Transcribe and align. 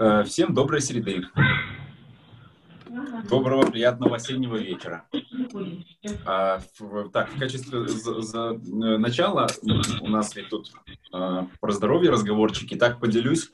Э, 0.00 0.22
всем 0.22 0.54
доброй 0.54 0.80
среды. 0.80 1.24
Доброго, 3.28 3.68
приятного 3.68 4.14
осеннего 4.14 4.54
вечера. 4.54 5.08
А, 6.24 6.60
в, 6.78 7.10
так, 7.10 7.28
в 7.30 7.38
качестве 7.38 7.88
за, 7.88 8.20
за, 8.20 8.38
э, 8.52 8.96
начала 8.96 9.48
у 10.00 10.06
нас 10.06 10.36
ведь 10.36 10.50
тут 10.50 10.70
а, 11.12 11.48
про 11.60 11.72
здоровье 11.72 12.12
разговорчики. 12.12 12.76
Так 12.76 13.00
поделюсь, 13.00 13.50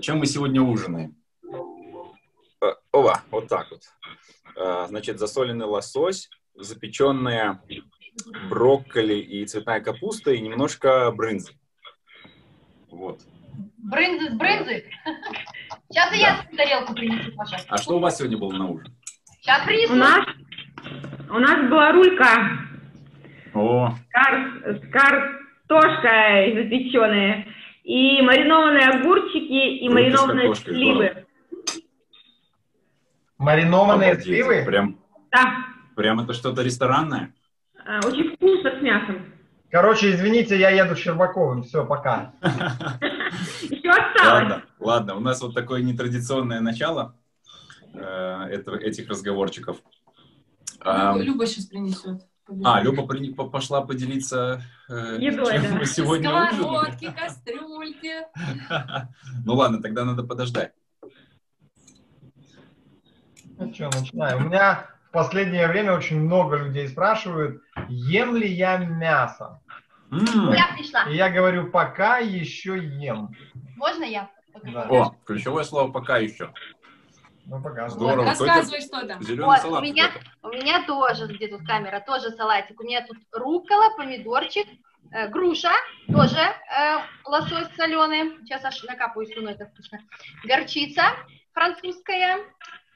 чем 0.00 0.18
мы 0.18 0.26
сегодня 0.26 0.60
ужинаем. 0.60 1.14
Ова, 2.90 3.22
вот 3.30 3.46
так 3.46 3.70
вот. 3.70 3.82
А, 4.56 4.88
значит, 4.88 5.20
засоленный 5.20 5.66
лосось, 5.66 6.28
запеченная 6.56 7.62
брокколи 8.50 9.20
и 9.20 9.46
цветная 9.46 9.80
капуста 9.80 10.32
и 10.32 10.40
немножко 10.40 11.12
брынзы. 11.12 11.52
Вот. 12.90 13.20
Брынзы 13.78 14.30
с 14.30 14.34
брынзы? 14.34 14.84
Сейчас 15.90 16.12
и 16.14 16.18
я 16.18 16.44
тарелку 16.56 16.94
принесу, 16.94 17.32
пожалуйста. 17.36 17.74
А 17.74 17.78
что 17.78 17.96
у 17.96 18.00
вас 18.00 18.18
сегодня 18.18 18.38
было 18.38 18.52
на 18.52 18.66
ужин? 18.68 18.86
Сейчас 19.40 19.64
принесу. 19.64 19.92
У 19.92 19.96
нас, 19.96 20.26
у 21.30 21.38
нас 21.38 21.70
была 21.70 21.92
рулька 21.92 22.58
О, 23.54 23.90
с, 23.90 24.10
кар- 24.10 24.76
с 24.76 24.90
картошкой 24.90 26.54
запеченная, 26.64 27.46
и 27.84 28.20
маринованные 28.22 28.88
огурчики, 28.88 29.78
и 29.78 29.88
маринованные 29.88 30.54
сливы. 30.56 31.24
Маринованные 33.38 34.10
обалдеть. 34.12 34.24
сливы? 34.24 34.64
Прям, 34.64 34.98
Да, 35.30 35.56
прям 35.94 36.20
это 36.20 36.32
что-то 36.32 36.62
ресторанное? 36.62 37.32
а, 37.86 38.00
очень 38.06 38.34
вкусно 38.34 38.78
с 38.78 38.82
мясом. 38.82 39.26
Короче, 39.70 40.10
извините, 40.10 40.58
я 40.58 40.70
еду 40.70 40.96
с 40.96 40.98
Щербаковым. 40.98 41.62
Все, 41.62 41.84
пока. 41.84 42.32
Еще 43.62 43.90
осталось. 43.90 44.22
Ладно, 44.24 44.62
ладно, 44.78 45.14
у 45.16 45.20
нас 45.20 45.40
вот 45.40 45.54
такое 45.54 45.82
нетрадиционное 45.82 46.60
начало 46.60 47.16
э, 47.94 48.62
этих 48.82 49.08
разговорчиков. 49.08 49.78
Люба, 50.84 51.18
Люба 51.22 51.46
сейчас 51.46 51.66
принесет. 51.66 52.22
а, 52.64 52.80
Люба 52.82 53.06
пошла 53.48 53.82
поделиться, 53.82 54.62
э, 54.88 55.18
Едой, 55.20 55.52
чем 55.52 55.62
да. 55.62 55.78
мы 55.78 55.86
сегодня. 55.86 56.48
Сковородки, 56.52 57.12
кастрюльки. 57.12 58.14
Ну 59.44 59.54
ладно, 59.54 59.82
тогда 59.82 60.04
надо 60.04 60.22
подождать. 60.22 60.72
Ну 63.58 63.72
что, 63.72 63.84
начинаем. 63.86 64.44
У 64.46 64.48
меня 64.48 64.86
в 65.08 65.12
последнее 65.12 65.66
время 65.66 65.94
очень 65.94 66.20
много 66.20 66.56
людей 66.56 66.88
спрашивают, 66.88 67.62
ем 67.88 68.36
ли 68.36 68.52
я 68.52 68.76
мясо. 68.76 69.60
Я 70.10 70.68
пришла. 70.76 71.04
И 71.04 71.16
я 71.16 71.30
говорю, 71.30 71.70
пока 71.70 72.18
еще 72.18 72.78
ем. 72.78 73.30
Можно 73.76 74.04
я? 74.04 74.30
Да. 74.62 74.86
О, 74.88 75.14
ключевое 75.24 75.64
слово 75.64 75.90
пока 75.90 76.18
еще. 76.18 76.52
Ну, 77.46 77.62
пока. 77.62 77.88
Здорово. 77.88 78.24
Вот, 78.24 78.28
рассказывай, 78.28 78.80
что 78.80 79.06
там. 79.06 79.22
Зеленый 79.22 79.46
Вот, 79.46 79.58
салат. 79.58 79.80
у 79.80 79.84
меня, 79.84 80.10
у 80.42 80.48
меня 80.48 80.84
тоже, 80.84 81.26
где 81.26 81.48
тут 81.48 81.64
камера, 81.66 82.00
тоже 82.00 82.30
салатик. 82.30 82.80
У 82.80 82.84
меня 82.84 83.06
тут 83.06 83.18
рукола, 83.32 83.96
помидорчик, 83.96 84.66
э, 85.12 85.28
груша, 85.28 85.70
тоже 86.08 86.38
э, 86.38 86.98
лосось 87.24 87.68
соленый. 87.76 88.38
Сейчас 88.44 88.64
аж 88.64 88.82
накапаю 88.84 89.26
слюной, 89.26 89.52
это 89.52 89.66
вкусно. 89.66 90.00
Горчица 90.44 91.02
французская. 91.52 92.38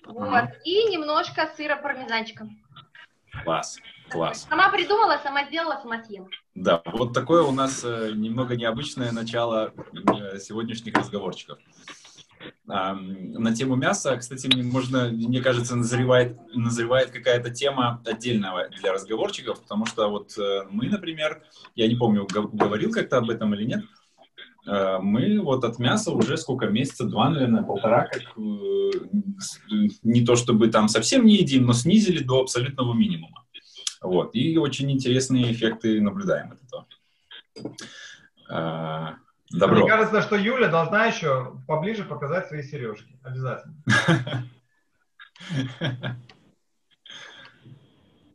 Вот. 0.06 0.26
Ага. 0.28 0.52
И 0.64 0.84
немножко 0.90 1.46
сыра 1.56 1.76
пармезанчика. 1.76 2.48
Класс, 3.44 3.78
класс. 4.10 4.46
Сама 4.48 4.70
придумала, 4.70 5.18
сама 5.22 5.46
сделала, 5.46 5.78
сама 5.82 6.02
съела. 6.04 6.28
Да, 6.54 6.82
вот 6.92 7.14
такое 7.14 7.42
у 7.42 7.52
нас 7.52 7.82
э, 7.84 8.12
немного 8.14 8.56
необычное 8.56 9.12
начало 9.12 9.72
э, 9.92 10.38
сегодняшних 10.38 10.94
разговорчиков. 10.94 11.58
На 12.66 13.54
тему 13.54 13.76
мяса, 13.76 14.16
кстати, 14.16 14.46
мне 14.46 14.62
можно, 14.62 15.10
мне 15.10 15.42
кажется, 15.42 15.76
назревает, 15.76 16.38
назревает 16.54 17.10
какая-то 17.10 17.50
тема 17.50 18.02
отдельного 18.06 18.68
для 18.68 18.92
разговорчиков, 18.92 19.60
потому 19.60 19.84
что 19.86 20.08
вот 20.08 20.36
э, 20.38 20.62
мы, 20.70 20.88
например, 20.88 21.42
я 21.74 21.86
не 21.86 21.96
помню, 21.96 22.26
говорил 22.26 22.92
как-то 22.92 23.18
об 23.18 23.30
этом 23.30 23.54
или 23.54 23.64
нет, 23.64 23.84
мы 24.66 25.40
вот 25.40 25.64
от 25.64 25.78
мяса 25.78 26.12
уже 26.12 26.36
сколько, 26.36 26.66
месяца, 26.66 27.04
два, 27.04 27.30
наверное, 27.30 27.62
полтора, 27.62 28.06
как 28.06 28.22
не 28.36 30.24
то 30.24 30.36
чтобы 30.36 30.68
там 30.68 30.88
совсем 30.88 31.24
не 31.24 31.36
едим, 31.36 31.64
но 31.64 31.72
снизили 31.72 32.22
до 32.22 32.42
абсолютного 32.42 32.92
минимума. 32.92 33.44
Вот. 34.00 34.34
И 34.34 34.56
очень 34.56 34.90
интересные 34.90 35.52
эффекты 35.52 36.00
наблюдаем 36.00 36.52
от 36.52 36.62
этого. 36.62 36.86
А, 38.48 39.16
Добро. 39.50 39.80
Мне 39.80 39.88
кажется, 39.88 40.22
что 40.22 40.36
Юля 40.36 40.68
должна 40.68 41.06
еще 41.06 41.56
поближе 41.66 42.04
показать 42.04 42.46
свои 42.46 42.62
сережки. 42.62 43.18
Обязательно. 43.22 43.74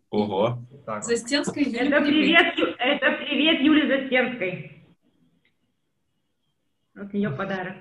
Ого. 0.09 0.59
Юлия 0.85 1.77
Это 1.77 2.01
привет, 2.01 2.53
это 2.77 3.11
привет 3.17 3.61
Юле 3.61 3.87
Застенской. 3.87 4.85
Вот 6.95 7.13
ее 7.13 7.31
подарок. 7.31 7.75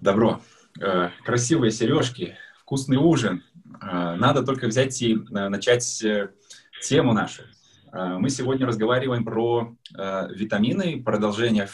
Добро. 0.00 0.40
Э, 0.80 1.10
Красивые 1.24 1.70
сережки, 1.70 2.36
вкусный 2.60 2.96
ужин. 2.96 3.44
Э, 3.82 4.14
Надо 4.16 4.42
только 4.42 4.66
взять 4.66 5.00
и 5.02 5.14
э, 5.14 5.48
начать 5.48 6.02
э, 6.04 6.30
тему 6.82 7.12
нашу. 7.12 7.42
Мы 7.94 8.30
сегодня 8.30 8.66
разговариваем 8.66 9.22
про 9.22 9.76
витамины, 9.94 11.02
продолжение 11.02 11.68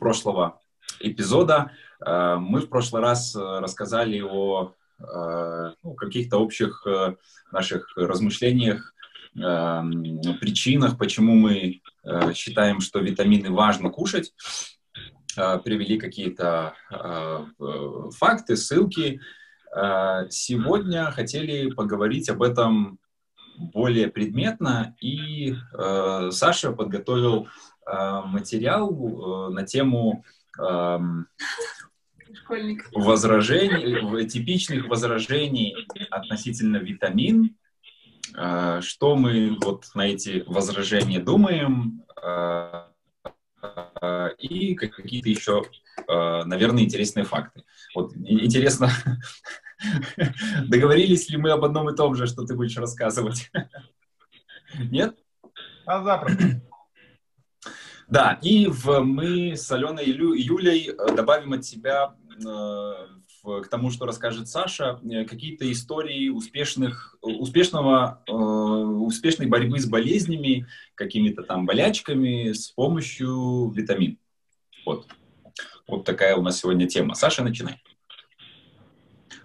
прошлого 0.00 0.60
эпизода. 0.98 1.70
Мы 2.00 2.58
в 2.58 2.68
прошлый 2.68 3.00
раз 3.00 3.36
рассказали 3.36 4.20
о 4.22 4.74
ну, 4.98 5.94
каких-то 5.94 6.38
общих 6.38 6.84
наших 7.52 7.96
размышлениях, 7.96 8.92
причинах, 9.34 10.98
почему 10.98 11.36
мы 11.36 11.80
считаем, 12.34 12.80
что 12.80 12.98
витамины 12.98 13.52
важно 13.52 13.90
кушать. 13.90 14.34
Привели 15.36 15.96
какие-то 15.96 16.74
факты, 18.18 18.56
ссылки. 18.56 19.20
Э, 19.74 20.26
Сегодня 20.30 21.10
хотели 21.10 21.70
поговорить 21.70 22.28
об 22.28 22.42
этом 22.42 22.98
более 23.58 24.08
предметно, 24.08 24.94
и 25.00 25.54
э, 25.78 26.30
Саша 26.32 26.72
подготовил 26.72 27.48
э, 27.86 28.20
материал 28.26 28.90
э, 28.90 29.52
на 29.52 29.64
тему 29.64 30.24
Школьник. 32.34 32.88
возражений, 32.92 34.00
в- 34.00 34.24
типичных 34.26 34.88
возражений 34.88 35.74
относительно 36.10 36.76
витамин, 36.78 37.56
Э, 38.36 38.80
что 38.82 39.14
мы 39.16 39.56
вот 39.62 39.84
на 39.94 40.08
эти 40.08 40.42
возражения 40.46 41.20
думаем, 41.20 42.02
э, 42.20 42.82
э, 44.02 44.30
и 44.38 44.74
как- 44.74 44.96
какие-то 44.96 45.28
еще, 45.28 45.62
э, 46.08 46.42
наверное, 46.44 46.82
интересные 46.82 47.24
факты. 47.24 47.62
Вот 47.94 48.16
интересно, 48.16 48.88
договорились 50.68 51.28
ли 51.30 51.36
мы 51.36 51.50
об 51.50 51.64
одном 51.64 51.88
и 51.90 51.96
том 51.96 52.14
же, 52.14 52.26
что 52.26 52.44
ты 52.44 52.54
будешь 52.54 52.76
рассказывать? 52.76 53.50
Нет? 54.78 55.16
А 55.86 56.02
запросто. 56.02 56.62
Да, 58.08 58.38
и 58.42 58.66
в, 58.66 59.00
мы 59.00 59.56
с 59.56 59.70
Аленой 59.72 60.04
и 60.04 60.12
Лю- 60.12 60.34
Юлей 60.34 60.90
э, 60.90 61.14
добавим 61.14 61.54
от 61.54 61.64
себя 61.64 62.14
э, 62.38 62.44
в- 62.44 63.62
к 63.62 63.68
тому, 63.68 63.90
что 63.90 64.04
расскажет 64.04 64.46
Саша, 64.46 65.00
э, 65.10 65.24
какие-то 65.24 65.70
истории 65.72 66.28
успешных, 66.28 67.16
успешного, 67.22 68.22
э, 68.28 68.32
успешной 68.32 69.46
борьбы 69.46 69.78
с 69.78 69.86
болезнями, 69.86 70.66
какими-то 70.94 71.42
там 71.44 71.64
болячками 71.64 72.52
с 72.52 72.68
помощью 72.70 73.70
витамин. 73.70 74.18
Вот. 74.84 75.06
Вот 75.88 76.04
такая 76.04 76.36
у 76.36 76.42
нас 76.42 76.58
сегодня 76.60 76.86
тема. 76.86 77.14
Саша, 77.14 77.42
начинай. 77.42 77.82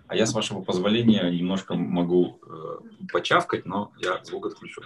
А 0.10 0.16
я, 0.16 0.26
с 0.26 0.34
вашего 0.34 0.62
позволения, 0.62 1.30
немножко 1.30 1.76
могу 1.76 2.40
э, 2.42 2.80
почавкать, 3.14 3.68
но 3.68 3.92
я 4.00 4.24
звук 4.24 4.48
отключу. 4.48 4.82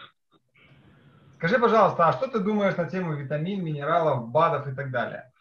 Скажи, 1.37 1.57
пожалуйста, 1.57 2.09
а 2.09 2.13
что 2.13 2.27
ты 2.27 2.39
думаешь 2.39 2.75
на 2.75 2.89
тему 2.89 3.13
витамин, 3.15 3.63
минералов, 3.63 4.27
БАДов 4.27 4.67
и 4.67 4.75
так 4.75 4.91
далее? 4.91 5.31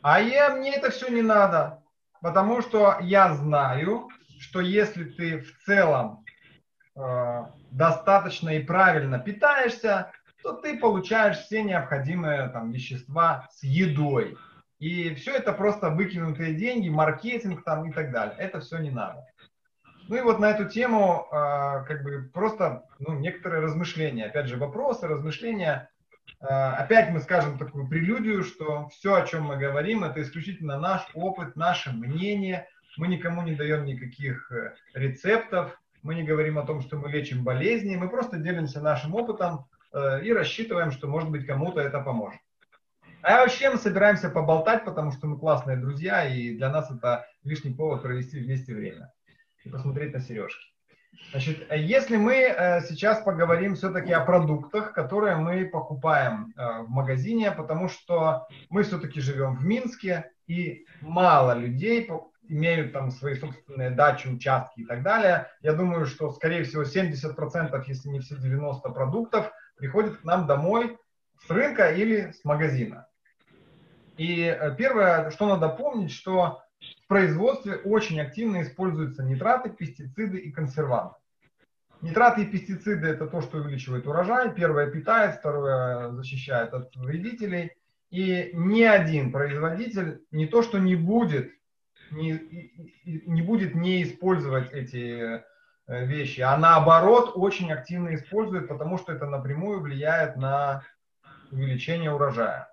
А 0.00 0.22
я, 0.22 0.56
мне 0.56 0.74
это 0.74 0.90
все 0.90 1.08
не 1.08 1.20
надо, 1.20 1.82
потому 2.22 2.62
что 2.62 2.96
я 3.02 3.34
знаю, 3.34 4.08
что 4.38 4.62
если 4.62 5.04
ты 5.04 5.40
в 5.42 5.64
целом 5.66 6.24
э, 6.96 7.44
достаточно 7.70 8.48
и 8.48 8.64
правильно 8.64 9.18
питаешься, 9.18 10.12
то 10.42 10.54
ты 10.54 10.78
получаешь 10.78 11.36
все 11.40 11.62
необходимые 11.62 12.48
там, 12.48 12.70
вещества 12.72 13.48
с 13.52 13.62
едой. 13.62 14.38
И 14.80 15.14
все 15.14 15.34
это 15.34 15.52
просто 15.52 15.90
выкинутые 15.90 16.54
деньги, 16.54 16.88
маркетинг 16.88 17.62
там 17.64 17.88
и 17.88 17.92
так 17.92 18.10
далее. 18.10 18.34
Это 18.38 18.60
все 18.60 18.78
не 18.78 18.90
надо. 18.90 19.26
Ну 20.08 20.16
и 20.16 20.22
вот 20.22 20.40
на 20.40 20.50
эту 20.50 20.64
тему 20.64 21.28
э, 21.30 21.84
как 21.86 22.02
бы 22.02 22.30
просто 22.32 22.84
ну, 22.98 23.12
некоторые 23.12 23.62
размышления, 23.62 24.24
опять 24.24 24.48
же 24.48 24.56
вопросы, 24.56 25.06
размышления. 25.06 25.90
э, 26.40 26.46
опять 26.46 27.10
мы 27.10 27.20
скажем 27.20 27.58
такую 27.58 27.88
прелюдию, 27.88 28.42
что 28.42 28.88
все, 28.88 29.14
о 29.14 29.26
чем 29.26 29.44
мы 29.44 29.58
говорим, 29.58 30.02
это 30.02 30.22
исключительно 30.22 30.80
наш 30.80 31.06
опыт, 31.14 31.56
наше 31.56 31.92
мнение. 31.92 32.66
Мы 32.96 33.06
никому 33.06 33.42
не 33.42 33.54
даем 33.54 33.84
никаких 33.84 34.50
э, 34.50 34.74
рецептов, 34.94 35.78
мы 36.02 36.14
не 36.14 36.22
говорим 36.22 36.58
о 36.58 36.66
том, 36.66 36.80
что 36.80 36.96
мы 36.96 37.10
лечим 37.10 37.44
болезни, 37.44 37.96
мы 37.96 38.08
просто 38.08 38.38
делимся 38.38 38.80
нашим 38.80 39.14
опытом 39.14 39.66
э, 39.92 40.22
и 40.24 40.32
рассчитываем, 40.32 40.90
что, 40.90 41.06
может 41.06 41.30
быть, 41.30 41.46
кому-то 41.46 41.80
это 41.80 42.00
поможет. 42.00 42.40
А 43.22 43.40
вообще 43.40 43.70
мы 43.70 43.76
собираемся 43.76 44.30
поболтать, 44.30 44.84
потому 44.84 45.12
что 45.12 45.26
мы 45.26 45.38
классные 45.38 45.76
друзья, 45.76 46.24
и 46.26 46.56
для 46.56 46.70
нас 46.70 46.90
это 46.90 47.26
лишний 47.44 47.72
повод 47.72 48.02
провести 48.02 48.38
вместе 48.38 48.74
время 48.74 49.12
и 49.64 49.68
посмотреть 49.68 50.14
на 50.14 50.20
сережки. 50.20 50.70
Значит, 51.32 51.66
если 51.70 52.16
мы 52.16 52.34
э, 52.34 52.80
сейчас 52.82 53.22
поговорим 53.22 53.74
все-таки 53.74 54.12
о 54.12 54.24
продуктах, 54.24 54.92
которые 54.92 55.36
мы 55.36 55.66
покупаем 55.66 56.52
э, 56.56 56.82
в 56.82 56.88
магазине, 56.88 57.52
потому 57.52 57.88
что 57.88 58.46
мы 58.70 58.82
все-таки 58.84 59.20
живем 59.20 59.56
в 59.56 59.64
Минске, 59.64 60.30
и 60.46 60.86
мало 61.00 61.52
людей 61.54 62.10
имеют 62.48 62.92
там 62.92 63.10
свои 63.10 63.34
собственные 63.34 63.90
дачи, 63.90 64.28
участки 64.28 64.80
и 64.80 64.84
так 64.86 65.02
далее. 65.02 65.46
Я 65.60 65.74
думаю, 65.74 66.06
что, 66.06 66.32
скорее 66.32 66.64
всего, 66.64 66.82
70%, 66.82 67.84
если 67.86 68.08
не 68.08 68.20
все 68.20 68.36
90 68.36 68.88
продуктов, 68.90 69.52
приходят 69.76 70.16
к 70.16 70.24
нам 70.24 70.46
домой 70.46 70.98
с 71.46 71.50
рынка 71.50 71.92
или 71.92 72.32
с 72.32 72.44
магазина. 72.44 73.06
И 74.20 74.42
э, 74.42 74.74
первое, 74.76 75.30
что 75.30 75.48
надо 75.48 75.70
помнить, 75.70 76.12
что 76.12 76.62
в 76.78 77.08
производстве 77.08 77.76
очень 77.76 78.20
активно 78.20 78.60
используются 78.60 79.22
нитраты, 79.22 79.70
пестициды 79.70 80.36
и 80.36 80.52
консерванты. 80.52 81.16
Нитраты 82.02 82.42
и 82.42 82.46
пестициды– 82.46 83.06
это 83.08 83.26
то, 83.26 83.40
что 83.40 83.56
увеличивает 83.56 84.06
урожай. 84.06 84.52
Первое 84.52 84.90
питает, 84.90 85.36
второе 85.36 86.10
защищает 86.10 86.74
от 86.74 86.94
вредителей. 86.96 87.72
И 88.10 88.50
ни 88.52 88.82
один 88.82 89.32
производитель 89.32 90.22
не 90.30 90.46
то, 90.46 90.60
что 90.62 90.78
не 90.78 90.96
будет 90.96 91.50
не, 92.10 92.72
не 93.04 93.40
будет 93.40 93.74
не 93.74 94.02
использовать 94.02 94.70
эти 94.72 95.42
э, 95.86 96.04
вещи, 96.04 96.42
а 96.42 96.58
наоборот 96.58 97.32
очень 97.36 97.72
активно 97.72 98.14
использует, 98.14 98.68
потому 98.68 98.98
что 98.98 99.12
это 99.12 99.24
напрямую 99.24 99.80
влияет 99.80 100.36
на 100.36 100.82
увеличение 101.50 102.12
урожая. 102.12 102.69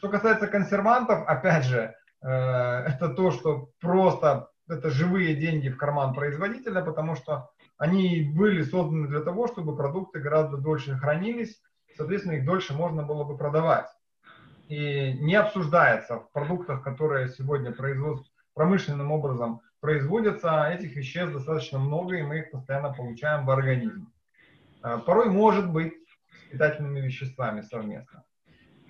Что 0.00 0.08
касается 0.08 0.46
консервантов, 0.46 1.28
опять 1.28 1.66
же, 1.66 1.94
э, 2.22 2.26
это 2.26 3.10
то, 3.10 3.30
что 3.30 3.68
просто 3.82 4.48
это 4.66 4.88
живые 4.88 5.34
деньги 5.34 5.68
в 5.68 5.76
карман 5.76 6.14
производителя, 6.14 6.80
потому 6.80 7.16
что 7.16 7.50
они 7.76 8.32
были 8.34 8.62
созданы 8.62 9.08
для 9.08 9.20
того, 9.20 9.46
чтобы 9.46 9.76
продукты 9.76 10.18
гораздо 10.20 10.56
дольше 10.56 10.96
хранились, 10.96 11.60
соответственно, 11.98 12.36
их 12.36 12.46
дольше 12.46 12.72
можно 12.72 13.02
было 13.02 13.24
бы 13.24 13.36
продавать. 13.36 13.90
И 14.68 15.12
не 15.20 15.34
обсуждается 15.34 16.20
в 16.20 16.32
продуктах, 16.32 16.82
которые 16.82 17.28
сегодня 17.28 17.74
промышленным 18.54 19.12
образом 19.12 19.60
производятся, 19.80 20.70
этих 20.70 20.96
веществ 20.96 21.34
достаточно 21.34 21.78
много, 21.78 22.16
и 22.16 22.22
мы 22.22 22.38
их 22.38 22.50
постоянно 22.50 22.90
получаем 22.90 23.44
в 23.44 23.50
организм. 23.50 24.10
А, 24.80 24.96
порой 24.96 25.28
может 25.28 25.70
быть 25.70 25.92
с 25.92 26.52
питательными 26.52 27.00
веществами 27.00 27.60
совместно. 27.60 28.24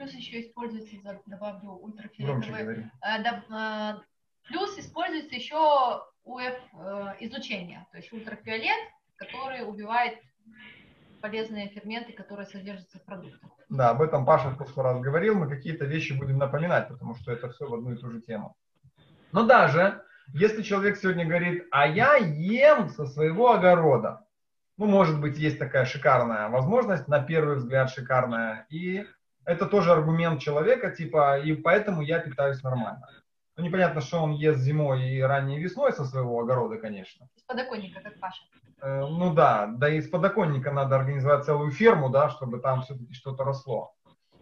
Плюс 0.01 0.15
еще 0.15 0.41
используется, 0.41 0.97
добавлю, 1.27 1.73
ультрафиолетовые... 1.73 2.91
Э, 3.03 3.23
э, 3.23 3.95
плюс 4.49 4.79
используется 4.79 5.35
еще 5.35 6.01
УФ 6.25 6.41
э, 6.41 7.15
излучение, 7.21 7.87
то 7.93 7.99
есть 7.99 8.11
ультрафиолет, 8.11 8.81
который 9.17 9.63
убивает 9.63 10.15
полезные 11.21 11.69
ферменты, 11.69 12.15
которые 12.15 12.47
содержатся 12.47 12.99
в 12.99 13.05
продуктах. 13.05 13.51
Да, 13.69 13.91
об 13.91 14.01
этом 14.01 14.25
Паша 14.25 14.49
в 14.49 14.57
прошлый 14.57 14.85
раз 14.85 15.01
говорил, 15.03 15.35
мы 15.35 15.51
какие-то 15.51 15.85
вещи 15.85 16.15
будем 16.15 16.39
напоминать, 16.39 16.89
потому 16.89 17.15
что 17.17 17.31
это 17.31 17.51
все 17.51 17.69
в 17.69 17.75
одну 17.75 17.93
и 17.93 17.97
ту 17.99 18.11
же 18.11 18.23
тему. 18.23 18.57
Но 19.33 19.45
даже 19.45 20.03
если 20.29 20.63
человек 20.63 20.97
сегодня 20.97 21.27
говорит, 21.27 21.67
а 21.71 21.87
я 21.87 22.17
ем 22.17 22.89
со 22.89 23.05
своего 23.05 23.53
огорода, 23.53 24.25
ну, 24.79 24.87
может 24.87 25.21
быть, 25.21 25.37
есть 25.37 25.59
такая 25.59 25.85
шикарная 25.85 26.49
возможность, 26.49 27.07
на 27.07 27.21
первый 27.23 27.57
взгляд 27.57 27.91
шикарная, 27.91 28.65
и 28.71 29.05
это 29.45 29.67
тоже 29.67 29.93
аргумент 29.93 30.41
человека, 30.41 30.91
типа, 30.91 31.41
и 31.41 31.53
поэтому 31.55 32.03
я 32.03 32.19
питаюсь 32.19 32.63
нормально. 32.63 33.09
Ну, 33.57 33.65
непонятно, 33.65 34.01
что 34.01 34.23
он 34.23 34.33
ест 34.33 34.61
зимой 34.61 35.11
и 35.11 35.21
ранней 35.21 35.59
весной 35.59 35.93
со 35.93 36.05
своего 36.05 36.41
огорода, 36.41 36.77
конечно. 36.77 37.29
Из 37.37 37.43
подоконника, 37.43 38.01
как 38.01 38.19
Паша. 38.19 38.43
Э, 38.81 39.01
ну 39.01 39.35
да, 39.35 39.67
да 39.67 39.89
и 39.89 39.99
из 39.99 40.09
подоконника 40.09 40.73
надо 40.73 40.97
организовать 40.97 41.45
целую 41.45 41.71
ферму, 41.71 42.09
да, 42.09 42.31
чтобы 42.31 42.59
там 42.61 42.83
все-таки 42.83 43.13
что-то 43.13 43.45
росло. 43.45 43.93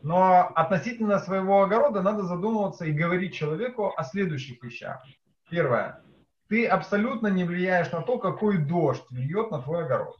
Но 0.02 0.52
относительно 0.54 1.18
своего 1.18 1.62
огорода 1.62 2.02
надо 2.02 2.22
задумываться 2.22 2.84
и 2.84 2.92
говорить 2.92 3.34
человеку 3.34 3.92
о 3.96 4.04
следующих 4.04 4.62
вещах. 4.62 5.02
Первое. 5.50 6.00
Ты 6.48 6.66
абсолютно 6.66 7.26
не 7.26 7.44
влияешь 7.44 7.90
на 7.90 8.02
то, 8.02 8.18
какой 8.18 8.58
дождь 8.58 9.04
льет 9.10 9.50
на 9.50 9.60
твой 9.60 9.84
огород. 9.84 10.16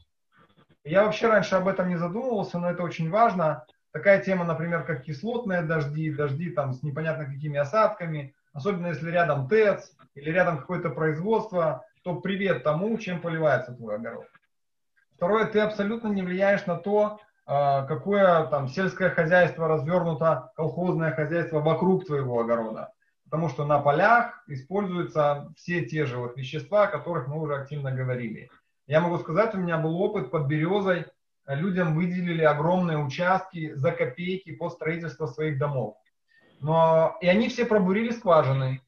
Я 0.83 1.05
вообще 1.05 1.27
раньше 1.27 1.55
об 1.55 1.67
этом 1.67 1.87
не 1.87 1.95
задумывался, 1.95 2.59
но 2.59 2.69
это 2.69 2.83
очень 2.83 3.09
важно. 3.09 3.65
Такая 3.91 4.21
тема, 4.21 4.45
например, 4.45 4.83
как 4.83 5.03
кислотные 5.03 5.63
дожди, 5.63 6.13
дожди 6.13 6.51
там 6.51 6.73
с 6.73 6.83
непонятно 6.83 7.25
какими 7.25 7.57
осадками, 7.57 8.35
особенно 8.53 8.87
если 8.87 9.09
рядом 9.09 9.47
ТЭЦ 9.47 9.91
или 10.15 10.29
рядом 10.29 10.59
какое-то 10.59 10.89
производство, 10.89 11.85
то 12.03 12.15
привет 12.15 12.63
тому, 12.63 12.97
чем 12.97 13.19
поливается 13.19 13.73
твой 13.73 13.95
огород. 13.95 14.27
Второе, 15.15 15.45
ты 15.45 15.59
абсолютно 15.59 16.07
не 16.09 16.21
влияешь 16.21 16.65
на 16.65 16.77
то, 16.77 17.19
а, 17.45 17.83
какое 17.85 18.45
там 18.45 18.67
сельское 18.67 19.09
хозяйство 19.09 19.67
развернуто, 19.67 20.51
колхозное 20.55 21.11
хозяйство 21.11 21.59
вокруг 21.59 22.05
твоего 22.05 22.39
огорода. 22.39 22.93
Потому 23.25 23.49
что 23.49 23.65
на 23.65 23.79
полях 23.79 24.43
используются 24.47 25.51
все 25.57 25.83
те 25.83 26.05
же 26.05 26.17
вот 26.17 26.37
вещества, 26.37 26.83
о 26.83 26.87
которых 26.87 27.27
мы 27.27 27.41
уже 27.41 27.55
активно 27.55 27.91
говорили. 27.91 28.49
Я 28.87 29.01
могу 29.01 29.17
сказать, 29.17 29.53
у 29.55 29.57
меня 29.57 29.77
был 29.77 29.99
опыт 29.99 30.31
под 30.31 30.47
березой. 30.47 31.05
Людям 31.55 31.95
выделили 31.95 32.43
огромные 32.43 32.97
участки 32.97 33.73
за 33.73 33.91
копейки 33.91 34.53
по 34.55 34.69
строительству 34.69 35.27
своих 35.27 35.57
домов. 35.57 35.95
Но, 36.61 37.17
и 37.21 37.27
они 37.27 37.49
все 37.49 37.65
пробурили 37.65 38.11
скважины. 38.11 38.81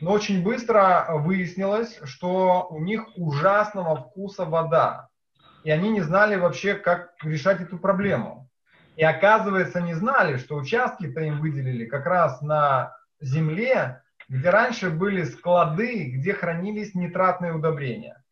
Но 0.00 0.12
очень 0.12 0.42
быстро 0.42 1.06
выяснилось, 1.10 1.98
что 2.04 2.68
у 2.70 2.80
них 2.80 3.06
ужасного 3.16 3.96
вкуса 3.96 4.44
вода 4.44 5.08
и 5.66 5.70
они 5.72 5.90
не 5.90 6.00
знали 6.00 6.36
вообще, 6.36 6.74
как 6.74 7.14
решать 7.24 7.60
эту 7.60 7.76
проблему. 7.76 8.48
И 8.94 9.02
оказывается, 9.02 9.80
не 9.80 9.94
знали, 9.94 10.36
что 10.36 10.54
участки-то 10.54 11.20
им 11.22 11.40
выделили 11.40 11.86
как 11.86 12.06
раз 12.06 12.40
на 12.40 12.96
земле, 13.20 14.00
где 14.28 14.48
раньше 14.50 14.90
были 14.90 15.24
склады, 15.24 16.12
где 16.12 16.34
хранились 16.34 16.94
нитратные 16.94 17.52
удобрения. 17.52 18.22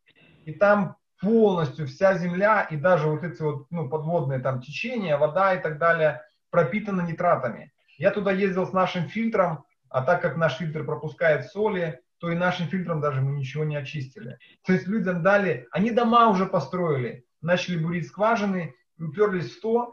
И 0.45 0.53
там 0.53 0.97
полностью 1.21 1.87
вся 1.87 2.17
земля 2.19 2.63
и 2.63 2.77
даже 2.77 3.09
вот 3.09 3.23
эти 3.25 3.41
вот 3.43 3.67
ну, 3.71 3.89
подводные 3.89 4.41
там 4.41 4.61
течения, 4.61 5.17
вода 5.17 5.55
и 5.55 5.63
так 5.63 5.79
далее 5.79 6.23
пропитаны 6.51 7.03
нитратами. 7.03 7.73
Я 7.99 8.11
туда 8.11 8.33
ездил 8.33 8.67
с 8.67 8.73
нашим 8.73 9.09
фильтром, 9.09 9.65
а 9.89 10.03
так 10.03 10.23
как 10.23 10.37
наш 10.37 10.57
фильтр 10.57 10.85
пропускает 10.85 11.47
соли, 11.47 12.01
то 12.19 12.31
и 12.31 12.35
нашим 12.35 12.67
фильтром 12.67 13.01
даже 13.01 13.21
мы 13.21 13.33
ничего 13.33 13.65
не 13.65 13.77
очистили. 13.77 14.39
То 14.65 14.73
есть 14.73 14.87
людям 14.87 15.23
дали, 15.23 15.67
они 15.71 15.91
дома 15.91 16.29
уже 16.29 16.47
построили, 16.47 17.25
начали 17.41 17.77
бурить 17.77 18.07
скважины 18.07 18.75
уперлись 18.99 19.57
в 19.57 19.61
то, 19.61 19.93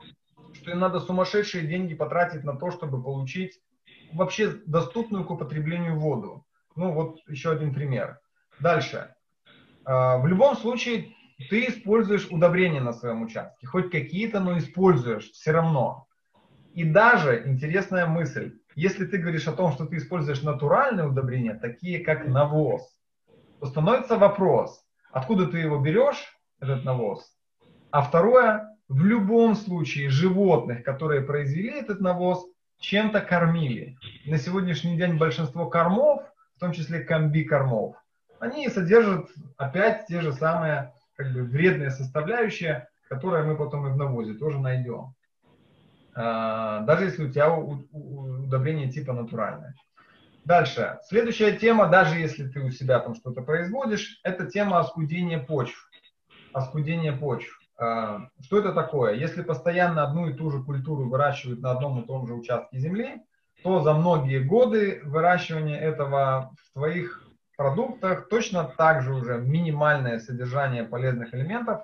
что 0.54 0.72
им 0.72 0.80
надо 0.80 1.00
сумасшедшие 1.00 1.66
деньги 1.66 1.96
потратить 1.96 2.44
на 2.44 2.56
то, 2.56 2.72
чтобы 2.72 3.02
получить 3.02 3.60
вообще 4.14 4.52
доступную 4.66 5.26
к 5.26 5.32
употреблению 5.32 6.00
воду. 6.00 6.46
Ну 6.76 6.92
вот 6.94 7.20
еще 7.28 7.52
один 7.52 7.74
пример. 7.74 8.20
Дальше. 8.60 9.14
А, 9.86 10.18
в 10.18 10.28
любом 10.28 10.56
случае 10.56 11.14
ты 11.50 11.68
используешь 11.68 12.28
удобрения 12.30 12.82
на 12.82 12.94
своем 12.94 13.24
участке. 13.24 13.68
Хоть 13.68 13.92
какие-то, 13.92 14.40
но 14.40 14.58
используешь 14.58 15.32
все 15.32 15.52
равно. 15.52 16.08
И 16.74 16.84
даже 16.84 17.44
интересная 17.48 18.06
мысль. 18.06 18.60
Если 18.76 19.06
ты 19.06 19.18
говоришь 19.18 19.48
о 19.48 19.54
том, 19.54 19.72
что 19.74 19.86
ты 19.86 19.98
используешь 19.98 20.44
натуральные 20.44 21.08
удобрения, 21.08 21.56
такие 21.56 22.00
как 22.00 22.28
навоз, 22.28 22.82
то 23.60 23.66
становится 23.66 24.18
вопрос, 24.18 24.82
откуда 25.12 25.48
ты 25.48 25.58
его 25.58 25.80
берешь, 25.80 26.38
этот 26.60 26.86
навоз. 26.86 27.26
А 27.92 28.02
второе, 28.02 28.78
в 28.88 29.04
любом 29.04 29.56
случае 29.56 30.10
животных, 30.10 30.84
которые 30.84 31.22
произвели 31.22 31.72
этот 31.72 32.00
навоз, 32.00 32.46
чем-то 32.80 33.22
кормили. 33.22 33.98
На 34.26 34.38
сегодняшний 34.38 34.98
день 34.98 35.18
большинство 35.18 35.70
кормов, 35.70 36.24
в 36.56 36.60
том 36.60 36.72
числе 36.72 37.02
комби-кормов, 37.02 37.96
они 38.42 38.68
содержат 38.70 39.30
опять 39.56 40.08
те 40.08 40.20
же 40.20 40.34
самые 40.34 40.94
как 41.16 41.32
бы, 41.32 41.44
вредные 41.44 41.92
составляющие, 41.92 42.88
которые 43.08 43.44
мы 43.44 43.56
потом 43.56 43.88
и 43.88 43.92
в 43.92 43.98
навозе 43.98 44.34
тоже 44.34 44.60
найдем. 44.60 45.14
А, 46.16 46.80
даже 46.82 47.06
если 47.06 47.26
у 47.26 47.32
тебя 47.32 47.54
удобрение 47.54 48.92
типа 48.92 49.14
натуральное. 49.14 49.76
Дальше. 50.44 50.98
Следующая 51.04 51.56
тема, 51.56 51.88
даже 51.88 52.18
если 52.18 52.48
ты 52.48 52.62
у 52.62 52.72
себя 52.72 53.00
там 53.00 53.14
что-то 53.14 53.44
производишь, 53.44 54.20
это 54.24 54.48
тема 54.48 54.80
оскудения 54.80 55.38
почв. 55.38 55.88
Оскудения 56.52 57.16
почв. 57.16 57.60
А, 57.78 58.28
Что 58.42 58.58
это 58.58 58.74
такое? 58.74 59.14
Если 59.14 59.44
постоянно 59.44 60.04
одну 60.04 60.28
и 60.28 60.34
ту 60.34 60.50
же 60.50 60.64
культуру 60.64 61.08
выращивают 61.08 61.62
на 61.62 61.72
одном 61.72 62.02
и 62.02 62.08
том 62.08 62.26
же 62.26 62.34
участке 62.34 62.80
земли, 62.80 63.22
то 63.62 63.82
за 63.82 63.94
многие 63.94 64.40
годы 64.40 65.02
выращивания 65.06 65.80
этого 65.80 66.56
в 66.60 66.74
твоих 66.74 67.31
продуктах 67.62 68.28
точно 68.28 68.64
так 68.64 69.04
же 69.04 69.14
уже 69.14 69.38
минимальное 69.38 70.20
содержание 70.20 70.84
полезных 70.84 71.34
элементов, 71.36 71.82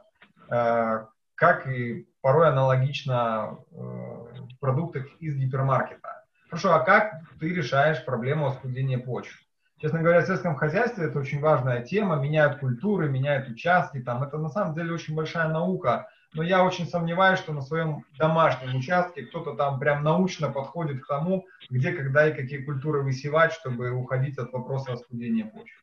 э, 0.50 1.06
как 1.36 1.68
и 1.68 2.08
порой 2.22 2.50
аналогично 2.50 3.60
э, 3.72 3.76
в 3.76 4.60
продуктах 4.60 5.06
из 5.20 5.36
гипермаркета. 5.36 6.24
Хорошо, 6.50 6.74
а 6.74 6.80
как 6.80 7.22
ты 7.40 7.54
решаешь 7.54 8.04
проблему 8.04 8.48
оскудения 8.48 8.98
почв? 8.98 9.40
Честно 9.80 10.02
говоря, 10.02 10.22
в 10.22 10.26
сельском 10.26 10.56
хозяйстве 10.56 11.06
это 11.06 11.20
очень 11.20 11.40
важная 11.40 11.84
тема, 11.84 12.16
меняют 12.16 12.58
культуры, 12.58 13.08
меняют 13.08 13.48
участки, 13.48 14.00
там 14.00 14.24
это 14.24 14.40
на 14.40 14.50
самом 14.50 14.74
деле 14.74 14.92
очень 14.92 15.14
большая 15.14 15.50
наука, 15.50 16.08
но 16.38 16.44
я 16.44 16.64
очень 16.64 16.86
сомневаюсь, 16.86 17.40
что 17.40 17.52
на 17.52 17.64
своем 17.64 18.06
домашнем 18.20 18.76
участке 18.76 19.24
кто-то 19.24 19.56
там 19.56 19.80
прям 19.80 20.04
научно 20.04 20.50
подходит 20.52 21.04
к 21.04 21.08
тому, 21.08 21.48
где, 21.68 21.92
когда 21.92 22.30
и 22.30 22.34
какие 22.34 22.64
культуры 22.64 23.02
высевать, 23.02 23.54
чтобы 23.54 23.90
уходить 23.90 24.38
от 24.38 24.54
вопроса 24.54 24.94
оскудения 24.94 25.46
почвы. 25.46 25.82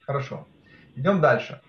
Хорошо. 0.00 0.48
Идем 0.96 1.20
дальше. 1.20 1.60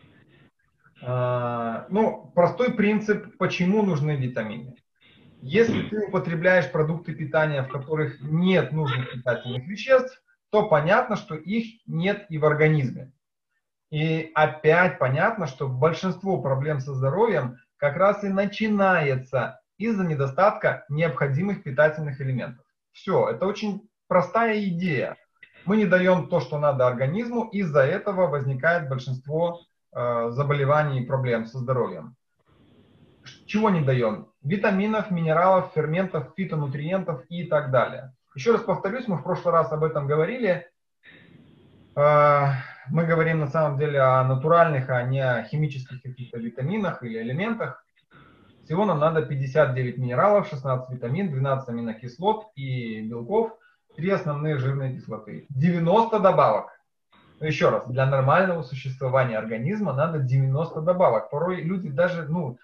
А, 1.03 1.85
ну, 1.89 2.31
простой 2.33 2.73
принцип, 2.73 3.37
почему 3.37 3.83
нужны 3.83 4.15
витамины. 4.15 4.77
Если 5.41 5.89
ты 5.89 6.07
употребляешь 6.07 6.71
продукты 6.71 7.13
питания, 7.13 7.61
в 7.61 7.67
которых 7.67 8.21
нет 8.21 8.71
нужных 8.71 9.11
питательных 9.11 9.67
веществ, 9.67 10.23
то 10.49 10.69
понятно, 10.69 11.17
что 11.17 11.35
их 11.35 11.81
нет 11.87 12.25
и 12.29 12.37
в 12.37 12.45
организме. 12.45 13.11
И 13.89 14.31
опять 14.33 14.97
понятно, 14.97 15.45
что 15.45 15.67
большинство 15.67 16.41
проблем 16.41 16.79
со 16.79 16.93
здоровьем 16.93 17.57
как 17.81 17.97
раз 17.97 18.23
и 18.23 18.29
начинается 18.29 19.59
из-за 19.79 20.03
недостатка 20.03 20.85
необходимых 20.87 21.63
питательных 21.63 22.21
элементов. 22.21 22.63
Все, 22.91 23.29
это 23.29 23.47
очень 23.47 23.89
простая 24.07 24.63
идея. 24.65 25.17
Мы 25.65 25.77
не 25.77 25.85
даем 25.85 26.29
то, 26.29 26.39
что 26.39 26.59
надо 26.59 26.85
организму, 26.85 27.49
из-за 27.49 27.81
этого 27.81 28.27
возникает 28.27 28.87
большинство 28.87 29.61
э, 29.95 30.29
заболеваний 30.29 31.01
и 31.01 31.05
проблем 31.07 31.47
со 31.47 31.57
здоровьем. 31.57 32.15
Чего 33.47 33.71
не 33.71 33.81
даем? 33.81 34.27
Витаминов, 34.43 35.09
минералов, 35.09 35.71
ферментов, 35.73 36.33
фитонутриентов 36.37 37.23
и 37.29 37.45
так 37.45 37.71
далее. 37.71 38.13
Еще 38.35 38.51
раз 38.51 38.61
повторюсь, 38.61 39.07
мы 39.07 39.17
в 39.17 39.23
прошлый 39.23 39.53
раз 39.53 39.71
об 39.71 39.83
этом 39.83 40.05
говорили. 40.05 40.69
Э, 41.95 42.51
мы 42.89 43.05
говорим 43.05 43.39
на 43.39 43.47
самом 43.47 43.77
деле 43.77 43.99
о 43.99 44.23
натуральных, 44.23 44.89
а 44.89 45.03
не 45.03 45.19
о 45.19 45.43
химических 45.43 46.01
каких-то 46.01 46.39
витаминах 46.39 47.03
или 47.03 47.21
элементах. 47.21 47.83
Всего 48.63 48.85
нам 48.85 48.99
надо 48.99 49.21
59 49.23 49.97
минералов, 49.97 50.47
16 50.47 50.89
витамин, 50.89 51.31
12 51.31 51.69
аминокислот 51.69 52.51
и 52.55 53.01
белков, 53.01 53.57
3 53.95 54.09
основные 54.11 54.57
жирные 54.57 54.95
кислоты. 54.95 55.45
90 55.49 56.19
добавок. 56.19 56.69
Еще 57.39 57.69
раз, 57.69 57.87
для 57.87 58.05
нормального 58.05 58.61
существования 58.61 59.37
организма 59.37 59.93
надо 59.93 60.19
90 60.19 60.81
добавок. 60.81 61.31
Порой 61.31 61.61
люди 61.61 61.89
даже 61.89 62.27
ну, 62.29 62.57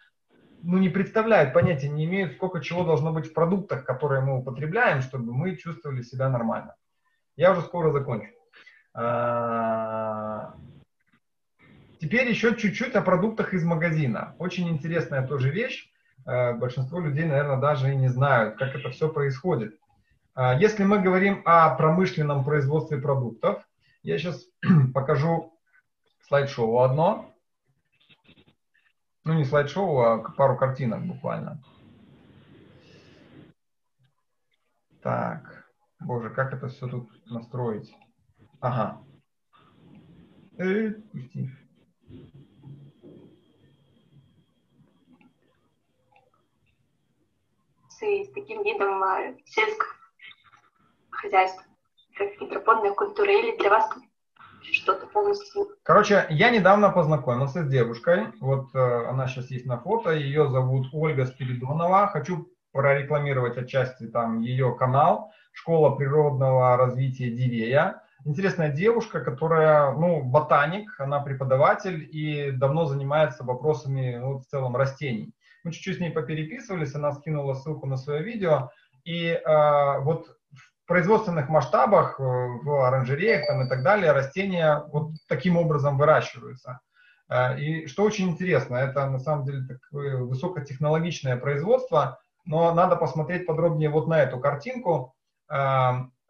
ну, 0.61 0.77
не 0.77 0.89
представляют, 0.89 1.53
понятия 1.53 1.89
не 1.89 2.05
имеют, 2.05 2.33
сколько 2.33 2.61
чего 2.61 2.83
должно 2.83 3.11
быть 3.11 3.27
в 3.27 3.33
продуктах, 3.33 3.85
которые 3.85 4.21
мы 4.21 4.37
употребляем, 4.37 5.01
чтобы 5.01 5.33
мы 5.33 5.55
чувствовали 5.55 6.03
себя 6.03 6.29
нормально. 6.29 6.75
Я 7.35 7.51
уже 7.51 7.61
скоро 7.61 7.91
закончу. 7.91 8.36
А, 8.99 10.55
теперь 11.99 12.27
еще 12.27 12.55
чуть-чуть 12.55 12.95
о 12.95 13.03
продуктах 13.03 13.53
из 13.53 13.63
магазина. 13.63 14.35
Очень 14.39 14.69
интересная 14.69 15.25
тоже 15.25 15.51
вещь. 15.51 15.91
А, 16.25 16.53
большинство 16.53 16.99
людей, 16.99 17.25
наверное, 17.25 17.57
даже 17.57 17.93
и 17.93 17.95
не 17.95 18.07
знают, 18.07 18.57
как 18.57 18.73
это 18.73 18.89
все 18.89 19.07
происходит. 19.07 19.77
А, 20.33 20.55
если 20.55 20.83
мы 20.83 20.99
говорим 20.99 21.43
о 21.45 21.75
промышленном 21.75 22.43
производстве 22.43 22.97
продуктов, 22.97 23.63
я 24.01 24.17
сейчас 24.17 24.43
покажу 24.95 25.53
слайд-шоу 26.27 26.79
одно. 26.79 27.31
Ну, 29.25 29.33
не 29.33 29.45
слайд-шоу, 29.45 29.99
а 29.99 30.17
пару 30.31 30.57
картинок 30.57 31.05
буквально. 31.05 31.61
Так, 35.03 35.69
боже, 35.99 36.31
как 36.31 36.51
это 36.51 36.67
все 36.67 36.87
тут 36.87 37.11
настроить? 37.27 37.93
Ага. 38.59 39.01
Э, 40.57 40.89
пусти. 41.11 41.49
с 47.99 48.31
таким 48.33 48.63
видом 48.63 49.03
э, 49.03 49.35
сельского 49.45 49.89
хозяйства, 51.09 51.63
как 52.15 52.29
гидропонная 52.39 52.93
культура, 52.93 53.31
или 53.31 53.57
для 53.57 53.69
вас 53.69 53.89
что-то 54.71 55.07
полностью... 55.07 55.69
Короче, 55.83 56.25
я 56.29 56.49
недавно 56.51 56.89
познакомился 56.89 57.63
с 57.63 57.69
девушкой, 57.69 58.27
вот 58.39 58.73
э, 58.75 59.07
она 59.07 59.27
сейчас 59.27 59.49
есть 59.49 59.65
на 59.65 59.79
фото, 59.79 60.11
ее 60.11 60.47
зовут 60.49 60.87
Ольга 60.93 61.25
Спиридонова, 61.25 62.07
хочу 62.07 62.51
прорекламировать 62.71 63.57
отчасти 63.57 64.07
там 64.07 64.41
ее 64.41 64.75
канал. 64.75 65.31
«Школа 65.51 65.95
природного 65.95 66.77
развития 66.77 67.31
Дивея», 67.31 68.03
интересная 68.27 68.69
девушка, 68.69 69.21
которая, 69.21 69.91
ну, 69.91 70.21
ботаник, 70.21 70.99
она 70.99 71.19
преподаватель 71.19 72.07
и 72.11 72.51
давно 72.51 72.85
занимается 72.85 73.43
вопросами, 73.43 74.17
ну, 74.17 74.39
в 74.39 74.45
целом, 74.45 74.75
растений. 74.75 75.33
Мы 75.63 75.71
чуть-чуть 75.71 75.97
с 75.97 75.99
ней 75.99 76.11
попереписывались, 76.11 76.93
она 76.93 77.13
скинула 77.13 77.53
ссылку 77.53 77.87
на 77.87 77.97
свое 77.97 78.21
видео, 78.23 78.69
и 79.05 79.29
э, 79.29 79.99
вот 80.01 80.27
в 80.51 80.87
производственных 80.87 81.49
масштабах, 81.49 82.19
э, 82.19 82.23
в 82.23 82.85
оранжереях 82.85 83.47
там 83.47 83.65
и 83.65 83.69
так 83.69 83.83
далее, 83.83 84.11
растения 84.11 84.83
вот 84.91 85.11
таким 85.27 85.57
образом 85.57 85.97
выращиваются. 85.97 86.81
Э, 87.29 87.57
и 87.57 87.87
что 87.87 88.03
очень 88.03 88.29
интересно, 88.29 88.75
это 88.75 89.09
на 89.09 89.19
самом 89.19 89.45
деле 89.45 89.65
такое 89.65 90.17
высокотехнологичное 90.17 91.37
производство, 91.37 92.19
но 92.45 92.73
надо 92.73 92.97
посмотреть 92.97 93.45
подробнее 93.45 93.89
вот 93.89 94.07
на 94.07 94.21
эту 94.21 94.39
картинку. 94.39 95.13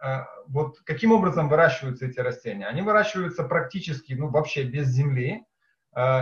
Э, 0.03 0.23
вот 0.47 0.79
каким 0.85 1.11
образом 1.11 1.49
выращиваются 1.49 2.05
эти 2.05 2.19
растения? 2.19 2.67
Они 2.67 2.81
выращиваются 2.81 3.43
практически, 3.43 4.13
ну, 4.13 4.29
вообще 4.29 4.63
без 4.63 4.87
земли. 4.87 5.43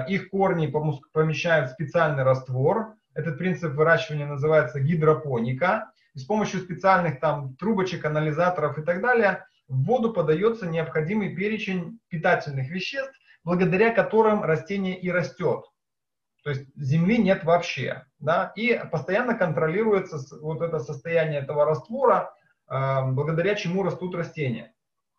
Их 0.08 0.30
корни 0.30 0.72
помещают 1.12 1.70
в 1.70 1.74
специальный 1.74 2.24
раствор. 2.24 2.96
Этот 3.14 3.38
принцип 3.38 3.74
выращивания 3.74 4.26
называется 4.26 4.80
гидропоника. 4.80 5.92
И 6.14 6.20
с 6.20 6.24
помощью 6.24 6.62
специальных 6.62 7.20
там 7.20 7.56
трубочек, 7.58 8.06
анализаторов 8.06 8.78
и 8.78 8.84
так 8.84 9.02
далее 9.02 9.46
в 9.68 9.84
воду 9.84 10.14
подается 10.14 10.66
необходимый 10.66 11.36
перечень 11.36 12.00
питательных 12.08 12.70
веществ, 12.70 13.14
благодаря 13.44 13.94
которым 13.94 14.44
растение 14.44 14.98
и 14.98 15.12
растет. 15.12 15.66
То 16.44 16.52
есть 16.52 16.68
земли 16.78 17.18
нет 17.18 17.44
вообще. 17.44 18.06
Да? 18.20 18.54
И 18.56 18.80
постоянно 18.92 19.36
контролируется 19.36 20.20
вот 20.40 20.62
это 20.62 20.80
состояние 20.80 21.42
этого 21.42 21.66
раствора, 21.66 22.34
благодаря 22.68 23.56
чему 23.56 23.84
растут 23.84 24.16
растения. 24.16 24.74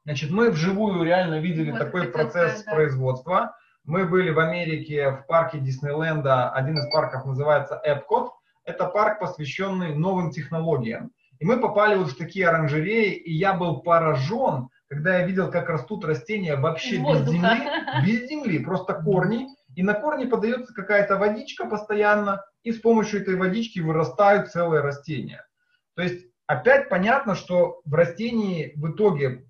Значит, 0.04 0.30
мы 0.30 0.50
вживую 0.50 1.02
реально 1.02 1.40
видели 1.40 1.72
вот 1.72 1.80
такой 1.80 2.08
процесс 2.08 2.62
да. 2.62 2.72
производства. 2.72 3.56
Мы 3.84 4.04
были 4.04 4.30
в 4.30 4.38
Америке 4.38 5.10
в 5.10 5.26
парке 5.26 5.58
Диснейленда, 5.58 6.50
один 6.50 6.78
из 6.78 6.90
парков 6.92 7.24
называется 7.24 7.80
Epcot. 7.86 8.30
Это 8.64 8.86
парк, 8.86 9.20
посвященный 9.20 9.94
новым 9.94 10.30
технологиям. 10.30 11.12
И 11.38 11.44
мы 11.44 11.60
попали 11.60 11.96
вот 11.96 12.10
в 12.10 12.16
такие 12.16 12.48
оранжереи, 12.48 13.12
и 13.12 13.32
я 13.32 13.54
был 13.54 13.80
поражен, 13.80 14.68
когда 14.88 15.18
я 15.18 15.26
видел, 15.26 15.50
как 15.50 15.68
растут 15.68 16.04
растения 16.04 16.56
вообще 16.56 16.96
без 16.98 17.28
земли, 17.28 17.68
без 18.04 18.28
земли, 18.28 18.58
просто 18.60 18.94
корни. 18.94 19.48
И 19.74 19.82
на 19.82 19.94
корни 19.94 20.24
подается 20.24 20.72
какая-то 20.72 21.16
водичка 21.16 21.66
постоянно, 21.66 22.44
и 22.62 22.72
с 22.72 22.80
помощью 22.80 23.20
этой 23.20 23.36
водички 23.36 23.80
вырастают 23.80 24.50
целые 24.50 24.80
растения. 24.82 25.44
То 25.94 26.02
есть 26.02 26.25
опять 26.46 26.88
понятно, 26.88 27.34
что 27.34 27.80
в 27.84 27.94
растении 27.94 28.72
в 28.76 28.92
итоге 28.92 29.46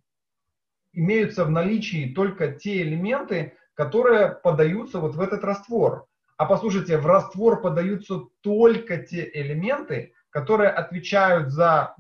имеются 0.93 1.45
в 1.45 1.51
наличии 1.51 2.13
только 2.15 2.53
те 2.53 2.83
элементы, 2.83 3.55
которые 3.75 4.31
подаются 4.31 4.99
вот 4.99 5.15
в 5.15 5.21
этот 5.21 5.45
раствор. 5.45 6.07
А 6.37 6.47
послушайте, 6.47 6.99
в 6.99 7.07
раствор 7.07 7.61
подаются 7.61 8.21
только 8.41 8.99
те 8.99 9.31
элементы, 9.33 10.13
которые 10.31 10.71
отвечают 10.71 11.51
за 11.51 11.95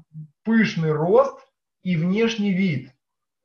пышный 0.45 0.93
рост 0.93 1.39
и 1.83 1.97
внешний 1.97 2.53
вид. 2.53 2.93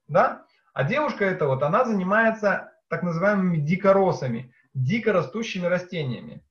Да? 0.07 0.45
А 0.73 0.83
девушка 0.83 1.25
эта 1.25 1.47
вот, 1.47 1.63
она 1.63 1.85
занимается 1.85 2.71
так 2.89 3.03
называемыми 3.03 3.57
дикоросами, 3.57 4.53
дикорастущими 4.73 5.65
растениями. 5.65 6.43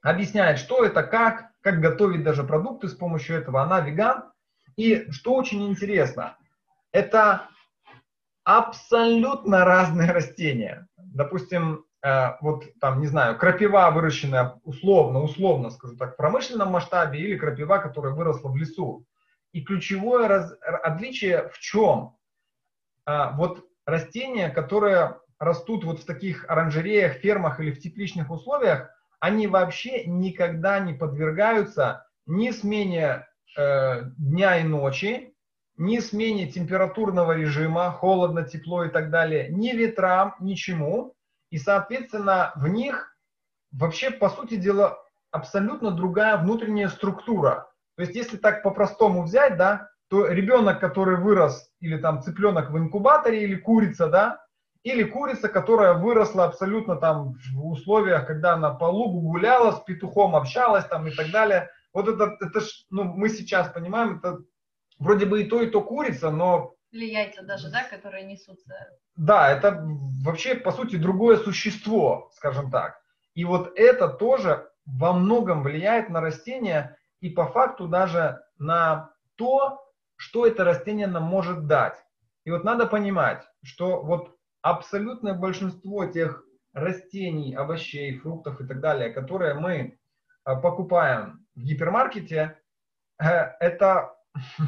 Объясняет, 0.00 0.58
что 0.58 0.84
это, 0.84 1.02
как, 1.02 1.52
как 1.60 1.80
готовить 1.80 2.24
даже 2.24 2.44
продукты 2.44 2.88
с 2.88 2.94
помощью 2.94 3.36
этого. 3.36 3.62
Она 3.62 3.80
веган. 3.80 4.31
И 4.76 5.10
что 5.10 5.34
очень 5.34 5.66
интересно, 5.68 6.36
это 6.92 7.48
абсолютно 8.44 9.64
разные 9.64 10.10
растения. 10.12 10.88
Допустим, 10.96 11.84
э, 12.04 12.36
вот 12.40 12.64
там, 12.80 13.00
не 13.00 13.06
знаю, 13.06 13.38
крапива, 13.38 13.90
выращенная 13.90 14.60
условно, 14.64 15.20
условно, 15.20 15.70
скажу 15.70 15.96
так, 15.96 16.14
в 16.14 16.16
промышленном 16.16 16.70
масштабе 16.70 17.20
или 17.20 17.36
крапива, 17.36 17.78
которая 17.78 18.14
выросла 18.14 18.48
в 18.48 18.56
лесу. 18.56 19.06
И 19.52 19.62
ключевое 19.62 20.28
раз, 20.28 20.54
отличие 20.62 21.50
в 21.50 21.58
чем? 21.58 22.16
А, 23.04 23.32
вот 23.32 23.64
растения, 23.84 24.48
которые 24.48 25.18
растут 25.38 25.84
вот 25.84 26.00
в 26.00 26.06
таких 26.06 26.48
оранжереях, 26.48 27.14
фермах 27.14 27.60
или 27.60 27.72
в 27.72 27.80
тепличных 27.80 28.30
условиях, 28.30 28.88
они 29.20 29.46
вообще 29.46 30.04
никогда 30.04 30.78
не 30.78 30.94
подвергаются 30.94 32.06
ни 32.26 32.50
смене 32.50 33.04
э, 33.04 33.24
дня 33.56 34.58
и 34.58 34.64
ночи, 34.64 35.34
ни 35.76 35.98
смене 35.98 36.46
температурного 36.46 37.32
режима, 37.32 37.90
холодно, 37.90 38.44
тепло 38.44 38.84
и 38.84 38.88
так 38.88 39.10
далее, 39.10 39.48
ни 39.50 39.70
ветрам, 39.70 40.34
ничему. 40.40 41.14
И, 41.50 41.58
соответственно, 41.58 42.52
в 42.56 42.68
них 42.68 43.16
вообще, 43.72 44.10
по 44.10 44.28
сути 44.28 44.56
дела, 44.56 44.98
абсолютно 45.30 45.90
другая 45.90 46.36
внутренняя 46.36 46.88
структура. 46.88 47.68
То 47.96 48.02
есть, 48.02 48.14
если 48.14 48.36
так 48.36 48.62
по-простому 48.62 49.22
взять, 49.22 49.56
да, 49.56 49.88
то 50.08 50.26
ребенок, 50.26 50.80
который 50.80 51.16
вырос, 51.16 51.70
или 51.80 51.96
там 51.96 52.22
цыпленок 52.22 52.70
в 52.70 52.78
инкубаторе, 52.78 53.44
или 53.44 53.56
курица, 53.56 54.08
да, 54.08 54.40
или 54.82 55.04
курица, 55.04 55.48
которая 55.48 55.94
выросла 55.94 56.44
абсолютно 56.44 56.96
там 56.96 57.34
в 57.54 57.66
условиях, 57.66 58.26
когда 58.26 58.54
она 58.54 58.74
по 58.74 58.84
лугу 58.84 59.20
гуляла, 59.20 59.72
с 59.72 59.80
петухом 59.80 60.36
общалась 60.36 60.84
там 60.86 61.06
и 61.06 61.10
так 61.12 61.30
далее. 61.30 61.70
Вот 61.92 62.08
это, 62.08 62.36
это 62.40 62.60
ж, 62.60 62.86
ну, 62.90 63.04
мы 63.04 63.28
сейчас 63.28 63.68
понимаем, 63.72 64.18
это 64.18 64.38
вроде 64.98 65.26
бы 65.26 65.42
и 65.42 65.44
то, 65.48 65.60
и 65.60 65.70
то 65.70 65.82
курица, 65.82 66.30
но... 66.30 66.74
Или 66.90 67.06
яйца 67.06 67.42
даже, 67.42 67.70
да, 67.70 67.84
которые 67.84 68.24
несутся. 68.24 68.74
Да, 69.16 69.50
это 69.50 69.82
вообще, 70.24 70.54
по 70.54 70.72
сути, 70.72 70.96
другое 70.96 71.36
существо, 71.36 72.30
скажем 72.34 72.70
так. 72.70 73.00
И 73.34 73.44
вот 73.44 73.72
это 73.76 74.08
тоже 74.08 74.68
во 74.84 75.12
многом 75.12 75.62
влияет 75.62 76.08
на 76.10 76.20
растение 76.20 76.96
и 77.20 77.30
по 77.30 77.46
факту 77.46 77.88
даже 77.88 78.42
на 78.58 79.10
то, 79.36 79.80
что 80.16 80.46
это 80.46 80.64
растение 80.64 81.06
нам 81.06 81.24
может 81.24 81.66
дать. 81.66 81.96
И 82.44 82.50
вот 82.50 82.64
надо 82.64 82.86
понимать, 82.86 83.42
что 83.62 84.02
вот 84.02 84.36
абсолютное 84.60 85.34
большинство 85.34 86.06
тех 86.06 86.44
растений, 86.72 87.54
овощей, 87.54 88.18
фруктов 88.18 88.60
и 88.60 88.66
так 88.66 88.80
далее, 88.80 89.10
которые 89.10 89.54
мы 89.54 89.98
а, 90.44 90.56
покупаем 90.56 91.41
в 91.54 91.60
гипермаркете, 91.60 92.58
э, 93.18 93.26
это 93.60 94.14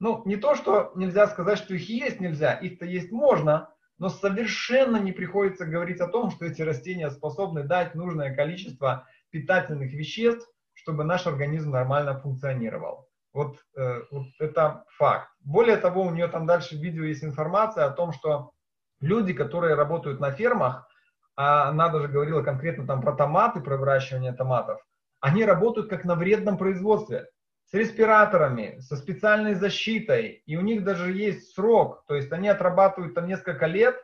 ну, 0.00 0.22
не 0.24 0.36
то, 0.36 0.54
что 0.54 0.92
нельзя 0.94 1.26
сказать, 1.26 1.58
что 1.58 1.74
их 1.74 1.88
есть 1.88 2.20
нельзя, 2.20 2.54
их-то 2.54 2.84
есть 2.84 3.12
можно, 3.12 3.70
но 3.98 4.08
совершенно 4.08 4.98
не 4.98 5.12
приходится 5.12 5.64
говорить 5.64 6.00
о 6.00 6.08
том, 6.08 6.30
что 6.30 6.44
эти 6.44 6.62
растения 6.62 7.10
способны 7.10 7.62
дать 7.62 7.94
нужное 7.94 8.34
количество 8.34 9.06
питательных 9.30 9.92
веществ, 9.92 10.48
чтобы 10.74 11.04
наш 11.04 11.26
организм 11.26 11.70
нормально 11.70 12.18
функционировал. 12.18 13.08
Вот, 13.32 13.58
э, 13.76 14.02
вот 14.10 14.26
это 14.38 14.84
факт. 14.96 15.28
Более 15.40 15.76
того, 15.76 16.02
у 16.02 16.10
нее 16.10 16.28
там 16.28 16.46
дальше 16.46 16.76
в 16.76 16.80
видео 16.80 17.04
есть 17.04 17.24
информация 17.24 17.84
о 17.84 17.90
том, 17.90 18.12
что 18.12 18.52
люди, 19.00 19.32
которые 19.32 19.74
работают 19.74 20.20
на 20.20 20.30
фермах, 20.30 20.88
а 21.34 21.68
она 21.68 21.88
даже 21.88 22.08
говорила 22.08 22.42
конкретно 22.42 22.86
там 22.86 23.02
про 23.02 23.12
томаты, 23.12 23.60
про 23.60 23.76
выращивание 23.76 24.32
томатов, 24.32 24.80
они 25.26 25.44
работают 25.44 25.90
как 25.90 26.04
на 26.04 26.14
вредном 26.14 26.56
производстве. 26.56 27.28
С 27.64 27.74
респираторами, 27.74 28.78
со 28.78 28.96
специальной 28.96 29.54
защитой, 29.54 30.44
и 30.46 30.56
у 30.56 30.60
них 30.60 30.84
даже 30.84 31.12
есть 31.12 31.52
срок, 31.52 32.04
то 32.06 32.14
есть 32.14 32.30
они 32.30 32.48
отрабатывают 32.48 33.14
там 33.14 33.26
несколько 33.26 33.66
лет, 33.66 33.96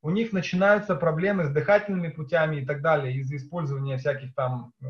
у 0.00 0.08
них 0.08 0.32
начинаются 0.32 0.96
проблемы 0.96 1.44
с 1.44 1.50
дыхательными 1.50 2.08
путями 2.08 2.62
и 2.62 2.64
так 2.64 2.80
далее 2.80 3.14
из-за 3.16 3.36
использования 3.36 3.98
всяких 3.98 4.34
там 4.34 4.72
э, 4.80 4.86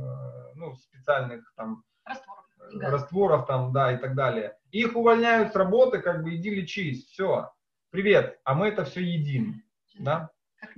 ну, 0.55 0.77
специальных 0.77 1.53
там 1.57 1.83
растворов, 2.05 2.45
растворов 2.73 3.47
там, 3.47 3.73
да, 3.73 3.93
и 3.93 3.97
так 3.97 4.15
далее. 4.15 4.57
Их 4.71 4.95
увольняют 4.95 5.53
с 5.53 5.57
работы, 5.57 5.99
как 5.99 6.23
бы 6.23 6.37
иди 6.37 6.51
лечись, 6.51 7.05
все, 7.07 7.51
привет, 7.91 8.39
а 8.45 8.55
мы 8.55 8.69
это 8.69 8.85
все 8.85 9.01
едим, 9.01 9.65
да? 9.99 10.31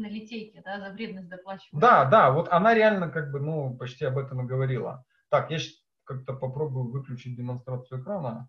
На 0.03 0.09
литейке, 0.09 0.63
да, 0.65 0.81
за 0.81 0.91
вредность 0.91 1.29
доплачивают. 1.29 1.81
Да, 1.81 2.05
да, 2.05 2.33
вот 2.33 2.49
она 2.49 2.75
реально 2.75 3.09
как 3.09 3.31
бы, 3.31 3.39
ну, 3.39 3.77
почти 3.77 4.05
об 4.05 4.19
этом 4.19 4.45
и 4.45 4.49
говорила. 4.49 5.05
Так, 5.29 5.53
я 5.53 5.61
сейчас 5.61 5.81
как-то 6.03 6.33
попробую 6.33 6.91
выключить 6.91 7.37
демонстрацию 7.37 8.03
экрана. 8.03 8.49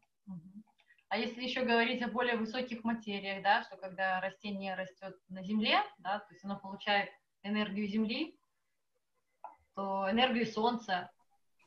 А 1.10 1.18
если 1.20 1.44
еще 1.44 1.63
говорить 1.63 2.02
о 2.02 2.08
более 2.08 2.38
высоких 2.38 2.84
материях, 2.84 3.44
да, 3.44 3.62
что 3.62 3.78
когда 3.78 4.20
растение 4.20 4.74
растет 4.74 5.16
на 5.30 5.44
земле, 5.44 5.78
да, 6.00 6.18
то 6.18 6.34
есть 6.34 6.44
оно 6.44 6.58
получает 6.58 7.10
энергию 7.44 7.88
земли, 7.88 8.36
то 9.76 10.10
энергию 10.10 10.48
солнца, 10.48 11.12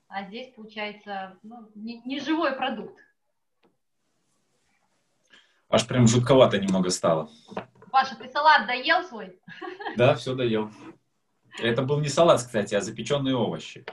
а 0.09 0.25
здесь 0.25 0.53
получается 0.53 1.39
ну, 1.45 1.71
не, 1.77 2.01
не 2.01 2.19
живой 2.19 2.57
продукт. 2.57 2.99
Аж 5.69 5.87
прям 5.87 6.09
жутковато 6.09 6.59
немного 6.59 6.91
стало. 6.91 7.31
Паша, 7.97 8.15
ты 8.15 8.29
салат 8.29 8.67
доел 8.67 9.03
свой? 9.05 9.41
Да, 9.97 10.15
все 10.17 10.35
доел. 10.35 10.71
Это 11.59 11.81
был 11.81 11.99
не 11.99 12.11
салат, 12.11 12.41
кстати, 12.41 12.75
а 12.75 12.83
запеченные 12.83 13.35
овощи. 13.35 13.87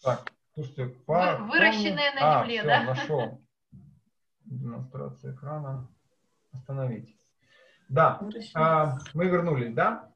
Так, 0.00 0.32
Слушайте, 0.54 0.86
по... 1.04 1.38
Выращенные 1.38 2.12
на 2.12 2.40
земле, 2.40 2.60
а, 2.60 2.64
да? 2.64 2.82
нашел. 2.84 3.42
Демонстрация 4.44 5.34
экрана. 5.34 5.88
Остановить. 6.52 7.16
Да, 7.88 8.20
а, 8.54 8.98
мы 9.12 9.24
вернулись, 9.26 9.74
да? 9.74 10.12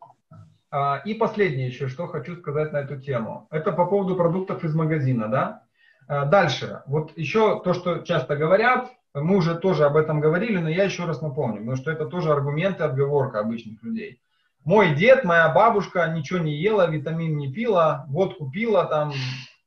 А, 0.70 1.02
и 1.04 1.14
последнее 1.14 1.66
еще, 1.66 1.88
что 1.88 2.06
хочу 2.06 2.36
сказать 2.36 2.72
на 2.72 2.76
эту 2.76 3.00
тему. 3.00 3.48
Это 3.50 3.72
по 3.72 3.86
поводу 3.86 4.14
продуктов 4.14 4.62
из 4.62 4.72
магазина, 4.72 5.26
да? 5.26 5.64
А, 6.06 6.26
дальше. 6.26 6.84
Вот 6.86 7.18
еще 7.18 7.60
то, 7.64 7.74
что 7.74 8.02
часто 8.02 8.36
говорят, 8.36 8.88
мы 9.14 9.36
уже 9.36 9.54
тоже 9.54 9.84
об 9.84 9.96
этом 9.96 10.20
говорили, 10.20 10.58
но 10.58 10.68
я 10.68 10.84
еще 10.84 11.04
раз 11.04 11.20
напомню, 11.20 11.58
потому 11.58 11.76
что 11.76 11.90
это 11.90 12.06
тоже 12.06 12.32
аргументы, 12.32 12.84
отговорка 12.84 13.40
обычных 13.40 13.82
людей. 13.82 14.20
Мой 14.64 14.94
дед, 14.94 15.24
моя 15.24 15.48
бабушка 15.48 16.06
ничего 16.08 16.38
не 16.38 16.54
ела, 16.54 16.88
витамин 16.88 17.36
не 17.36 17.52
пила, 17.52 18.06
водку 18.08 18.50
пила, 18.50 18.84
там 18.84 19.12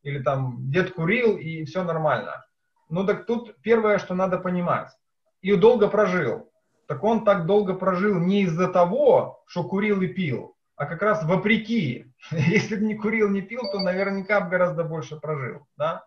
или 0.04 0.20
там 0.22 0.72
дед 0.72 0.94
курил, 0.94 1.38
и 1.38 1.66
все 1.66 1.84
нормально. 1.84 2.46
Ну 2.90 3.06
так 3.06 3.26
тут 3.26 3.56
первое, 3.62 3.98
что 4.00 4.16
надо 4.16 4.38
понимать. 4.38 4.90
И 5.42 5.54
долго 5.56 5.90
прожил. 5.90 6.50
Так 6.88 7.04
он 7.04 7.26
так 7.26 7.46
долго 7.46 7.74
прожил 7.74 8.20
не 8.20 8.44
из-за 8.44 8.68
того, 8.68 9.44
что 9.48 9.64
курил 9.64 10.02
и 10.02 10.08
пил, 10.08 10.56
а 10.76 10.86
как 10.86 11.02
раз 11.02 11.24
вопреки. 11.24 12.14
Если 12.32 12.76
бы 12.76 12.86
не 12.86 12.96
курил, 12.96 13.30
не 13.30 13.42
пил, 13.42 13.62
то 13.72 13.80
наверняка 13.80 14.42
бы 14.42 14.50
гораздо 14.50 14.84
больше 14.84 15.18
прожил. 15.18 15.68
Да? 15.78 16.06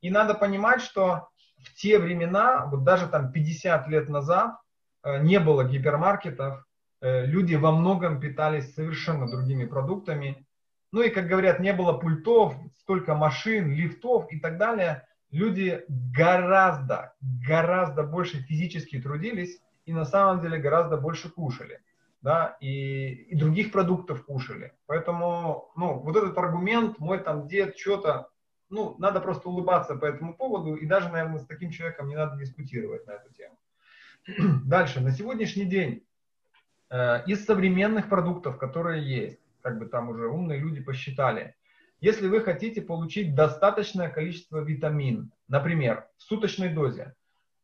И 0.00 0.10
надо 0.10 0.34
понимать, 0.34 0.82
что 0.82 1.28
в 1.66 1.74
те 1.74 1.98
времена, 1.98 2.66
вот 2.66 2.84
даже 2.84 3.08
там 3.08 3.32
50 3.32 3.88
лет 3.88 4.08
назад, 4.08 4.56
э, 5.02 5.22
не 5.22 5.40
было 5.40 5.64
гипермаркетов, 5.64 6.64
э, 7.00 7.26
люди 7.26 7.54
во 7.54 7.72
многом 7.72 8.20
питались 8.20 8.74
совершенно 8.74 9.28
другими 9.28 9.64
продуктами, 9.64 10.46
ну 10.92 11.02
и, 11.02 11.10
как 11.10 11.26
говорят, 11.26 11.60
не 11.60 11.72
было 11.72 11.92
пультов, 11.92 12.54
столько 12.78 13.14
машин, 13.14 13.72
лифтов 13.72 14.30
и 14.30 14.38
так 14.38 14.56
далее. 14.56 15.06
Люди 15.30 15.84
гораздо, 15.88 17.14
гораздо 17.20 18.04
больше 18.04 18.38
физически 18.38 19.00
трудились 19.00 19.60
и 19.84 19.92
на 19.92 20.04
самом 20.04 20.40
деле 20.40 20.58
гораздо 20.58 20.96
больше 20.96 21.28
кушали. 21.28 21.80
Да, 22.22 22.56
и, 22.60 23.10
и 23.10 23.36
других 23.36 23.72
продуктов 23.72 24.24
кушали. 24.24 24.72
Поэтому, 24.86 25.70
ну, 25.76 25.98
вот 25.98 26.16
этот 26.16 26.36
аргумент, 26.38 26.98
мой 26.98 27.18
там 27.18 27.46
дед, 27.46 27.76
что-то, 27.76 28.30
ну, 28.68 28.96
надо 28.98 29.20
просто 29.20 29.48
улыбаться 29.48 29.94
по 29.94 30.06
этому 30.06 30.34
поводу, 30.34 30.74
и 30.74 30.86
даже, 30.86 31.08
наверное, 31.08 31.38
с 31.38 31.46
таким 31.46 31.70
человеком 31.70 32.08
не 32.08 32.16
надо 32.16 32.36
дискутировать 32.36 33.06
на 33.06 33.12
эту 33.12 33.32
тему. 33.32 33.58
Дальше, 34.64 35.00
на 35.00 35.12
сегодняшний 35.12 35.66
день 35.66 36.04
э, 36.90 37.24
из 37.26 37.44
современных 37.44 38.08
продуктов, 38.08 38.58
которые 38.58 39.06
есть, 39.06 39.40
как 39.62 39.78
бы 39.78 39.86
там 39.86 40.08
уже 40.08 40.26
умные 40.26 40.58
люди 40.58 40.82
посчитали. 40.82 41.54
Если 42.00 42.28
вы 42.28 42.40
хотите 42.40 42.82
получить 42.82 43.34
достаточное 43.34 44.10
количество 44.10 44.58
витамин, 44.58 45.32
например, 45.48 46.06
в 46.18 46.22
суточной 46.22 46.68
дозе, 46.68 47.14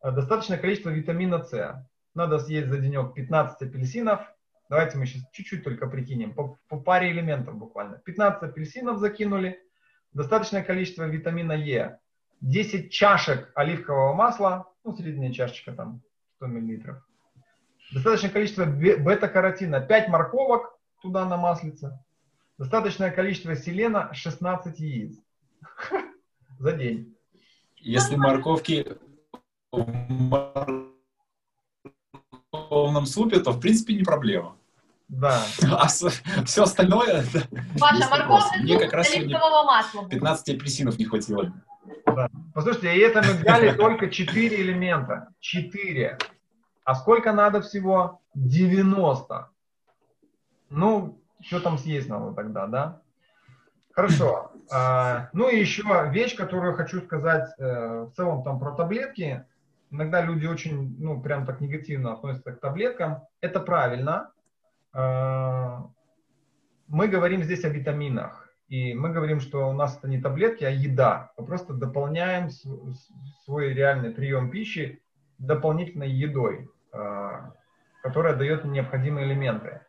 э, 0.02 0.10
достаточное 0.12 0.58
количество 0.58 0.90
витамина 0.90 1.42
С, 1.42 1.86
надо 2.14 2.38
съесть 2.38 2.68
за 2.68 2.78
денек 2.78 3.14
15 3.14 3.62
апельсинов, 3.62 4.20
давайте 4.68 4.98
мы 4.98 5.06
сейчас 5.06 5.22
чуть-чуть 5.32 5.64
только 5.64 5.88
прикинем, 5.88 6.32
по, 6.32 6.58
по 6.68 6.78
паре 6.78 7.10
элементов 7.10 7.56
буквально. 7.56 7.98
15 7.98 8.42
апельсинов 8.42 8.98
закинули, 8.98 9.60
достаточное 10.12 10.62
количество 10.62 11.04
витамина 11.04 11.52
Е, 11.52 11.98
10 12.40 12.92
чашек 12.92 13.50
оливкового 13.54 14.14
масла, 14.14 14.72
ну, 14.84 14.96
средняя 14.96 15.32
чашечка 15.32 15.72
там 15.72 16.02
100 16.36 16.46
мл, 16.48 16.96
достаточное 17.92 18.30
количество 18.30 18.64
бета-каротина, 18.64 19.80
5 19.80 20.08
морковок, 20.08 20.78
туда 21.02 21.24
на 21.24 21.36
маслице. 21.36 21.98
Достаточное 22.58 23.10
количество 23.10 23.54
селена 23.56 24.12
16 24.14 24.78
яиц 24.78 25.18
за 26.58 26.72
день. 26.72 27.16
Если 27.76 28.16
морковки 28.16 28.96
в 29.72 29.86
морковном 32.52 33.06
супе, 33.06 33.40
то 33.40 33.52
в 33.52 33.60
принципе 33.60 33.94
не 33.94 34.04
проблема. 34.04 34.56
Да. 35.12 35.42
А 35.70 35.88
все 35.88 36.62
остальное... 36.62 37.24
морковный 37.78 38.08
вопрос. 38.08 38.44
Мне 38.60 38.78
как 38.78 38.94
раз 38.94 39.14
оливкового 39.14 39.64
масла. 39.64 40.08
15 40.08 40.56
апельсинов 40.56 40.98
не 40.98 41.04
хватило. 41.04 41.52
Да. 42.06 42.30
Послушайте, 42.54 42.96
и 42.96 43.00
это 43.00 43.22
мы 43.22 43.34
взяли 43.34 43.76
только 43.76 44.08
4 44.08 44.62
элемента. 44.62 45.28
4. 45.40 46.18
А 46.84 46.94
сколько 46.94 47.32
надо 47.32 47.60
всего? 47.60 48.22
90. 48.34 49.50
Ну, 50.70 51.22
что 51.42 51.60
там 51.60 51.76
съесть 51.76 52.08
надо 52.08 52.32
тогда, 52.32 52.66
да? 52.66 53.02
Хорошо. 53.92 54.52
А, 54.72 55.28
ну 55.34 55.50
и 55.50 55.60
еще 55.60 55.82
вещь, 56.10 56.34
которую 56.34 56.74
хочу 56.74 57.02
сказать 57.02 57.50
э, 57.58 58.06
в 58.10 58.12
целом 58.16 58.42
там 58.42 58.58
про 58.58 58.72
таблетки. 58.72 59.44
Иногда 59.90 60.22
люди 60.22 60.46
очень, 60.46 60.96
ну, 60.98 61.20
прям 61.20 61.44
так 61.44 61.60
негативно 61.60 62.14
относятся 62.14 62.52
к 62.52 62.60
таблеткам. 62.60 63.24
Это 63.42 63.60
правильно. 63.60 64.31
А, 64.92 65.86
мы 66.88 67.08
говорим 67.08 67.42
здесь 67.42 67.64
о 67.64 67.68
витаминах. 67.68 68.48
И 68.68 68.94
мы 68.94 69.10
говорим, 69.10 69.40
что 69.40 69.68
у 69.68 69.72
нас 69.72 69.98
это 69.98 70.08
не 70.08 70.20
таблетки, 70.20 70.64
а 70.64 70.70
еда. 70.70 71.32
Мы 71.36 71.44
просто 71.44 71.74
дополняем 71.74 72.48
свой 73.44 73.74
реальный 73.74 74.10
прием 74.10 74.50
пищи 74.50 75.02
дополнительной 75.38 76.10
едой, 76.10 76.68
а, 76.92 77.52
которая 78.02 78.34
дает 78.34 78.64
необходимые 78.64 79.26
элементы. 79.26 79.82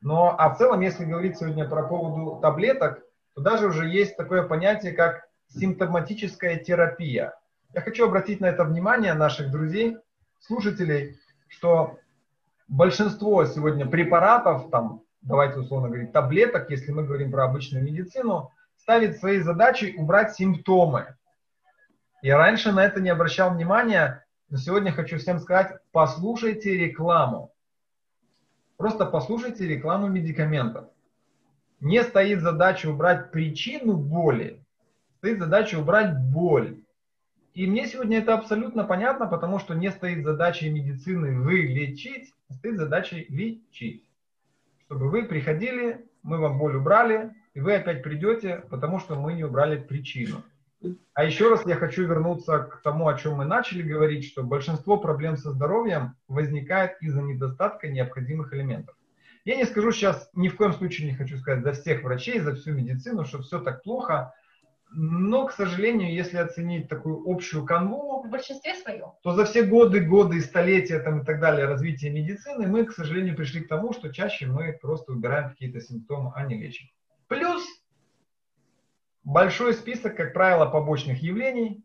Но 0.00 0.34
а 0.38 0.54
в 0.54 0.58
целом, 0.58 0.80
если 0.80 1.04
говорить 1.04 1.38
сегодня 1.38 1.68
про 1.68 1.86
поводу 1.86 2.40
таблеток, 2.40 3.02
то 3.34 3.42
даже 3.42 3.66
уже 3.66 3.88
есть 3.88 4.16
такое 4.16 4.42
понятие, 4.42 4.92
как 4.92 5.28
симптоматическая 5.48 6.56
терапия. 6.56 7.34
Я 7.74 7.80
хочу 7.82 8.06
обратить 8.06 8.40
на 8.40 8.46
это 8.46 8.64
внимание 8.64 9.14
наших 9.14 9.50
друзей, 9.50 9.98
слушателей, 10.40 11.18
что 11.48 11.98
большинство 12.70 13.44
сегодня 13.44 13.84
препаратов, 13.84 14.70
там, 14.70 15.02
давайте 15.20 15.58
условно 15.58 15.88
говорить, 15.88 16.12
таблеток, 16.12 16.70
если 16.70 16.92
мы 16.92 17.04
говорим 17.04 17.30
про 17.30 17.44
обычную 17.44 17.84
медицину, 17.84 18.52
ставит 18.78 19.18
своей 19.18 19.40
задачей 19.40 19.96
убрать 19.98 20.34
симптомы. 20.34 21.16
Я 22.22 22.38
раньше 22.38 22.72
на 22.72 22.84
это 22.84 23.00
не 23.00 23.10
обращал 23.10 23.50
внимания, 23.52 24.24
но 24.48 24.56
сегодня 24.56 24.92
хочу 24.92 25.18
всем 25.18 25.40
сказать, 25.40 25.78
послушайте 25.92 26.76
рекламу. 26.76 27.52
Просто 28.76 29.04
послушайте 29.04 29.66
рекламу 29.66 30.08
медикаментов. 30.08 30.86
Не 31.80 32.02
стоит 32.02 32.40
задача 32.40 32.86
убрать 32.88 33.30
причину 33.30 33.94
боли, 33.94 34.64
стоит 35.18 35.38
задача 35.38 35.76
убрать 35.76 36.16
боль. 36.18 36.82
И 37.60 37.66
мне 37.66 37.86
сегодня 37.86 38.20
это 38.20 38.32
абсолютно 38.32 38.84
понятно, 38.84 39.26
потому 39.26 39.58
что 39.58 39.74
не 39.74 39.90
стоит 39.90 40.24
задачей 40.24 40.70
медицины 40.70 41.38
вылечить, 41.38 42.32
а 42.48 42.54
стоит 42.54 42.78
задачей 42.78 43.26
лечить 43.28 44.04
чтобы 44.86 45.08
вы 45.08 45.24
приходили, 45.24 46.04
мы 46.24 46.38
вам 46.38 46.58
боль 46.58 46.74
убрали, 46.74 47.32
и 47.54 47.60
вы 47.60 47.74
опять 47.74 48.02
придете, 48.02 48.64
потому 48.70 48.98
что 48.98 49.14
мы 49.14 49.34
не 49.34 49.44
убрали 49.44 49.78
причину. 49.78 50.42
А 51.14 51.22
еще 51.22 51.48
раз 51.50 51.64
я 51.64 51.76
хочу 51.76 52.06
вернуться 52.06 52.58
к 52.58 52.82
тому, 52.82 53.06
о 53.06 53.16
чем 53.16 53.34
мы 53.34 53.44
начали 53.44 53.82
говорить, 53.82 54.24
что 54.24 54.42
большинство 54.42 54.96
проблем 54.96 55.36
со 55.36 55.52
здоровьем 55.52 56.16
возникает 56.26 57.00
из-за 57.02 57.22
недостатка 57.22 57.88
необходимых 57.88 58.52
элементов. 58.52 58.96
Я 59.44 59.54
не 59.54 59.64
скажу 59.64 59.92
сейчас, 59.92 60.28
ни 60.34 60.48
в 60.48 60.56
коем 60.56 60.72
случае 60.72 61.08
не 61.08 61.14
хочу 61.14 61.38
сказать 61.38 61.62
за 61.62 61.72
всех 61.72 62.02
врачей, 62.02 62.40
за 62.40 62.56
всю 62.56 62.72
медицину, 62.72 63.26
что 63.26 63.42
все 63.42 63.60
так 63.60 63.84
плохо. 63.84 64.34
Но, 64.92 65.46
к 65.46 65.52
сожалению, 65.52 66.12
если 66.12 66.36
оценить 66.38 66.88
такую 66.88 67.22
общую 67.24 67.64
канву, 67.64 68.22
В 68.22 68.28
большинстве 68.28 68.74
своем. 68.74 69.12
то 69.22 69.32
за 69.32 69.44
все 69.44 69.62
годы, 69.62 70.00
годы 70.00 70.38
и 70.38 70.40
столетия 70.40 70.98
там, 70.98 71.20
и 71.20 71.24
так 71.24 71.40
далее 71.40 71.66
развития 71.66 72.10
медицины 72.10 72.66
мы, 72.66 72.84
к 72.84 72.92
сожалению, 72.92 73.36
пришли 73.36 73.60
к 73.60 73.68
тому, 73.68 73.92
что 73.92 74.12
чаще 74.12 74.46
мы 74.46 74.72
просто 74.72 75.12
убираем 75.12 75.50
какие-то 75.50 75.80
симптомы, 75.80 76.32
а 76.34 76.44
не 76.44 76.56
лечим. 76.56 76.88
Плюс 77.28 77.64
большой 79.22 79.74
список, 79.74 80.16
как 80.16 80.32
правило, 80.32 80.66
побочных 80.66 81.22
явлений, 81.22 81.84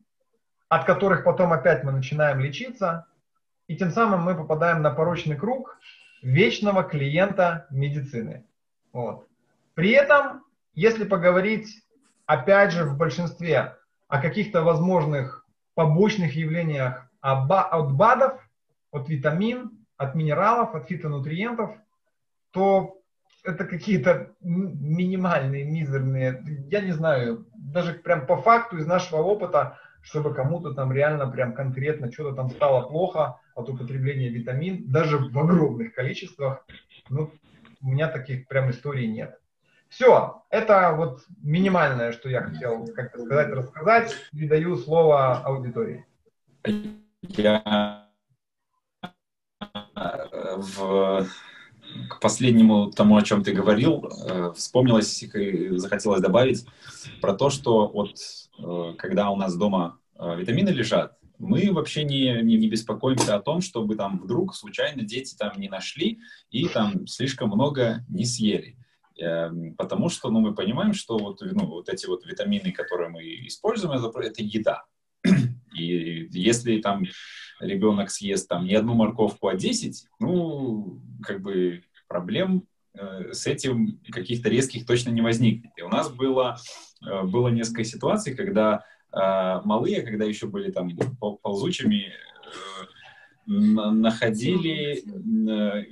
от 0.67 0.85
которых 0.85 1.23
потом 1.23 1.53
опять 1.53 1.83
мы 1.83 1.91
начинаем 1.91 2.39
лечиться, 2.39 3.05
и 3.67 3.75
тем 3.75 3.91
самым 3.91 4.21
мы 4.21 4.35
попадаем 4.35 4.81
на 4.81 4.89
порочный 4.89 5.37
круг 5.37 5.77
вечного 6.23 6.83
клиента 6.83 7.67
медицины. 7.69 8.45
Вот. 8.93 9.27
При 9.75 9.91
этом, 9.91 10.43
если 10.73 11.03
поговорить 11.03 11.84
опять 12.25 12.71
же, 12.71 12.85
в 12.85 12.97
большинстве 12.97 13.75
о 14.07 14.21
каких-то 14.21 14.63
возможных 14.63 15.45
побочных 15.73 16.35
явлениях 16.35 17.09
от 17.21 17.47
БАДов, 17.47 18.39
от 18.91 19.09
витамин, 19.09 19.71
от 19.97 20.15
минералов, 20.15 20.75
от 20.75 20.87
фитонутриентов, 20.87 21.71
то 22.51 23.01
это 23.43 23.65
какие-то 23.65 24.31
минимальные, 24.41 25.65
мизерные, 25.65 26.43
я 26.69 26.81
не 26.81 26.91
знаю, 26.91 27.45
даже 27.55 27.93
прям 27.93 28.25
по 28.25 28.37
факту 28.37 28.77
из 28.77 28.85
нашего 28.85 29.21
опыта, 29.21 29.77
чтобы 30.01 30.33
кому-то 30.33 30.73
там 30.73 30.91
реально 30.91 31.27
прям 31.27 31.53
конкретно 31.53 32.11
что-то 32.11 32.35
там 32.35 32.49
стало 32.49 32.87
плохо 32.87 33.39
от 33.55 33.69
употребления 33.69 34.29
витамин, 34.29 34.91
даже 34.91 35.17
в 35.17 35.37
огромных 35.37 35.93
количествах, 35.93 36.65
ну, 37.09 37.31
у 37.81 37.87
меня 37.87 38.07
таких 38.07 38.47
прям 38.47 38.71
историй 38.71 39.07
нет. 39.07 39.39
Все, 39.89 40.43
это 40.49 40.93
вот 40.97 41.21
минимальное, 41.41 42.11
что 42.11 42.29
я 42.29 42.41
хотел 42.41 42.85
как-то 42.87 43.23
сказать, 43.23 43.49
рассказать. 43.49 44.15
Передаю 44.31 44.75
слово 44.77 45.37
аудитории. 45.37 46.05
Я 47.21 48.05
в, 50.55 51.27
к 52.09 52.19
последнему 52.19 52.91
тому, 52.91 53.17
о 53.17 53.21
чем 53.21 53.43
ты 53.43 53.53
говорил, 53.53 54.05
э, 54.05 54.51
вспомнилось 54.55 55.23
и 55.23 55.77
захотелось 55.77 56.21
добавить 56.21 56.65
про 57.21 57.33
то, 57.33 57.49
что 57.49 57.87
вот 57.87 58.17
э, 58.59 58.93
когда 58.97 59.29
у 59.29 59.35
нас 59.35 59.55
дома 59.55 59.99
э, 60.17 60.35
витамины 60.37 60.69
лежат, 60.69 61.17
мы 61.37 61.71
вообще 61.71 62.03
не, 62.03 62.41
не, 62.43 62.57
не 62.57 62.69
беспокоимся 62.69 63.35
о 63.35 63.41
том, 63.41 63.61
чтобы 63.61 63.95
там 63.95 64.19
вдруг 64.19 64.55
случайно 64.55 65.03
дети 65.03 65.35
там 65.35 65.53
не 65.57 65.67
нашли 65.67 66.19
и 66.49 66.67
там 66.67 67.07
слишком 67.07 67.49
много 67.49 68.05
не 68.07 68.25
съели. 68.25 68.77
Эм, 69.17 69.75
потому 69.75 70.09
что 70.09 70.29
ну, 70.29 70.41
мы 70.41 70.53
понимаем, 70.53 70.93
что 70.93 71.17
вот, 71.17 71.41
ну, 71.41 71.65
вот 71.67 71.89
эти 71.89 72.05
вот 72.05 72.25
витамины, 72.25 72.71
которые 72.71 73.09
мы 73.09 73.23
используем, 73.47 73.93
это, 73.93 74.19
это 74.19 74.43
еда. 74.43 74.85
И 75.73 76.27
если 76.31 76.79
там 76.81 77.03
ребенок 77.59 78.09
съест 78.09 78.47
там 78.47 78.65
не 78.65 78.75
одну 78.75 78.93
морковку, 78.93 79.47
а 79.47 79.55
10, 79.55 80.07
ну, 80.19 81.01
как 81.23 81.41
бы 81.41 81.83
проблем 82.07 82.67
э, 82.93 83.31
с 83.31 83.47
этим 83.47 83.99
каких-то 84.09 84.49
резких 84.49 84.85
точно 84.85 85.11
не 85.11 85.21
возникнет. 85.21 85.71
И 85.77 85.81
у 85.81 85.89
нас 85.89 86.09
было, 86.11 86.57
э, 87.05 87.23
было 87.23 87.47
несколько 87.49 87.83
ситуаций, 87.83 88.35
когда 88.35 88.83
э, 89.11 89.61
малые, 89.63 90.01
когда 90.01 90.25
еще 90.25 90.47
были 90.47 90.71
там 90.71 90.89
ползучими, 91.41 92.13
находили 93.45 95.03
э, 95.03 95.85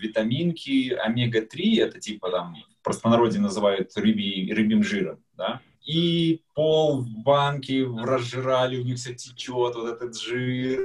витаминки 0.00 0.92
омега-3, 0.92 1.80
это 1.80 2.00
типа 2.00 2.30
там 2.30 2.56
в 2.80 2.84
простонародье 2.84 3.40
называют 3.40 3.96
рыбий, 3.96 4.52
рыбьим 4.52 4.82
жиром, 4.82 5.22
да, 5.36 5.60
и 5.84 6.42
пол 6.54 7.02
в 7.02 7.08
банке 7.22 7.84
разжирали, 7.84 8.78
у 8.78 8.84
них 8.84 8.96
все 8.98 9.14
течет, 9.14 9.74
вот 9.74 9.94
этот 9.94 10.18
жир 10.18 10.80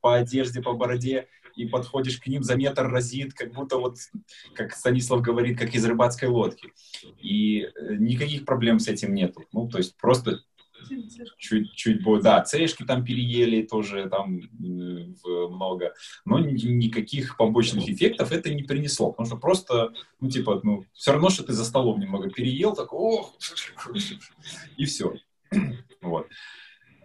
по 0.00 0.16
одежде, 0.16 0.62
по 0.62 0.72
бороде, 0.72 1.28
и 1.56 1.66
подходишь 1.66 2.18
к 2.18 2.26
ним, 2.26 2.42
за 2.42 2.56
метр 2.56 2.86
разит, 2.86 3.32
как 3.32 3.52
будто 3.52 3.78
вот, 3.78 3.96
как 4.54 4.72
Станислав 4.72 5.22
говорит, 5.22 5.58
как 5.58 5.74
из 5.74 5.84
рыбацкой 5.84 6.28
лодки. 6.28 6.72
И 7.20 7.62
э, 7.62 7.94
никаких 7.98 8.44
проблем 8.44 8.78
с 8.78 8.88
этим 8.88 9.14
нету. 9.14 9.44
Ну, 9.52 9.68
то 9.68 9.78
есть 9.78 9.96
просто 9.96 10.40
чуть, 11.38 11.72
чуть 11.72 12.02
больше, 12.02 12.24
да, 12.24 12.42
цешки 12.42 12.84
там 12.84 13.04
переели 13.04 13.62
тоже 13.62 14.08
там 14.08 14.40
много, 14.58 15.94
но 16.24 16.38
никаких 16.38 17.36
побочных 17.36 17.88
эффектов 17.88 18.32
это 18.32 18.52
не 18.52 18.62
принесло, 18.62 19.10
потому 19.10 19.26
что 19.26 19.36
просто, 19.36 19.92
ну, 20.20 20.28
типа, 20.28 20.60
ну, 20.62 20.84
все 20.92 21.12
равно, 21.12 21.30
что 21.30 21.44
ты 21.44 21.52
за 21.52 21.64
столом 21.64 22.00
немного 22.00 22.30
переел, 22.30 22.74
так, 22.74 22.92
ох, 22.92 23.34
и 24.76 24.84
все. 24.84 25.14
Вот. 26.00 26.28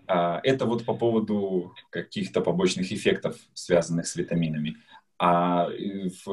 А, 0.07 0.39
это 0.43 0.65
вот 0.65 0.85
по 0.85 0.93
поводу 0.93 1.73
каких-то 1.89 2.41
побочных 2.41 2.91
эффектов, 2.91 3.37
связанных 3.53 4.07
с 4.07 4.15
витаминами. 4.15 4.77
А, 5.17 5.69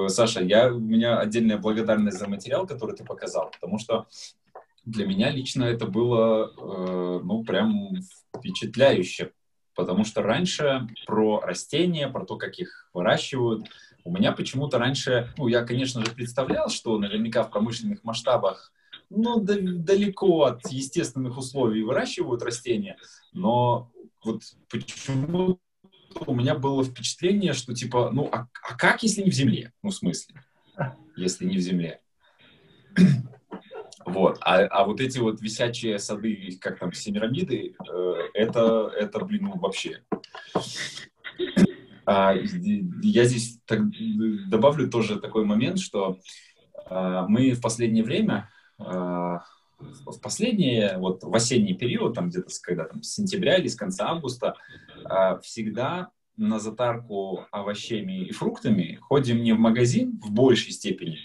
Саша, 0.09 0.43
я, 0.43 0.73
у 0.73 0.81
меня 0.81 1.19
отдельная 1.19 1.59
благодарность 1.59 2.19
за 2.19 2.27
материал, 2.27 2.67
который 2.67 2.97
ты 2.97 3.05
показал, 3.05 3.51
потому 3.51 3.79
что 3.79 4.07
для 4.91 5.07
меня 5.07 5.31
лично 5.31 5.65
это 5.65 5.87
было, 5.87 6.53
э, 6.57 7.21
ну, 7.23 7.45
прям 7.45 7.97
впечатляюще, 8.37 9.33
потому 9.75 10.05
что 10.05 10.23
раньше 10.23 10.89
про 11.07 11.41
растения, 11.41 12.09
про 12.09 12.25
то, 12.25 12.37
как 12.37 12.59
их 12.59 12.91
выращивают, 12.93 13.69
у 14.05 14.13
меня 14.13 14.33
почему-то 14.33 14.79
раньше, 14.79 15.33
ну, 15.37 15.49
я, 15.49 15.65
конечно 15.65 16.05
же, 16.05 16.11
представлял, 16.13 16.69
что 16.69 16.99
наверняка 16.99 17.43
в 17.43 17.51
промышленных 17.51 18.05
масштабах, 18.05 18.73
ну, 19.11 19.41
далеко 19.41 20.45
от 20.45 20.69
естественных 20.71 21.39
условий 21.39 21.83
выращивают 21.83 22.43
растения, 22.43 22.97
но 23.33 23.91
вот 24.25 24.43
почему 24.71 25.59
у 26.27 26.35
меня 26.35 26.55
было 26.55 26.85
впечатление, 26.85 27.53
что 27.53 27.75
типа, 27.75 28.11
ну, 28.13 28.29
а, 28.33 28.49
а 28.63 28.77
как, 28.77 29.03
если 29.03 29.23
не 29.23 29.31
в 29.31 29.35
земле? 29.35 29.73
Ну, 29.83 29.91
в 29.91 29.95
смысле? 29.95 30.43
если 31.19 31.45
не 31.45 31.57
в 31.57 31.61
земле. 31.61 32.01
Вот. 34.05 34.39
А, 34.41 34.61
а 34.67 34.85
вот 34.85 35.01
эти 35.01 35.19
вот 35.19 35.41
висячие 35.41 35.99
сады, 35.99 36.59
как 36.61 36.79
там, 36.79 36.93
семирамиды, 36.93 37.75
э, 37.89 38.15
это, 38.35 38.93
это, 38.97 39.25
блин, 39.25 39.45
ну, 39.45 39.59
вообще. 39.59 40.03
А, 42.07 42.33
я 42.35 43.25
здесь 43.25 43.59
так, 43.67 43.81
добавлю 44.49 44.89
тоже 44.89 45.21
такой 45.21 45.45
момент, 45.45 45.79
что 45.79 46.19
а, 46.87 47.27
мы 47.29 47.53
в 47.53 47.61
последнее 47.61 48.05
время, 48.05 48.51
а, 48.79 49.43
в 49.79 50.21
последнее, 50.21 50.97
вот 50.99 51.23
в 51.23 51.35
осенний 51.35 51.75
период, 51.75 52.15
там 52.15 52.31
где-то 52.31 52.49
когда 52.63 52.85
там 52.85 53.03
с 53.03 53.15
сентября 53.15 53.59
или 53.59 53.69
с 53.69 53.77
конца 53.77 54.09
августа, 54.09 54.55
а, 55.05 55.39
всегда 55.41 56.11
на 56.37 56.59
затарку 56.59 57.47
овощами 57.51 58.25
и 58.25 58.33
фруктами 58.33 58.99
ходим 59.01 59.43
не 59.43 59.53
в 59.53 59.59
магазин 59.59 60.21
в 60.23 60.31
большей 60.31 60.73
степени, 60.73 61.19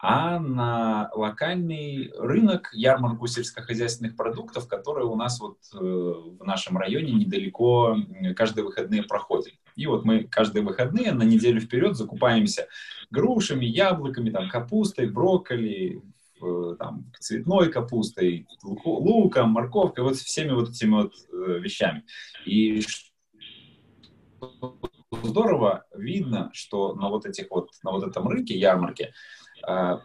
а 0.00 0.38
на 0.38 1.10
локальный 1.12 2.12
рынок, 2.16 2.70
ярмарку 2.72 3.26
сельскохозяйственных 3.26 4.16
продуктов, 4.16 4.68
который 4.68 5.04
у 5.04 5.16
нас 5.16 5.40
вот 5.40 5.58
э, 5.74 5.76
в 5.78 6.44
нашем 6.44 6.78
районе 6.78 7.12
недалеко 7.12 7.96
каждые 8.36 8.64
выходные 8.64 9.02
проходит. 9.02 9.54
И 9.74 9.86
вот 9.86 10.04
мы 10.04 10.24
каждые 10.24 10.64
выходные 10.64 11.12
на 11.12 11.24
неделю 11.24 11.60
вперед 11.60 11.96
закупаемся 11.96 12.68
грушами, 13.10 13.64
яблоками, 13.64 14.30
там, 14.30 14.48
капустой, 14.48 15.10
брокколи, 15.10 16.00
э, 16.40 16.76
там, 16.78 17.10
цветной 17.18 17.72
капустой, 17.72 18.46
луком, 18.62 19.50
морковкой, 19.50 20.04
вот 20.04 20.14
всеми 20.16 20.52
вот 20.52 20.70
этими 20.70 20.94
вот 20.94 21.12
э, 21.32 21.58
вещами. 21.58 22.04
И 22.46 22.84
здорово 25.10 25.86
видно, 25.92 26.50
что 26.52 26.94
на 26.94 27.08
вот 27.08 27.26
этих 27.26 27.50
вот, 27.50 27.70
на 27.82 27.90
вот 27.90 28.06
этом 28.06 28.28
рынке, 28.28 28.56
ярмарке, 28.56 29.12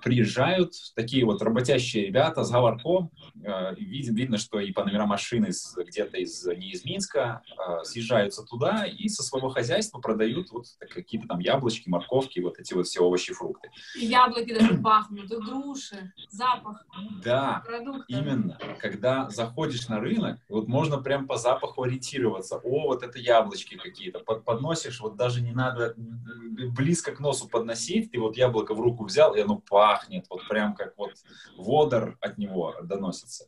приезжают 0.03 0.73
такие 0.95 1.25
вот 1.25 1.41
работящие 1.41 2.07
ребята 2.07 2.43
с 2.43 2.51
говорком, 2.51 3.11
а, 3.45 3.73
видно, 3.73 4.15
видно, 4.15 4.37
что 4.37 4.59
и 4.59 4.71
по 4.71 4.83
номерам 4.83 5.09
машины 5.09 5.49
где-то 5.77 6.17
из, 6.17 6.45
не 6.45 6.71
из 6.71 6.85
Минска, 6.85 7.41
а, 7.57 7.83
съезжаются 7.83 8.43
туда 8.43 8.85
и 8.85 9.07
со 9.07 9.23
своего 9.23 9.49
хозяйства 9.49 9.99
продают 9.99 10.51
вот 10.51 10.65
какие-то 10.89 11.27
там 11.27 11.39
яблочки, 11.39 11.89
морковки, 11.89 12.39
вот 12.39 12.59
эти 12.59 12.73
вот 12.73 12.87
все 12.87 13.01
овощи, 13.01 13.33
фрукты. 13.33 13.69
Яблоки 13.95 14.53
даже 14.57 14.77
пахнут, 14.79 15.31
и 15.31 15.35
груши, 15.35 16.13
запах 16.29 16.85
Да, 17.23 17.63
продукта. 17.65 18.05
именно. 18.07 18.57
Когда 18.79 19.29
заходишь 19.29 19.87
на 19.87 19.99
рынок, 19.99 20.39
вот 20.49 20.67
можно 20.67 20.97
прям 20.97 21.27
по 21.27 21.37
запаху 21.37 21.83
ориентироваться. 21.83 22.57
О, 22.57 22.87
вот 22.87 23.03
это 23.03 23.19
яблочки 23.19 23.75
какие-то. 23.75 24.19
Под, 24.19 24.43
подносишь, 24.43 24.99
вот 25.01 25.15
даже 25.15 25.41
не 25.41 25.51
надо 25.51 25.95
близко 25.95 27.11
к 27.11 27.19
носу 27.19 27.47
подносить, 27.47 28.11
ты 28.11 28.19
вот 28.19 28.37
яблоко 28.37 28.73
в 28.73 28.79
руку 28.79 29.05
взял, 29.05 29.35
и 29.35 29.42
оно 29.43 29.57
пахнет, 29.69 30.25
вот 30.29 30.47
прям 30.47 30.75
как 30.75 30.97
вот 30.97 31.11
водор 31.57 32.17
от 32.21 32.37
него 32.37 32.75
доносится. 32.83 33.45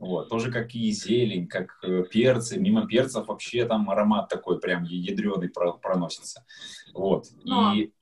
Вот. 0.00 0.28
Тоже 0.28 0.50
как 0.50 0.74
и 0.74 0.90
зелень, 0.90 1.46
как 1.46 1.78
э, 1.82 2.02
перцы. 2.10 2.58
Мимо 2.58 2.86
перцев 2.86 3.28
вообще 3.28 3.64
там 3.64 3.88
аромат 3.90 4.28
такой 4.28 4.60
прям 4.60 4.84
ядреный 4.84 5.48
проносится. 5.48 6.44
Вот. 6.92 7.26
Но, 7.44 7.74
и... 7.74 7.92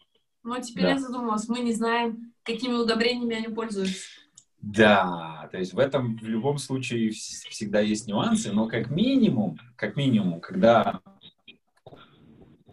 но 0.43 0.59
теперь 0.59 0.85
Да. 0.85 0.91
я 0.93 0.99
задумалась, 0.99 1.49
мы 1.49 1.61
не 1.61 1.73
знаем, 1.73 2.33
какими 2.43 2.75
удобрениями 2.75 3.37
они 3.37 3.49
пользуются. 3.55 4.09
Да, 4.63 5.49
то 5.51 5.59
есть 5.59 5.75
в 5.75 5.79
этом 5.79 6.17
в 6.19 6.23
любом 6.23 6.57
случае 6.59 7.11
вс- 7.11 7.49
всегда 7.51 7.81
есть 7.81 8.07
нюансы, 8.07 8.53
но 8.53 8.69
как 8.69 8.91
минимум, 8.91 9.59
как 9.77 9.97
минимум, 9.97 10.41
когда 10.41 11.01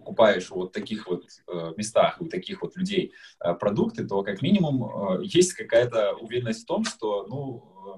покупаешь 0.10 0.50
вот 0.50 0.72
таких 0.72 1.08
вот 1.08 1.24
э, 1.48 1.74
местах, 1.78 2.18
у 2.20 2.26
таких 2.26 2.64
вот 2.64 2.76
людей 2.76 3.14
э, 3.40 3.54
продукты, 3.54 4.08
то 4.08 4.24
как 4.24 4.42
минимум 4.42 4.84
э, 4.84 5.24
есть 5.24 5.54
какая-то 5.54 6.14
уверенность 6.16 6.64
в 6.64 6.66
том, 6.66 6.84
что 6.84 7.28
ну, 7.30 7.96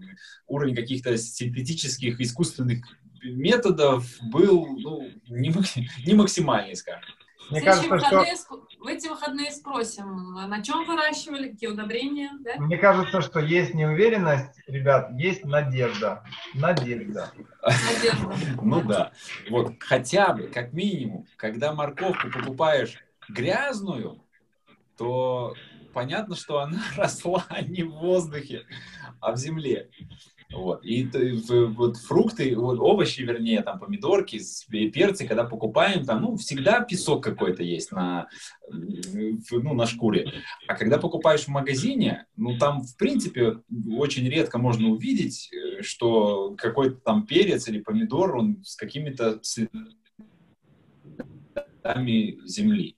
уровень 0.48 0.76
каких-то 0.76 1.18
синтетических 1.18 2.20
искусственных 2.20 2.86
методов 3.24 4.06
был 4.22 4.66
ну, 4.78 5.08
не, 5.30 5.54
не 6.06 6.14
максимальный, 6.14 6.76
скажем. 6.76 7.14
Мне 7.52 7.60
В 7.60 7.64
кажется, 7.66 8.00
что 8.00 8.26
В 8.80 8.88
эти 8.88 9.08
выходные 9.08 9.52
спросим, 9.52 10.34
на 10.34 10.64
чем 10.64 10.86
выращивали, 10.86 11.50
какие 11.50 11.70
удобрения, 11.70 12.32
да? 12.40 12.56
мне 12.58 12.78
кажется, 12.78 13.22
что 13.22 13.40
есть 13.40 13.74
неуверенность, 13.74 14.60
ребят, 14.68 15.12
есть 15.14 15.44
надежда. 15.44 16.24
Надежда. 16.54 17.32
Надежда. 17.62 18.36
Ну 18.62 18.82
да. 18.82 19.12
Вот 19.50 19.74
хотя 19.80 20.34
бы, 20.34 20.44
как 20.48 20.74
минимум, 20.74 21.28
когда 21.36 21.74
морковку 21.74 22.30
покупаешь 22.32 22.98
грязную, 23.28 24.24
то 24.98 25.54
понятно, 25.94 26.36
что 26.36 26.60
она 26.60 26.82
росла 26.96 27.46
не 27.68 27.84
в 27.84 27.92
воздухе, 27.92 28.66
а 29.20 29.34
в 29.34 29.38
земле. 29.38 29.90
Вот. 30.54 30.86
И 30.86 31.10
вот 31.50 31.98
фрукты, 31.98 32.56
вот 32.56 32.80
овощи, 32.80 33.22
вернее, 33.22 33.62
там 33.62 33.80
помидорки, 33.80 34.40
перцы, 34.70 35.26
когда 35.26 35.46
покупаем, 35.46 36.06
там, 36.06 36.22
ну, 36.22 36.36
всегда 36.36 36.82
песок 36.82 37.24
какой-то 37.24 37.64
есть 37.64 37.92
на, 37.92 38.28
ну, 38.70 39.74
на 39.74 39.86
шкуре. 39.88 40.34
А 40.68 40.76
когда 40.76 40.98
покупаешь 40.98 41.46
в 41.46 41.48
магазине, 41.48 42.26
ну, 42.36 42.58
там, 42.58 42.84
в 42.84 42.98
принципе, 42.98 43.62
очень 43.98 44.28
редко 44.28 44.58
можно 44.58 44.90
увидеть, 44.90 45.50
э, 45.54 45.82
что 45.82 46.54
какой-то 46.58 46.98
там 46.98 47.26
перец 47.26 47.68
или 47.68 47.80
помидор, 47.80 48.36
он 48.36 48.64
с 48.64 48.76
какими-то 48.76 49.40
следами 51.84 52.46
земли. 52.46 52.98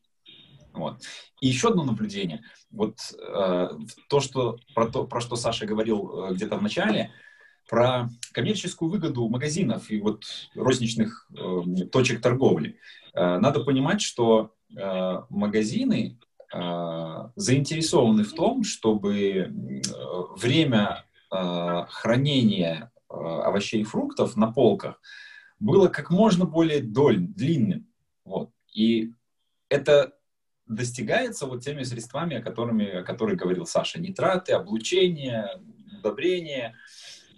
Вот. 0.74 1.02
И 1.39 1.48
еще 1.48 1.70
одно 1.70 1.84
наблюдение. 1.84 2.42
Вот 2.72 2.98
э, 3.16 3.70
то, 4.10 4.20
что, 4.20 4.58
про, 4.74 4.88
то, 4.88 5.06
про 5.06 5.22
что 5.22 5.36
Саша 5.36 5.68
говорил 5.68 6.30
э, 6.30 6.34
где-то 6.34 6.58
в 6.58 6.63
начале, 6.63 7.12
про 7.69 8.10
коммерческую 8.32 8.91
выгоду 8.91 9.28
магазинов 9.30 9.89
и 9.89 9.99
вот 9.99 10.23
розничных 10.56 11.28
э, 11.32 11.86
точек 11.91 12.21
торговли. 12.21 12.80
Э, 13.13 13.38
надо 13.38 13.63
понимать, 13.63 14.02
что 14.02 14.54
э, 14.76 15.21
магазины 15.30 16.19
э, 16.54 17.30
заинтересованы 17.36 18.23
в 18.23 18.34
том, 18.34 18.63
чтобы 18.63 19.19
э, 19.19 19.49
время 20.36 21.06
э, 21.32 21.86
хранения 21.89 22.91
э, 23.10 23.13
овощей 23.13 23.82
и 23.82 23.86
фруктов 23.86 24.36
на 24.36 24.52
полках 24.52 24.99
было 25.60 25.88
как 25.88 26.10
можно 26.10 26.45
более 26.45 26.82
доль, 26.82 27.19
длинным. 27.19 27.88
Вот. 28.26 28.49
И 28.73 29.13
это 29.69 30.13
достигается 30.67 31.45
вот 31.45 31.63
теми 31.63 31.84
средствами, 31.84 32.38
о, 32.38 32.41
которыми, 32.41 32.99
о 32.99 33.04
которых 33.04 33.38
говорил 33.38 33.65
Саша. 33.65 33.99
Нитраты, 33.99 34.54
облучение, 34.54 35.62
удобрение, 35.99 36.76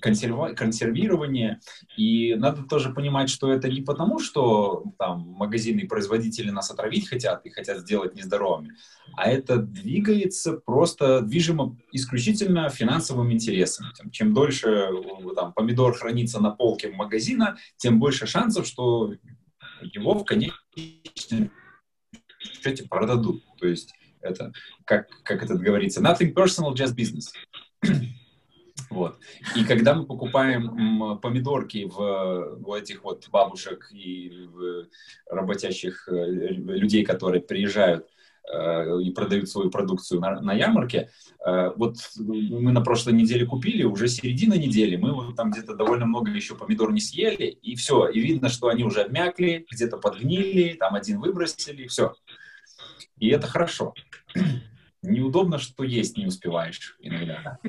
консерва- 0.05 0.53
консервирование. 0.53 1.59
И 1.97 2.35
надо 2.35 2.63
тоже 2.63 2.93
понимать, 2.93 3.29
что 3.29 3.51
это 3.51 3.67
не 3.69 3.81
потому, 3.81 4.19
что 4.19 4.83
там 4.99 5.21
магазины 5.21 5.81
и 5.81 5.87
производители 5.87 6.51
нас 6.51 6.69
отравить 6.69 7.07
хотят 7.07 7.45
и 7.45 7.49
хотят 7.49 7.79
сделать 7.79 8.15
нездоровыми, 8.15 8.75
а 9.15 9.29
это 9.29 9.57
двигается 9.57 10.53
просто 10.53 11.21
движимо 11.21 11.77
исключительно 11.91 12.69
финансовым 12.69 13.31
интересом. 13.31 13.87
Чем 14.11 14.33
дольше 14.33 14.69
э, 14.69 14.91
там, 15.35 15.53
помидор 15.53 15.93
хранится 15.93 16.41
на 16.41 16.51
полке 16.51 16.89
магазина, 16.89 17.57
тем 17.77 17.99
больше 17.99 18.27
шансов, 18.27 18.67
что 18.67 19.13
его 19.81 20.13
в 20.13 20.25
конечном 20.25 21.51
счете 22.39 22.87
продадут. 22.87 23.43
То 23.59 23.67
есть 23.67 23.93
это, 24.21 24.51
как, 24.85 25.07
как 25.23 25.43
это 25.43 25.55
говорится, 25.55 26.01
nothing 26.01 26.33
personal, 26.33 26.73
just 26.73 26.95
business. 26.95 27.31
Вот. 28.89 29.17
И 29.55 29.63
когда 29.63 29.93
мы 29.93 30.05
покупаем 30.05 31.19
помидорки 31.19 31.85
в, 31.85 32.59
у 32.65 32.75
этих 32.75 33.03
вот 33.03 33.27
бабушек 33.29 33.89
и 33.91 34.47
работящих 35.29 36.07
э, 36.07 36.13
людей, 36.13 37.03
которые 37.03 37.41
приезжают 37.41 38.07
э, 38.51 39.01
и 39.01 39.11
продают 39.11 39.49
свою 39.49 39.69
продукцию 39.69 40.21
на, 40.21 40.41
на 40.41 40.53
ярмарке, 40.53 41.09
э, 41.45 41.71
вот 41.75 41.97
мы 42.17 42.71
на 42.71 42.81
прошлой 42.81 43.13
неделе 43.13 43.45
купили, 43.45 43.83
уже 43.83 44.07
середина 44.07 44.53
недели, 44.53 44.95
мы 44.95 45.13
вот 45.13 45.35
там 45.35 45.51
где-то 45.51 45.75
довольно 45.75 46.05
много 46.05 46.31
еще 46.31 46.55
помидор 46.55 46.91
не 46.91 47.01
съели, 47.01 47.45
и 47.45 47.75
все, 47.75 48.07
и 48.07 48.19
видно, 48.19 48.49
что 48.49 48.67
они 48.67 48.83
уже 48.83 49.01
обмякли, 49.01 49.65
где-то 49.69 49.97
подгнили, 49.97 50.73
там 50.73 50.95
один 50.95 51.19
выбросили, 51.19 51.87
все. 51.87 52.13
И 53.17 53.29
это 53.29 53.47
хорошо. 53.47 53.93
Неудобно, 55.01 55.59
что 55.59 55.83
есть 55.83 56.17
не 56.17 56.25
успеваешь 56.25 56.97
иногда. 56.99 57.59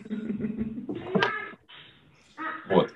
Вот. 2.68 2.92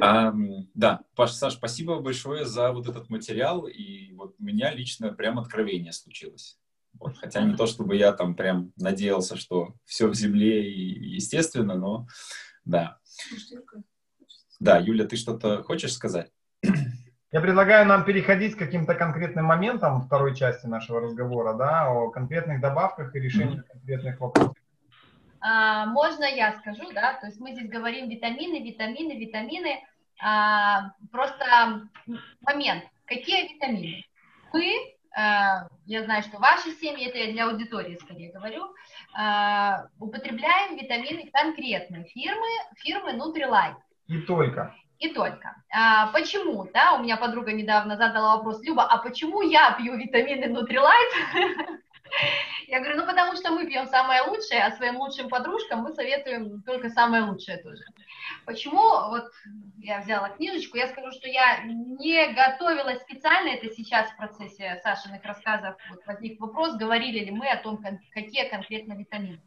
Ам, 0.00 0.68
да, 0.74 1.00
Паш, 1.14 1.32
Саш, 1.32 1.54
спасибо 1.54 1.98
большое 2.00 2.44
за 2.44 2.72
вот 2.72 2.88
этот 2.88 3.10
материал. 3.10 3.66
И 3.66 4.12
вот 4.14 4.36
у 4.38 4.44
меня 4.44 4.72
лично 4.72 5.12
прям 5.12 5.38
откровение 5.38 5.92
случилось. 5.92 6.58
Вот. 6.98 7.16
Хотя 7.18 7.42
не 7.42 7.56
то, 7.56 7.66
чтобы 7.66 7.96
я 7.96 8.12
там 8.12 8.34
прям 8.34 8.72
надеялся, 8.76 9.36
что 9.36 9.74
все 9.84 10.08
в 10.08 10.14
земле 10.14 10.70
и 10.70 11.14
естественно, 11.14 11.74
но 11.74 12.06
да. 12.64 12.98
Да, 14.60 14.78
Юля, 14.78 15.06
ты 15.06 15.16
что-то 15.16 15.62
хочешь 15.62 15.92
сказать? 15.92 16.30
Я 17.30 17.42
предлагаю 17.42 17.86
нам 17.86 18.04
переходить 18.04 18.54
к 18.56 18.58
каким-то 18.58 18.94
конкретным 18.94 19.44
моментам 19.44 20.00
второй 20.00 20.34
части 20.34 20.66
нашего 20.66 21.00
разговора, 21.00 21.52
да, 21.54 21.90
о 21.90 22.10
конкретных 22.10 22.60
добавках 22.60 23.14
и 23.14 23.20
решении 23.20 23.62
конкретных 23.70 24.18
вопросов. 24.18 24.57
А, 25.40 25.86
можно 25.86 26.24
я 26.24 26.52
скажу, 26.58 26.90
да, 26.92 27.14
то 27.14 27.26
есть 27.26 27.40
мы 27.40 27.52
здесь 27.52 27.68
говорим 27.68 28.08
витамины, 28.08 28.62
витамины, 28.62 29.12
витамины, 29.12 29.82
а, 30.20 30.92
просто 31.12 31.88
момент, 32.40 32.84
какие 33.06 33.54
витамины? 33.54 34.04
Мы, 34.52 34.96
а, 35.16 35.68
я 35.86 36.04
знаю, 36.04 36.22
что 36.22 36.38
ваши 36.38 36.70
семьи, 36.72 37.06
это 37.06 37.18
я 37.18 37.32
для 37.32 37.46
аудитории 37.48 37.98
скорее 38.02 38.32
говорю, 38.32 38.74
а, 39.14 39.86
употребляем 39.98 40.76
витамины 40.76 41.30
конкретной 41.32 42.04
фирмы, 42.04 42.48
фирмы 42.76 43.12
Nutrilite. 43.12 43.76
И 44.08 44.20
только. 44.22 44.74
И 44.98 45.10
только. 45.10 45.54
А, 45.70 46.08
почему, 46.08 46.68
да, 46.74 46.94
у 46.94 47.02
меня 47.02 47.16
подруга 47.16 47.52
недавно 47.52 47.96
задала 47.96 48.36
вопрос, 48.36 48.62
Люба, 48.64 48.84
а 48.84 48.98
почему 48.98 49.42
я 49.42 49.72
пью 49.72 49.96
витамины 49.96 50.46
Nutrilite? 50.46 51.78
Я 52.68 52.80
говорю, 52.80 53.00
ну 53.00 53.06
потому 53.06 53.34
что 53.34 53.50
мы 53.50 53.66
пьем 53.66 53.86
самое 53.86 54.20
лучшее, 54.22 54.62
а 54.62 54.72
своим 54.72 54.98
лучшим 54.98 55.30
подружкам 55.30 55.80
мы 55.80 55.92
советуем 55.94 56.60
только 56.62 56.90
самое 56.90 57.22
лучшее 57.22 57.56
тоже. 57.56 57.82
Почему? 58.44 59.08
Вот 59.08 59.24
я 59.78 60.00
взяла 60.00 60.28
книжечку, 60.28 60.76
я 60.76 60.88
скажу, 60.88 61.10
что 61.12 61.28
я 61.28 61.62
не 61.64 62.26
готовилась 62.34 63.00
специально, 63.00 63.48
это 63.48 63.70
сейчас 63.70 64.10
в 64.10 64.16
процессе 64.18 64.78
Сашиных 64.82 65.24
рассказов 65.24 65.76
вот 65.88 66.00
возник 66.04 66.38
вопрос, 66.38 66.76
говорили 66.76 67.20
ли 67.24 67.30
мы 67.30 67.48
о 67.48 67.56
том, 67.56 67.82
какие 68.12 68.46
конкретно 68.50 68.92
витамины. 68.92 69.40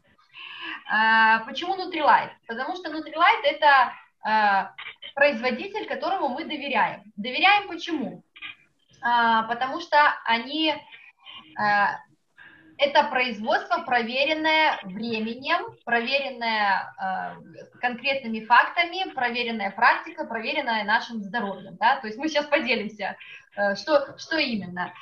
А, 0.90 1.44
почему 1.44 1.76
Nutrilite? 1.76 2.32
Потому 2.48 2.74
что 2.74 2.90
Nutrilite 2.90 3.44
это 3.44 3.92
а, 4.24 4.74
производитель, 5.14 5.86
которому 5.86 6.28
мы 6.30 6.44
доверяем. 6.44 7.04
Доверяем 7.14 7.68
почему? 7.68 8.24
А, 9.00 9.44
потому 9.44 9.80
что 9.80 9.96
они 10.24 10.74
это 12.82 13.04
производство, 13.04 13.82
проверенное 13.82 14.78
временем, 14.82 15.76
проверенное 15.84 16.92
э, 16.98 17.78
конкретными 17.80 18.44
фактами, 18.44 19.08
проверенная 19.12 19.70
практика, 19.70 20.24
проверенная 20.24 20.84
нашим 20.84 21.22
здоровьем. 21.22 21.76
Да? 21.78 22.00
То 22.00 22.08
есть 22.08 22.18
мы 22.18 22.28
сейчас 22.28 22.46
поделимся, 22.46 23.16
э, 23.56 23.76
что, 23.76 24.18
что 24.18 24.36
именно. 24.38 24.92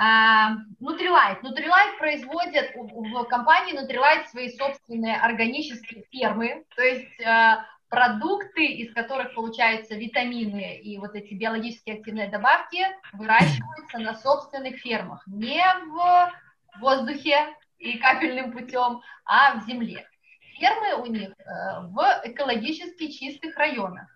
Nutrilite. 0.00 1.40
Nutrilite 1.42 1.98
производит 1.98 2.72
в 2.76 3.24
компании 3.24 3.74
Nutrilite 3.74 4.28
свои 4.28 4.48
собственные 4.56 5.16
органические 5.16 6.04
фермы, 6.12 6.64
то 6.76 6.82
есть 6.82 7.20
э, 7.20 7.56
продукты, 7.88 8.64
из 8.64 8.94
которых 8.94 9.34
получаются 9.34 9.96
витамины 9.96 10.76
и 10.76 10.98
вот 10.98 11.16
эти 11.16 11.34
биологически 11.34 11.90
активные 11.90 12.28
добавки, 12.28 12.86
выращиваются 13.12 13.98
на 13.98 14.14
собственных 14.14 14.76
фермах, 14.76 15.24
не 15.26 15.64
в 15.88 16.32
воздухе 16.80 17.54
и 17.78 17.98
капельным 17.98 18.52
путем, 18.52 19.00
а 19.24 19.54
в 19.56 19.66
земле. 19.66 20.06
Фермы 20.58 21.02
у 21.02 21.06
них 21.06 21.30
э, 21.30 21.80
в 21.82 22.20
экологически 22.24 23.10
чистых 23.10 23.56
районах. 23.56 24.08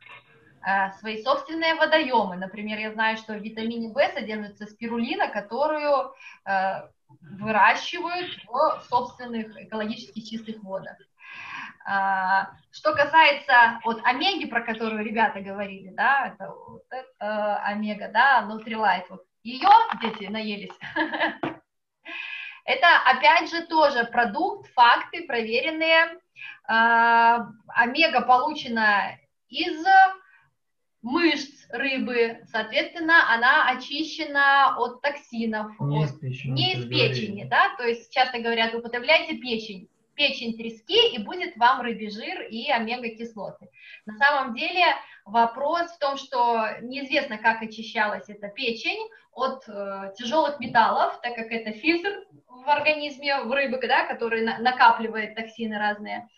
Э, 0.67 0.93
свои 0.99 1.23
собственные 1.23 1.75
водоемы. 1.75 2.37
Например, 2.37 2.79
я 2.79 2.93
знаю, 2.93 3.17
что 3.17 3.35
в 3.35 3.43
витамине 3.43 3.93
В 3.93 4.13
содержится 4.13 4.67
спирулина, 4.67 5.29
которую 5.29 6.13
э, 6.45 6.89
выращивают 7.21 8.31
в 8.47 8.83
собственных 8.89 9.57
экологически 9.61 10.21
чистых 10.21 10.63
водах. 10.63 10.97
Что 12.71 12.95
касается 12.95 13.81
вот 13.85 14.01
омеги, 14.05 14.47
про 14.47 14.63
которую 14.63 15.05
ребята 15.05 15.41
говорили, 15.41 15.91
да, 15.91 16.29
это, 16.29 16.55
вот 16.55 16.85
это 16.91 17.57
омега, 17.57 18.09
да, 18.09 18.43
нутрилайт, 18.43 19.11
вот 19.11 19.25
ее 19.43 19.69
дети 20.01 20.31
наелись. 20.31 20.79
Это, 22.65 22.87
опять 23.07 23.51
же, 23.51 23.67
тоже 23.67 24.05
продукт, 24.05 24.71
факты 24.73 25.27
проверенные. 25.27 26.19
А, 26.65 27.49
омега 27.69 28.23
получена 28.23 29.19
из 29.49 29.85
мышц 31.03 31.67
рыбы, 31.71 32.39
соответственно, 32.47 33.33
она 33.35 33.69
очищена 33.71 34.77
от 34.79 35.03
токсинов, 35.03 35.73
не 35.81 36.05
от, 36.05 36.11
из 36.11 36.19
печени, 36.19 36.53
не 36.53 36.73
из 36.75 36.89
печени, 36.89 37.45
да, 37.45 37.75
то 37.77 37.85
есть 37.85 38.13
часто 38.13 38.39
говорят, 38.39 38.75
употребляйте 38.75 39.37
печень, 39.37 39.89
печень 40.15 40.57
трески, 40.57 41.15
и 41.15 41.23
будет 41.23 41.57
вам 41.57 41.81
рыбий 41.81 42.11
жир 42.11 42.43
и 42.43 42.71
омега-кислоты. 42.71 43.69
На 44.07 44.17
самом 44.17 44.55
деле 44.55 44.85
вопрос 45.25 45.91
в 45.93 45.99
том, 45.99 46.17
что 46.17 46.79
неизвестно, 46.81 47.39
как 47.39 47.63
очищалась 47.63 48.29
эта 48.29 48.49
печень 48.49 49.09
от 49.33 49.67
э, 49.69 50.13
тяжелых 50.17 50.61
металлов, 50.61 51.21
так 51.23 51.35
как 51.35 51.51
это 51.51 51.73
фильтр 51.73 52.25
в 52.47 52.69
организме 52.69 53.41
в 53.41 53.51
рыбы, 53.51 53.79
да, 53.87 54.07
который 54.07 54.43
на, 54.43 54.59
накапливает 54.59 55.35
токсины 55.35 55.79
разные. 55.79 56.29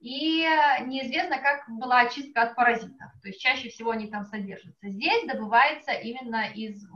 И 0.00 0.46
неизвестно, 0.84 1.38
как 1.38 1.64
была 1.68 2.00
очистка 2.00 2.42
от 2.42 2.56
паразитов. 2.56 3.10
То 3.22 3.28
есть 3.28 3.40
чаще 3.40 3.70
всего 3.70 3.90
они 3.90 4.08
там 4.08 4.24
содержатся. 4.24 4.90
Здесь 4.90 5.26
добывается 5.26 5.92
именно 5.92 6.46
из 6.54 6.86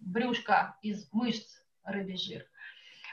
брюшка, 0.00 0.76
из 0.82 1.10
мышц 1.12 1.62
рыбий 1.82 2.18
жир. 2.18 2.44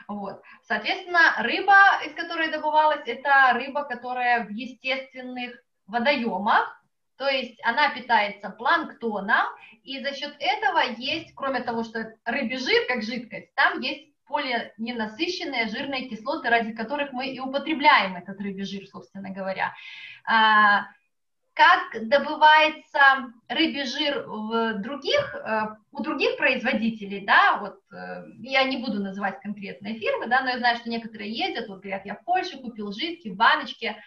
Вот. 0.10 0.42
Соответственно, 0.64 1.36
рыба, 1.38 2.02
из 2.04 2.14
которой 2.16 2.50
добывалась, 2.50 3.04
это 3.06 3.54
рыба, 3.54 3.84
которая 3.84 4.44
в 4.44 4.50
естественных 4.50 5.62
водоемах, 5.86 6.84
то 7.18 7.28
есть 7.28 7.60
она 7.64 7.90
питается 7.90 8.50
планктоном, 8.50 9.46
и 9.84 10.04
за 10.04 10.16
счет 10.16 10.36
этого 10.40 10.80
есть, 10.98 11.36
кроме 11.36 11.62
того, 11.62 11.84
что 11.84 12.16
рыбий 12.26 12.58
жир 12.58 12.88
как 12.88 13.04
жидкость, 13.04 13.54
там 13.54 13.82
есть 13.82 14.10
полиненасыщенные 14.26 15.68
жирные 15.68 16.10
кислоты, 16.10 16.50
ради 16.50 16.74
которых 16.74 17.12
мы 17.12 17.28
и 17.28 17.40
употребляем 17.40 18.16
этот 18.16 18.40
рыбий 18.42 18.64
жир, 18.64 18.88
собственно 18.88 19.30
говоря. 19.30 19.76
Как 21.60 22.08
добывается 22.08 23.34
рыбий 23.50 23.84
жир 23.84 24.24
в 24.26 24.76
других, 24.76 25.36
э, 25.36 25.76
у 25.92 26.02
других 26.02 26.38
производителей, 26.38 27.26
да, 27.26 27.58
вот 27.60 27.80
э, 27.92 28.24
я 28.44 28.64
не 28.64 28.78
буду 28.78 29.04
называть 29.04 29.42
конкретные 29.42 29.96
фирмы, 29.96 30.28
да, 30.28 30.40
но 30.40 30.52
я 30.52 30.60
знаю, 30.60 30.78
что 30.78 30.90
некоторые 30.90 31.34
ездят, 31.34 31.68
вот 31.68 31.82
говорят, 31.82 32.06
я 32.06 32.16
в 32.16 32.24
Польше 32.24 32.60
купил 32.60 32.94
жидкий 32.94 33.32
в 33.32 33.36
баночке, 33.36 33.98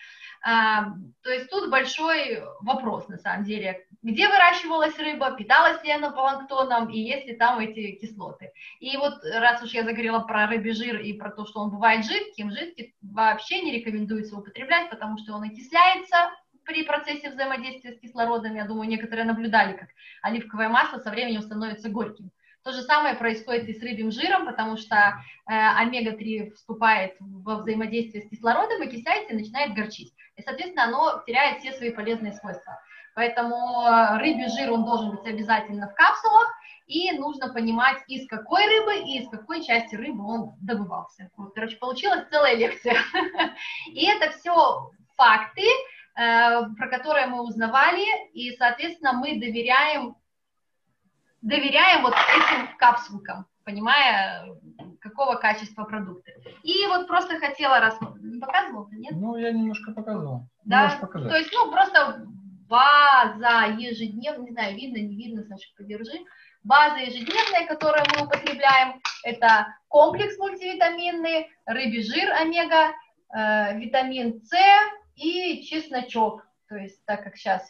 а, 0.42 0.94
то 1.22 1.30
есть 1.30 1.50
тут 1.50 1.70
большой 1.70 2.42
вопрос, 2.62 3.06
на 3.08 3.18
самом 3.18 3.44
деле, 3.44 3.86
где 4.02 4.28
выращивалась 4.28 4.98
рыба, 4.98 5.32
питалась 5.32 5.84
ли 5.84 5.92
она 5.92 6.10
планктоном, 6.10 6.88
и 6.88 6.98
есть 6.98 7.26
ли 7.26 7.36
там 7.36 7.60
эти 7.60 7.92
кислоты. 8.00 8.50
И 8.80 8.96
вот 8.96 9.22
раз 9.24 9.62
уж 9.62 9.72
я 9.72 9.84
заговорила 9.84 10.20
про 10.20 10.46
рыбий 10.46 10.72
жир 10.72 11.00
и 11.00 11.12
про 11.12 11.30
то, 11.30 11.44
что 11.44 11.60
он 11.60 11.70
бывает 11.70 12.06
жидким, 12.06 12.50
жидкий 12.50 12.94
вообще 13.02 13.60
не 13.60 13.72
рекомендуется 13.72 14.36
употреблять, 14.36 14.88
потому 14.88 15.18
что 15.18 15.34
он 15.34 15.42
окисляется 15.42 16.30
при 16.64 16.84
процессе 16.84 17.30
взаимодействия 17.30 17.92
с 17.92 18.00
кислородом. 18.00 18.54
Я 18.54 18.64
думаю, 18.64 18.88
некоторые 18.88 19.24
наблюдали, 19.24 19.76
как 19.76 19.88
оливковое 20.22 20.68
масло 20.68 20.98
со 20.98 21.10
временем 21.10 21.42
становится 21.42 21.88
горьким. 21.88 22.30
То 22.64 22.72
же 22.72 22.82
самое 22.82 23.16
происходит 23.16 23.68
и 23.68 23.74
с 23.74 23.82
рыбьим 23.82 24.12
жиром, 24.12 24.46
потому 24.46 24.76
что 24.76 24.94
э, 24.96 25.52
омега-3 25.52 26.52
вступает 26.54 27.16
во 27.18 27.56
взаимодействие 27.56 28.22
с 28.22 28.28
кислородом, 28.28 28.82
окисляется 28.82 29.34
и 29.34 29.36
начинает 29.36 29.74
горчить. 29.74 30.14
И, 30.36 30.42
соответственно, 30.42 30.84
оно 30.84 31.22
теряет 31.26 31.58
все 31.58 31.72
свои 31.72 31.90
полезные 31.90 32.32
свойства. 32.34 32.80
Поэтому 33.14 33.56
э, 33.84 34.18
рыбий 34.18 34.48
жир, 34.48 34.70
он 34.72 34.84
должен 34.84 35.16
быть 35.16 35.26
обязательно 35.26 35.88
в 35.88 35.94
капсулах, 35.94 36.54
и 36.86 37.10
нужно 37.12 37.52
понимать, 37.52 37.98
из 38.06 38.28
какой 38.28 38.64
рыбы 38.66 39.08
и 39.08 39.18
из 39.18 39.28
какой 39.28 39.64
части 39.64 39.94
рыбы 39.94 40.24
он 40.24 40.52
добывался. 40.60 41.30
Вот, 41.36 41.54
короче, 41.54 41.76
получилась 41.76 42.28
целая 42.30 42.54
лекция. 42.54 42.96
И 43.86 44.04
это 44.06 44.30
все 44.32 44.90
факты, 45.16 45.66
про 46.14 46.88
которые 46.90 47.26
мы 47.26 47.42
узнавали, 47.42 48.04
и, 48.32 48.54
соответственно, 48.56 49.12
мы 49.14 49.40
доверяем 49.40 50.16
доверяем 51.42 52.02
вот 52.02 52.14
этим 52.14 52.76
капсулкам, 52.78 53.46
понимая, 53.64 54.46
какого 55.00 55.34
качества 55.34 55.84
продукты. 55.84 56.32
И 56.62 56.86
вот 56.86 57.06
просто 57.08 57.38
хотела 57.38 57.80
раз... 57.80 57.98
Показывал 58.40 58.86
ты, 58.86 58.96
нет? 58.96 59.12
Ну, 59.14 59.36
я 59.36 59.50
немножко 59.50 59.92
показывал. 59.92 60.48
Да, 60.64 60.96
то 61.00 61.36
есть, 61.36 61.52
ну, 61.52 61.70
просто 61.70 62.24
база 62.68 63.74
ежедневная, 63.76 64.46
не 64.46 64.52
знаю, 64.52 64.76
видно, 64.76 64.98
не 64.98 65.16
видно, 65.16 65.44
Саша, 65.44 65.68
подержи. 65.76 66.18
База 66.62 66.98
ежедневная, 66.98 67.66
которую 67.66 68.04
мы 68.14 68.24
употребляем, 68.24 69.00
это 69.24 69.66
комплекс 69.88 70.38
мультивитаминный, 70.38 71.50
рыбий 71.66 72.02
жир 72.02 72.32
омега, 72.32 72.92
э, 73.34 73.78
витамин 73.78 74.40
С 74.44 74.52
и 75.16 75.62
чесночок. 75.64 76.46
То 76.68 76.76
есть, 76.76 77.04
так 77.04 77.24
как 77.24 77.36
сейчас 77.36 77.62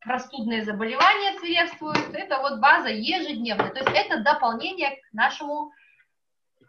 простудные 0.00 0.64
заболевания 0.64 1.38
свирепствуют, 1.38 2.14
это 2.14 2.38
вот 2.38 2.60
база 2.60 2.88
ежедневная. 2.88 3.70
То 3.70 3.80
есть 3.80 3.90
это 3.94 4.22
дополнение 4.22 4.90
к 4.90 5.12
нашему 5.12 5.72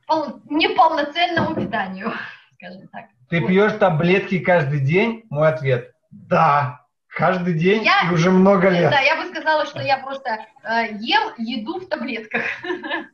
пол... 0.08 0.42
неполноценному 0.50 1.56
питанию, 1.56 2.14
скажем 2.54 2.88
так. 2.90 3.06
Ты 3.30 3.40
вот. 3.40 3.48
пьешь 3.48 3.74
таблетки 3.74 4.40
каждый 4.40 4.80
день? 4.80 5.26
Мой 5.30 5.50
ответ– 5.50 5.94
да. 6.12 6.86
Каждый 7.08 7.56
день 7.56 7.84
Я- 7.84 8.10
и 8.10 8.14
уже 8.14 8.32
много 8.32 8.70
лет. 8.70 8.90
Да, 8.90 9.00
я 9.00 9.18
бы 9.18 9.28
сказала, 9.30 9.66
что 9.66 9.82
я 9.82 9.98
просто 9.98 10.46
э, 10.64 10.94
ем 11.00 11.34
еду 11.38 11.80
в 11.80 11.88
таблетках. 11.88 12.44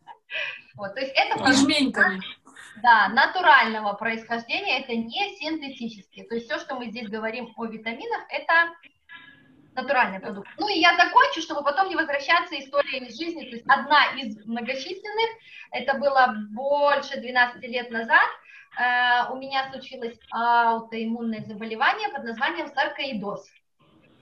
Вот, 0.75 0.93
то 0.93 1.01
есть 1.01 1.11
это 1.15 1.49
И 1.49 1.53
жменьками. 1.53 2.21
Да, 2.81 3.09
натурального 3.09 3.93
происхождения, 3.93 4.79
это 4.79 4.95
не 4.95 5.35
синтетические. 5.37 6.25
То 6.25 6.35
есть 6.35 6.47
все, 6.47 6.59
что 6.59 6.75
мы 6.75 6.87
здесь 6.87 7.09
говорим 7.09 7.53
о 7.55 7.65
витаминах, 7.65 8.21
это 8.29 8.73
натуральный 9.75 10.19
продукт. 10.19 10.49
Ну 10.57 10.67
и 10.67 10.79
я 10.79 10.95
закончу, 10.95 11.41
чтобы 11.41 11.63
потом 11.63 11.89
не 11.89 11.95
возвращаться 11.95 12.59
историями 12.59 13.09
жизни. 13.09 13.45
То 13.45 13.55
есть 13.55 13.65
одна 13.67 14.05
из 14.15 14.45
многочисленных, 14.45 15.29
это 15.71 15.97
было 15.97 16.35
больше 16.51 17.19
12 17.19 17.61
лет 17.63 17.91
назад, 17.91 18.27
э, 18.79 19.31
у 19.31 19.37
меня 19.37 19.69
случилось 19.71 20.17
аутоиммунное 20.31 21.43
заболевание 21.45 22.09
под 22.09 22.23
названием 22.23 22.67
саркоидоз. 22.67 23.47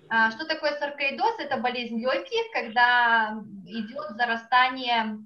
А, 0.10 0.30
Что 0.32 0.46
такое 0.46 0.78
саркоидоз? 0.78 1.40
Это 1.40 1.58
болезнь 1.58 2.00
легких, 2.00 2.52
когда 2.54 3.38
идет 3.66 4.10
зарастание 4.12 5.18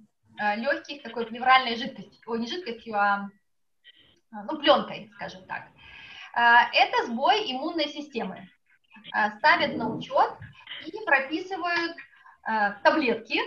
легких 0.56 1.04
такой 1.04 1.26
плевральной 1.26 1.76
жидкостью, 1.76 2.20
ой, 2.28 2.40
не 2.40 2.48
жидкостью, 2.48 2.96
а 2.96 3.30
а, 4.32 4.44
ну, 4.44 4.60
пленкой, 4.60 5.10
скажем 5.16 5.44
так. 5.46 5.64
А, 6.34 6.70
Это 6.74 7.08
сбой 7.08 7.52
иммунной 7.52 7.88
системы. 7.88 8.48
А, 9.12 9.32
Ставят 9.38 9.76
на 9.76 9.90
учет 9.90 10.32
и 10.86 11.06
прописывают 11.06 11.96
таблетки, 12.84 13.40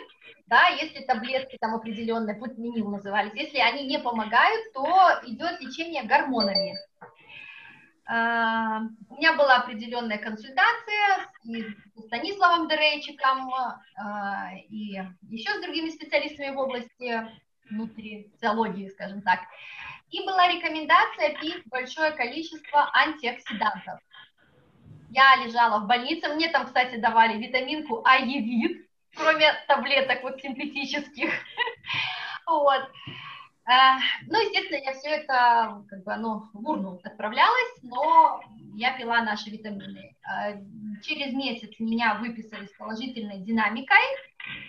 да, 0.46 0.68
если 0.68 1.02
таблетки 1.04 1.56
там 1.60 1.74
определенные, 1.74 2.36
путменил 2.36 2.88
назывались, 2.88 3.32
если 3.34 3.58
они 3.58 3.86
не 3.86 3.98
помогают, 3.98 4.72
то 4.74 5.18
идет 5.24 5.60
лечение 5.60 6.04
гормонами. 6.04 6.76
А, 8.04 8.80
У 9.08 9.16
меня 9.16 9.34
была 9.34 9.58
определенная 9.58 10.18
консультация 10.18 11.28
и 11.44 11.62
с 11.94 12.06
Станиславом 12.06 12.68
Дерейчиком, 12.68 13.52
а, 13.54 14.50
и 14.68 15.00
еще 15.28 15.54
с 15.54 15.62
другими 15.62 15.90
специалистами 15.90 16.54
в 16.54 16.58
области 16.58 17.28
нутрициологии, 17.70 18.88
скажем 18.88 19.22
так. 19.22 19.40
И 20.10 20.24
была 20.26 20.48
рекомендация 20.48 21.38
пить 21.40 21.62
большое 21.66 22.10
количество 22.12 22.90
антиоксидантов. 22.92 24.00
Я 25.10 25.36
лежала 25.44 25.80
в 25.80 25.86
больнице, 25.86 26.28
мне 26.28 26.48
там, 26.48 26.66
кстати, 26.66 26.96
давали 26.96 27.38
витаминку 27.38 28.02
Аевит, 28.04 28.88
кроме 29.14 29.52
таблеток 29.68 30.22
вот 30.22 30.40
синтетических. 30.40 31.30
Вот. 32.44 32.90
Э, 33.66 33.98
Ну, 34.26 34.40
естественно, 34.40 34.80
я 34.84 34.92
все 34.94 35.08
это, 35.10 35.84
как 35.88 36.04
бы, 36.04 36.12
оно 36.12 36.48
в 36.52 36.68
урну 36.68 37.00
отправлялось, 37.04 37.82
но 37.82 38.40
я 38.74 38.96
пила 38.96 39.22
наши 39.22 39.50
витамины. 39.50 40.16
Э, 40.28 40.60
Через 41.02 41.32
месяц 41.32 41.78
меня 41.78 42.14
выписали 42.14 42.66
с 42.66 42.72
положительной 42.76 43.38
динамикой. 43.38 44.04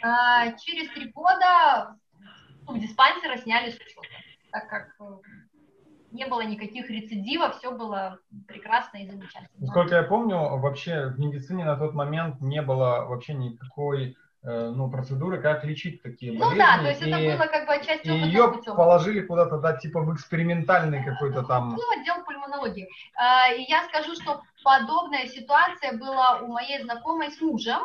Э, 0.04 0.56
Через 0.58 0.90
три 0.92 1.12
года 1.12 1.98
ну, 2.68 2.78
диспансера 2.78 3.38
сняли 3.38 3.72
с 3.72 3.76
учета, 3.76 4.08
так 4.52 4.70
как 4.70 4.96
не 6.12 6.28
было 6.28 6.42
никаких 6.42 6.90
рецидивов, 6.90 7.58
все 7.58 7.72
было 7.72 8.20
прекрасно 8.48 8.98
и 8.98 9.08
замечательно. 9.08 9.50
Насколько 9.58 9.96
я 9.96 10.04
помню, 10.04 10.38
вообще 10.60 11.08
в 11.08 11.20
медицине 11.20 11.66
на 11.66 11.76
тот 11.76 11.94
момент 11.96 12.40
не 12.40 12.62
было 12.62 13.06
вообще 13.08 13.34
никакой 13.34 14.16
ну, 14.44 14.90
процедуры, 14.90 15.42
как 15.42 15.64
лечить 15.64 16.02
такие 16.04 16.34
Ну 16.34 16.40
болезни. 16.40 16.60
да, 16.60 16.78
то 16.80 16.90
есть 16.90 17.02
и, 17.02 17.10
это 17.10 17.18
было 17.18 17.48
как 17.48 17.66
бы 17.66 17.74
отчасти 17.74 18.10
опытным 18.10 18.30
ее 18.30 18.52
путем. 18.52 18.76
положили 18.76 19.22
куда-то, 19.22 19.58
да, 19.58 19.78
типа 19.78 20.02
в 20.02 20.14
экспериментальный 20.14 21.04
какой-то 21.04 21.44
там... 21.44 21.76
Ну, 21.78 22.02
отдел 22.02 22.24
пульмонологии. 22.26 22.88
А, 23.16 23.54
И 23.54 23.64
я 23.70 23.84
скажу, 23.86 24.14
что 24.16 24.42
подобная 24.64 25.28
ситуация 25.28 25.98
была 25.98 26.40
у 26.42 26.48
моей 26.48 26.82
знакомой 26.84 27.32
с 27.32 27.40
мужем. 27.40 27.80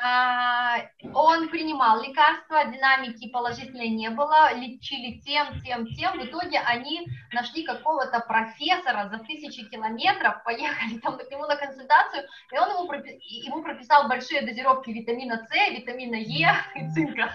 А, 0.00 0.78
Он 1.14 1.48
принимал 1.48 2.00
лекарства, 2.02 2.64
динамики 2.66 3.28
положительной 3.30 3.88
не 3.88 4.10
было, 4.10 4.54
лечили 4.54 5.18
тем, 5.20 5.60
тем, 5.60 5.86
тем. 5.86 6.20
В 6.20 6.24
итоге 6.24 6.60
они 6.60 7.06
нашли 7.32 7.64
какого-то 7.64 8.20
профессора 8.20 9.08
за 9.08 9.18
тысячи 9.18 9.68
километров, 9.68 10.42
поехали 10.44 10.98
там 10.98 11.18
к 11.18 11.30
нему 11.30 11.46
на 11.46 11.56
консультацию, 11.56 12.24
и 12.52 12.58
он 12.58 12.70
ему, 12.70 12.86
пропи- 12.88 13.18
ему 13.20 13.62
прописал 13.62 14.08
большие 14.08 14.42
дозировки 14.42 14.90
витамина 14.90 15.46
С, 15.50 15.70
витамина 15.70 16.14
Е 16.14 16.54
и 16.76 16.90
цинка. 16.92 17.30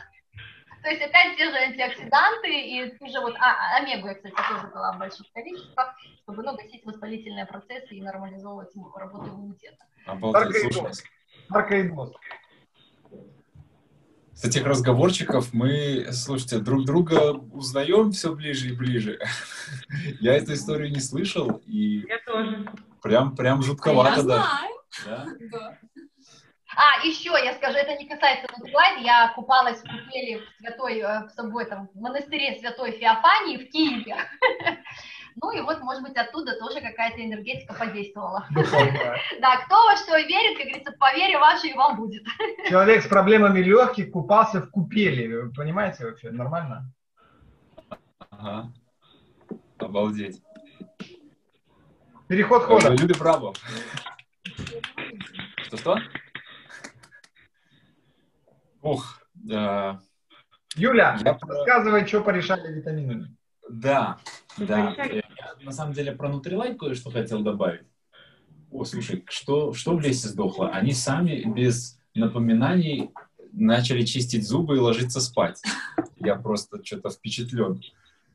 То 0.84 0.90
есть 0.90 1.02
опять 1.02 1.38
те 1.38 1.50
же 1.50 1.56
антиоксиданты 1.56 2.50
и 2.50 2.98
ту 2.98 3.08
же 3.08 3.22
вот 3.22 3.36
а, 3.40 3.78
омегу 3.78 4.08
я, 4.08 4.16
кстати, 4.16 4.36
тоже 4.36 4.68
дала 4.74 4.92
в 4.94 5.00
больших 5.00 5.32
количествах, 5.34 5.96
чтобы 6.24 6.44
ну, 6.44 6.56
гасить 6.58 6.86
воспалительные 6.86 7.46
процессы 7.46 7.96
и 7.96 8.02
нормализовывать 8.02 8.70
работу 8.96 9.30
иммунитета. 9.30 9.86
Обалдеть, 10.06 10.76
Слушай. 11.54 11.90
Саркоидоз. 11.90 12.12
С 14.34 14.44
этих 14.46 14.66
разговорчиков 14.66 15.54
мы, 15.54 16.08
слушайте, 16.12 16.58
друг 16.60 16.86
друга 16.86 17.32
узнаем 17.32 18.12
все 18.12 18.34
ближе 18.34 18.70
и 18.70 18.74
ближе. 18.74 19.20
Я 20.20 20.36
эту 20.36 20.54
историю 20.54 20.92
не 20.92 21.00
слышал, 21.00 21.62
и 21.66 22.06
Я 22.08 22.20
тоже. 22.26 22.68
прям, 23.02 23.36
прям 23.36 23.60
Я 23.60 23.66
жутковато, 23.66 24.18
да. 24.18 24.22
знаю. 24.24 24.74
Да? 25.06 25.26
Да. 25.52 25.78
А, 26.76 27.06
еще 27.06 27.30
я 27.30 27.54
скажу, 27.54 27.78
это 27.78 27.96
не 27.96 28.10
касается 28.10 28.48
Нутрилайт, 28.58 29.06
я 29.06 29.32
купалась 29.36 29.78
в 29.78 29.84
купели 29.84 30.40
в 30.40 30.58
святой, 30.58 31.00
э, 31.00 31.26
в 31.28 31.30
собой 31.30 31.66
там, 31.66 31.88
в 31.94 32.00
монастыре 32.02 32.58
святой 32.60 32.94
Феофании 32.94 33.58
в 33.58 33.72
Киеве. 33.72 34.16
Ну 35.42 35.52
и 35.52 35.62
вот, 35.62 35.82
может 35.82 36.04
быть, 36.04 36.16
оттуда 36.16 36.58
тоже 36.60 36.82
какая-то 36.82 37.24
энергетика 37.26 37.74
подействовала. 37.74 38.46
Да, 39.42 39.58
кто 39.66 39.76
во 39.88 39.96
что 39.98 40.18
верит, 40.18 40.58
как 40.58 40.68
говорится, 40.68 40.92
по 41.00 41.14
вере 41.16 41.38
вашей 41.40 41.72
и 41.72 41.74
вам 41.74 41.98
будет. 41.98 42.24
Человек 42.70 43.04
с 43.04 43.08
проблемами 43.08 43.60
легких 43.60 44.12
купался 44.12 44.62
в 44.62 44.70
купели. 44.70 45.28
Вы 45.42 45.52
понимаете 45.54 46.06
вообще? 46.06 46.32
Нормально? 46.32 46.92
Ага. 48.30 48.72
Обалдеть. 49.80 50.42
Переход 52.28 52.64
хода. 52.64 52.90
Э, 52.94 52.96
Люди 52.96 53.14
правов. 53.14 53.56
Что-что? 55.64 55.98
Ух, 58.82 59.20
э, 59.50 59.94
Юля, 60.76 61.18
Я 61.24 61.34
про- 61.36 61.48
рассказывай, 61.56 62.06
что 62.06 62.22
порешали 62.22 62.74
витаминами. 62.74 63.36
да, 63.70 64.18
да. 64.58 64.94
На 65.62 65.72
самом 65.72 65.94
деле 65.94 66.12
про 66.12 66.30
Нутрилайт 66.30 66.78
кое-что 66.80 67.12
хотел 67.12 67.42
добавить. 67.42 67.86
О, 68.72 68.86
слушай, 68.86 69.24
что, 69.30 69.74
что 69.74 69.96
в 69.96 70.02
лесе 70.02 70.28
сдохло? 70.28 70.70
Они 70.70 70.94
сами 70.94 71.44
без 71.46 72.00
напоминаний 72.16 73.12
начали 73.52 74.04
чистить 74.04 74.48
зубы 74.48 74.78
и 74.78 74.80
ложиться 74.80 75.22
спать. 75.22 75.62
Я 76.18 76.36
просто 76.36 76.84
что-то 76.84 77.10
впечатлен. 77.10 77.82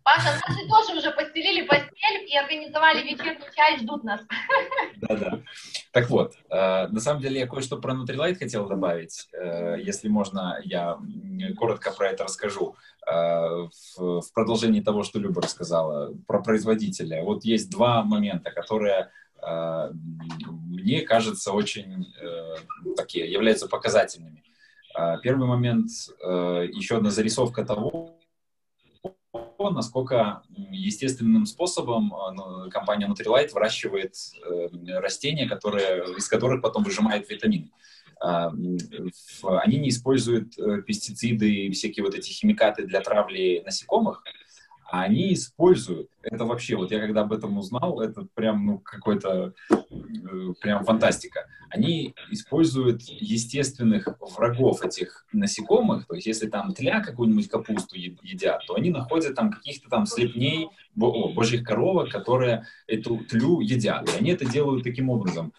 Паша, 0.09 0.41
наши 0.49 0.67
тоже 0.67 0.99
уже 0.99 1.11
постелили 1.11 1.67
постель 1.67 2.25
и 2.27 2.35
организовали 2.35 3.03
вечерний 3.03 3.45
чай, 3.55 3.79
ждут 3.79 4.05
нас. 4.05 4.23
Да-да. 4.97 5.43
Так 5.93 6.09
вот, 6.09 6.33
э, 6.49 6.87
на 6.87 6.99
самом 6.99 7.21
деле 7.21 7.41
я 7.41 7.47
кое-что 7.47 7.77
про 7.77 7.93
Nutrilite 7.93 8.37
хотел 8.37 8.67
добавить. 8.67 9.29
Э, 9.35 9.77
если 9.79 10.09
можно, 10.09 10.61
я 10.65 10.99
коротко 11.59 11.91
про 11.93 12.09
это 12.09 12.25
расскажу. 12.25 12.75
Э, 13.07 13.69
в, 13.99 14.23
в 14.23 14.33
продолжении 14.33 14.81
того, 14.81 15.03
что 15.03 15.19
Люба 15.19 15.43
рассказала 15.43 16.15
про 16.27 16.43
производителя. 16.43 17.23
Вот 17.23 17.45
есть 17.45 17.71
два 17.71 18.03
момента, 18.03 18.51
которые 18.51 19.11
э, 19.47 19.91
мне 19.93 21.03
кажется 21.03 21.53
очень 21.53 22.07
э, 22.19 22.55
такие, 22.97 23.31
являются 23.31 23.69
показательными. 23.69 24.43
Э, 24.99 25.17
Первый 25.23 25.47
момент, 25.47 25.91
э, 26.25 26.67
еще 26.73 26.97
одна 26.97 27.11
зарисовка 27.11 27.63
того, 27.63 28.18
насколько 29.59 30.43
естественным 30.71 31.45
способом 31.47 32.15
э, 32.15 32.33
ну, 32.33 32.71
компания 32.71 33.09
Nutrilite 33.09 33.53
выращивает 33.53 34.15
э, 34.45 34.69
растения, 35.01 35.49
которые, 35.49 36.17
из 36.17 36.29
которых 36.29 36.63
потом 36.63 36.85
выжимает 36.85 37.29
витамины. 37.29 37.71
А, 38.21 38.53
Они 39.63 39.79
не 39.79 39.91
используют 39.91 40.59
э, 40.59 40.83
пестициды 40.83 41.67
и 41.67 41.71
всякие 41.73 42.05
вот 42.05 42.15
эти 42.15 42.31
химикаты 42.31 42.87
для 42.87 43.01
травли 43.01 43.63
насекомых, 43.65 44.25
а 44.91 45.03
они 45.03 45.35
используют. 45.35 46.09
Это 46.23 46.47
вообще, 46.47 46.75
вот 46.77 46.91
я 46.91 46.99
когда 46.99 47.21
об 47.21 47.33
этом 47.33 47.59
узнал, 47.59 48.01
это 48.01 48.27
прям, 48.35 48.65
ну, 48.65 48.79
какой-то, 48.79 49.53
э, 49.71 49.75
прям 50.63 50.85
фантастика. 50.85 51.47
Они 51.69 52.15
используют 52.31 53.03
естественных 53.03 54.09
врагов 54.19 54.83
этих 54.83 55.27
насекомых, 55.31 56.07
то 56.07 56.15
есть 56.15 56.27
если 56.27 56.49
там 56.49 56.73
тля 56.73 57.01
какую-нибудь 57.01 57.49
капусту 57.49 57.97
едят, 57.97 58.63
то 58.67 58.77
они 58.77 58.89
находят 58.91 59.35
там 59.35 59.53
каких-то 59.53 59.91
там 59.91 60.07
слепней, 60.07 60.71
божьих 60.95 61.65
коровок, 61.65 62.09
которые 62.09 62.65
эту 62.87 63.19
тлю 63.19 63.61
едят. 63.61 64.09
И 64.09 64.19
они 64.19 64.31
это 64.31 64.47
делают 64.47 64.85
таким 64.85 65.11
образом. 65.11 65.53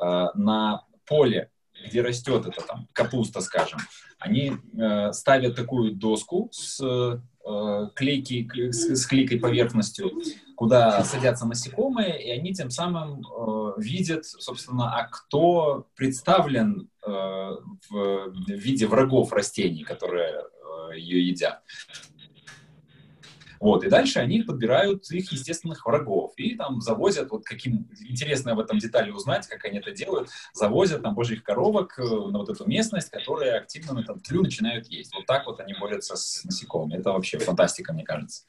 Э, 0.00 0.28
На 0.34 0.84
поле, 1.08 1.50
где 1.84 2.02
растет 2.02 2.46
эта 2.46 2.64
там 2.64 2.86
капуста, 2.92 3.40
скажем, 3.40 3.80
они 4.20 4.52
э, 4.78 5.12
ставят 5.12 5.56
такую 5.56 5.92
доску 5.92 6.48
с 6.52 7.20
э, 7.46 7.88
клейкий, 7.94 8.48
с, 8.72 8.96
с 8.96 9.06
клейкой 9.06 9.38
поверхностью, 9.38 10.12
куда 10.56 11.04
садятся 11.04 11.46
насекомые, 11.46 12.22
и 12.22 12.30
они 12.30 12.52
тем 12.54 12.70
самым 12.70 13.20
э, 13.20 13.72
видят, 13.78 14.24
собственно, 14.24 14.96
а 14.96 15.04
кто 15.04 15.86
представлен 15.94 16.88
э, 17.06 17.10
в 17.10 18.32
виде 18.48 18.86
врагов 18.86 19.32
растений, 19.32 19.84
которые 19.84 20.42
э, 20.90 20.98
ее 20.98 21.28
едят. 21.28 21.62
Вот, 23.60 23.84
и 23.84 23.88
дальше 23.88 24.18
они 24.18 24.42
подбирают 24.42 25.10
их 25.10 25.32
естественных 25.32 25.86
врагов 25.86 26.32
и 26.36 26.56
там 26.56 26.80
завозят, 26.80 27.30
вот 27.30 27.44
каким, 27.44 27.88
интересно 28.00 28.54
в 28.54 28.60
этом 28.60 28.78
детали 28.78 29.10
узнать, 29.10 29.46
как 29.46 29.64
они 29.64 29.78
это 29.78 29.92
делают, 29.92 30.28
завозят 30.52 31.02
там 31.02 31.14
божьих 31.14 31.42
коровок 31.42 31.98
э, 31.98 32.02
на 32.02 32.38
вот 32.38 32.48
эту 32.48 32.66
местность, 32.66 33.10
которые 33.10 33.54
активно 33.54 33.94
на 33.94 34.00
этом 34.00 34.20
тлю 34.20 34.42
начинают 34.42 34.86
есть. 34.88 35.14
Вот 35.14 35.26
так 35.26 35.46
вот 35.46 35.60
они 35.60 35.74
борются 35.74 36.16
с 36.16 36.44
насекомыми. 36.44 36.98
Это 36.98 37.12
вообще 37.12 37.38
фантастика, 37.38 37.92
мне 37.92 38.04
кажется. 38.04 38.44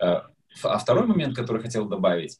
Э, 0.00 0.22
а 0.62 0.78
второй 0.78 1.06
момент, 1.06 1.34
который 1.34 1.62
хотел 1.62 1.86
добавить, 1.86 2.38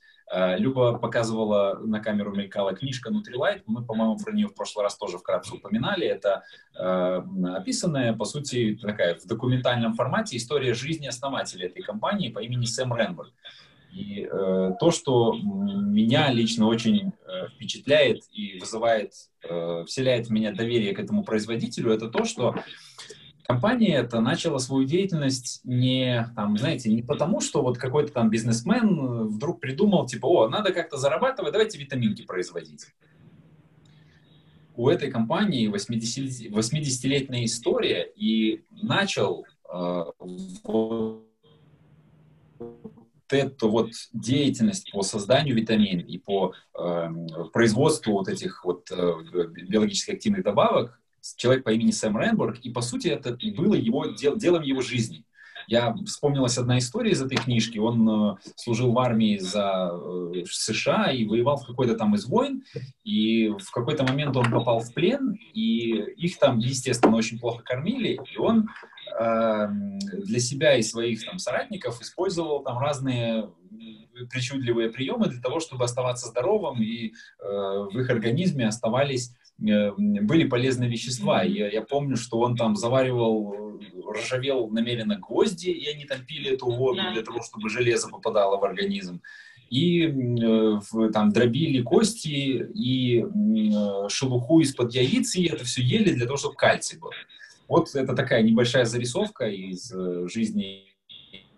Люба 0.59 0.99
показывала, 0.99 1.79
на 1.83 2.01
камеру 2.01 2.35
мелькала 2.35 2.75
книжка 2.75 3.11
Nutrilite. 3.11 3.63
Мы, 3.67 3.85
по-моему, 3.85 4.17
про 4.17 4.33
нее 4.33 4.49
в 4.49 4.55
прошлый 4.55 4.85
раз 4.85 4.97
тоже 4.97 5.19
вкратце 5.19 5.55
упоминали. 5.55 6.07
Это 6.07 6.43
э, 6.79 7.23
описанная, 7.57 8.15
по 8.15 8.25
сути, 8.25 8.79
такая 8.81 9.17
в 9.17 9.27
документальном 9.27 9.95
формате 9.95 10.37
история 10.37 10.75
жизни 10.75 11.07
основателя 11.07 11.67
этой 11.67 11.83
компании 11.83 12.31
по 12.31 12.39
имени 12.39 12.65
Сэм 12.65 12.95
Ренберг. 12.95 13.33
И 13.93 14.27
э, 14.31 14.71
то, 14.81 14.91
что 14.91 15.35
меня 15.35 16.33
лично 16.33 16.67
очень 16.67 17.13
э, 17.27 17.49
впечатляет 17.49 18.23
и 18.33 18.59
вызывает, 18.59 19.13
э, 19.47 19.85
вселяет 19.87 20.29
в 20.29 20.31
меня 20.31 20.53
доверие 20.53 20.95
к 20.95 20.99
этому 20.99 21.25
производителю, 21.25 21.93
это 21.93 22.09
то, 22.09 22.25
что 22.25 22.55
компания 23.45 23.95
это 23.95 24.21
начала 24.21 24.59
свою 24.59 24.85
деятельность 24.85 25.61
не, 25.65 26.31
там, 26.37 26.57
знаете, 26.59 26.93
не 26.93 27.03
потому, 27.03 27.41
что 27.41 27.63
вот 27.63 27.79
какой-то 27.79 28.13
там 28.13 28.31
бизнесмен 28.31 29.29
вдруг 29.29 29.61
придумал, 29.61 30.07
типа, 30.07 30.27
о, 30.27 30.49
надо 30.49 30.73
как-то 30.73 30.97
зарабатывать, 30.97 31.53
давайте 31.53 31.79
витаминки 31.79 32.25
производить. 32.25 32.87
У 34.75 34.89
этой 34.89 35.11
компании 35.11 35.67
80, 35.67 36.51
80-летняя 36.51 37.45
история, 37.45 38.11
и 38.17 38.65
начал 38.71 39.45
э, 39.71 40.05
вот 40.65 41.27
эту 43.29 43.69
вот 43.71 43.91
деятельность 44.13 44.91
по 44.93 45.03
созданию 45.03 45.55
витаминов 45.55 46.07
и 46.07 46.19
по 46.19 46.55
э, 46.79 47.09
производству 47.53 48.13
вот 48.13 48.29
этих 48.29 48.65
вот 48.65 48.91
э, 48.91 49.13
биологически 49.69 50.13
активных 50.13 50.43
добавок 50.45 51.02
человек 51.37 51.65
по 51.65 51.71
имени 51.71 51.91
Сэм 51.91 52.19
Ренбург, 52.19 52.59
и, 52.63 52.71
по 52.71 52.81
сути, 52.81 53.09
это 53.09 53.37
было 53.57 53.75
его, 53.75 54.07
дел, 54.07 54.37
делом 54.37 54.63
его 54.63 54.81
жизни. 54.81 55.25
Я 55.69 55.95
вспомнилась 56.07 56.59
одна 56.59 56.79
история 56.79 57.13
из 57.13 57.23
этой 57.23 57.37
книжки. 57.37 57.79
Он 57.79 58.09
э, 58.09 58.37
служил 58.57 58.93
в 58.93 58.99
армии 58.99 59.39
за 59.39 59.93
э, 59.93 60.45
США 60.51 61.13
и 61.13 61.25
воевал 61.25 61.57
в 61.57 61.67
какой-то 61.67 61.95
там 61.95 62.15
из 62.15 62.27
войн. 62.27 62.65
И 63.05 63.49
в 63.49 63.71
какой-то 63.71 64.05
момент 64.05 64.37
он 64.37 64.51
попал 64.51 64.81
в 64.81 64.93
плен, 64.93 65.39
и 65.55 65.91
их 66.17 66.39
там, 66.39 66.59
естественно, 66.59 67.17
очень 67.17 67.39
плохо 67.39 67.63
кормили. 67.63 68.21
И 68.35 68.39
он 68.39 68.69
э, 69.21 69.69
для 70.19 70.41
себя 70.41 70.77
и 70.77 70.83
своих 70.83 71.25
там 71.25 71.39
соратников 71.39 72.01
использовал 72.01 72.63
там 72.63 72.79
разные 72.79 73.49
причудливые 74.31 74.91
приемы 74.91 75.27
для 75.29 75.41
того, 75.41 75.61
чтобы 75.61 75.85
оставаться 75.85 76.29
здоровым, 76.29 76.83
и 76.83 77.09
э, 77.09 77.13
в 77.41 77.99
их 77.99 78.11
организме 78.11 78.67
оставались 78.67 79.33
были 79.59 80.45
полезные 80.49 80.91
вещества. 80.91 81.43
Я, 81.43 81.71
я 81.71 81.83
помню, 81.83 82.17
что 82.17 82.41
он 82.41 82.57
там 82.57 82.77
заваривал, 82.77 83.81
ржавел 84.11 84.69
намеренно 84.69 85.17
гвозди, 85.17 85.69
и 85.69 85.89
они 85.89 86.05
там 86.05 86.25
пили 86.25 86.53
эту 86.53 86.71
воду 86.71 87.01
для 87.13 87.23
того, 87.23 87.43
чтобы 87.43 87.69
железо 87.69 88.09
попадало 88.09 88.59
в 88.59 88.65
организм. 88.65 89.21
И 89.71 90.05
э, 90.05 90.81
там 91.15 91.33
дробили 91.33 91.81
кости 91.81 92.69
и 92.75 93.23
э, 93.23 94.09
шелуху 94.11 94.61
из-под 94.61 94.95
яиц, 94.95 95.35
и 95.37 95.47
это 95.47 95.65
все 95.65 95.81
ели 95.81 96.13
для 96.13 96.27
того, 96.27 96.37
чтобы 96.37 96.57
кальций 96.57 96.99
был. 96.99 97.11
Вот 97.69 97.95
это 97.95 98.15
такая 98.15 98.43
небольшая 98.43 98.85
зарисовка 98.85 99.47
из 99.47 99.91
э, 99.91 100.29
жизни 100.29 100.92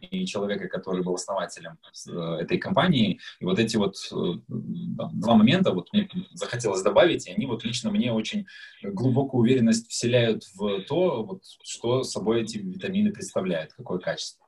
и 0.04 0.26
человека, 0.26 0.68
который 0.68 1.02
был 1.02 1.14
основателем 1.14 1.78
э, 2.08 2.42
этой 2.42 2.58
компании. 2.58 3.20
И 3.40 3.44
вот 3.44 3.58
эти 3.58 3.76
вот 3.76 3.96
э, 4.12 4.16
два 4.48 5.34
момента 5.34 5.72
вот 5.72 5.92
мне 5.92 6.08
захотелось 6.32 6.82
добавить, 6.82 7.26
и 7.26 7.32
они 7.32 7.46
вот 7.46 7.64
лично 7.64 7.90
мне 7.90 8.12
очень 8.12 8.46
глубокую 8.82 9.42
уверенность 9.42 9.88
вселяют 9.88 10.44
в 10.54 10.82
то, 10.82 11.24
вот, 11.24 11.42
что 11.62 12.02
собой 12.04 12.42
эти 12.42 12.58
витамины 12.58 13.12
представляют, 13.12 13.72
какое 13.72 13.98
качество. 13.98 14.46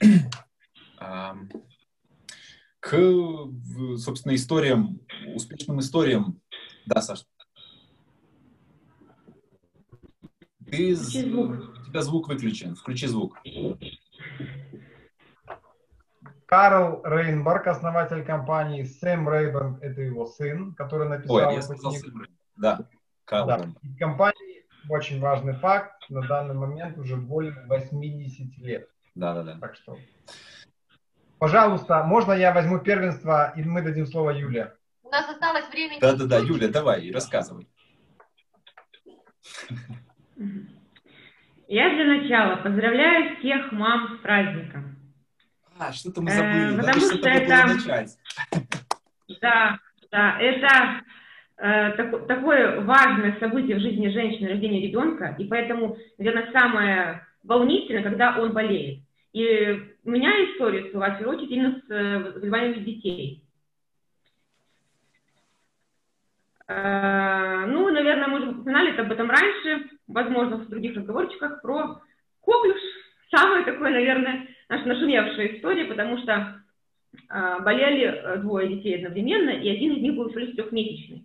К, 2.80 2.96
собственно, 3.96 4.34
историям, 4.34 5.00
успешным 5.34 5.78
историям. 5.78 6.40
Да, 6.86 7.00
Саша? 7.00 7.24
Ты, 10.72 10.96
тебя 11.92 12.02
звук 12.02 12.28
выключен. 12.28 12.74
Включи 12.74 13.06
звук. 13.06 13.38
Карл 16.46 17.00
Рейнберг, 17.04 17.66
основатель 17.66 18.24
компании, 18.24 18.84
Сэм 18.84 19.28
Рейберг, 19.28 19.82
это 19.82 20.02
его 20.02 20.26
сын, 20.26 20.74
который 20.74 21.08
написал 21.08 21.36
Ой, 21.36 21.54
я 21.54 21.62
сказал 21.62 21.92
Сэм 21.92 22.26
Да, 22.56 22.80
Карл 23.24 23.46
да. 23.46 23.68
компании, 23.98 24.66
очень 24.88 25.18
важный 25.18 25.54
факт, 25.54 26.04
на 26.10 26.20
данный 26.26 26.54
момент 26.54 26.98
уже 26.98 27.16
более 27.16 27.54
80 27.68 28.58
лет. 28.58 28.88
Да, 29.14 29.34
да, 29.34 29.42
да. 29.44 29.58
Так 29.60 29.76
что, 29.76 29.96
пожалуйста, 31.38 32.02
можно 32.02 32.32
я 32.32 32.52
возьму 32.52 32.80
первенство, 32.80 33.54
и 33.56 33.62
мы 33.62 33.80
дадим 33.80 34.06
слово 34.06 34.30
Юле? 34.30 34.74
У 35.02 35.08
нас 35.08 35.26
осталось 35.28 35.68
времени. 35.70 36.00
Да, 36.00 36.14
да, 36.14 36.26
да, 36.26 36.38
Юля, 36.38 36.68
давай, 36.68 37.10
рассказывай. 37.12 37.66
Я 41.72 41.88
для 41.94 42.04
начала 42.04 42.56
поздравляю 42.56 43.34
всех 43.38 43.72
мам 43.72 44.18
с 44.18 44.20
праздником. 44.20 44.94
А, 45.78 45.90
что-то 45.90 46.20
мы 46.20 46.30
забыли. 46.30 46.74
Э, 46.74 46.76
потому 46.76 47.00
что, 47.00 47.16
что 47.16 47.28
это... 47.30 47.66
Начать. 47.66 48.18
Да, 49.40 49.78
да, 50.10 50.38
это 50.38 51.02
э, 51.56 51.92
так, 51.92 52.26
такое 52.26 52.82
важное 52.82 53.38
событие 53.40 53.78
в 53.78 53.80
жизни 53.80 54.10
женщины, 54.10 54.50
рождение 54.50 54.86
ребенка, 54.86 55.34
и 55.38 55.46
поэтому, 55.46 55.96
наверное, 56.18 56.52
самое 56.52 57.26
волнительное, 57.42 58.02
когда 58.02 58.38
он 58.38 58.52
болеет. 58.52 59.02
И 59.32 59.94
у 60.04 60.10
меня 60.10 60.30
история 60.52 60.84
всплыла, 60.84 61.14
в 61.14 61.18
первую 61.20 61.38
очередь, 61.38 61.52
именно 61.52 61.80
с 61.80 61.90
э, 61.90 62.32
заболеваниями 62.34 62.84
детей. 62.84 63.46
Э, 66.51 66.51
ну, 66.68 67.90
наверное, 67.90 68.28
мы 68.28 68.38
уже 68.40 68.50
упоминали 68.50 68.96
об 68.96 69.10
этом 69.10 69.28
раньше, 69.28 69.88
возможно, 70.06 70.56
в 70.56 70.68
других 70.68 70.96
разговорчиках, 70.96 71.60
про 71.60 72.00
коклюш. 72.40 72.78
Самая 73.34 73.64
такое, 73.64 73.90
наверное, 73.90 74.46
наша 74.68 74.86
нашумевшая 74.86 75.56
история, 75.56 75.86
потому 75.86 76.18
что 76.18 76.62
э, 77.30 77.60
болели 77.62 78.04
э, 78.04 78.36
двое 78.38 78.68
детей 78.68 78.96
одновременно, 78.96 79.50
и 79.50 79.68
один 79.68 79.94
из 79.94 80.02
них 80.02 80.14
был 80.14 80.28
всего 80.28 80.40
лишь 80.40 80.54
трехмесячный. 80.54 81.24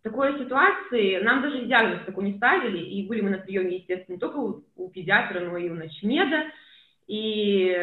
В 0.00 0.02
такой 0.04 0.38
ситуации 0.38 1.20
нам 1.20 1.42
даже 1.42 1.64
диагноз 1.64 2.00
такой 2.06 2.24
не 2.24 2.36
ставили, 2.36 2.78
и 2.78 3.06
были 3.06 3.22
мы 3.22 3.30
на 3.30 3.38
приеме, 3.38 3.76
естественно, 3.76 4.14
не 4.14 4.20
только 4.20 4.36
у, 4.36 4.62
у 4.76 4.90
педиатра, 4.90 5.40
но 5.40 5.56
и 5.56 5.70
у 5.70 5.74
ночмеда, 5.74 6.44
и 7.06 7.74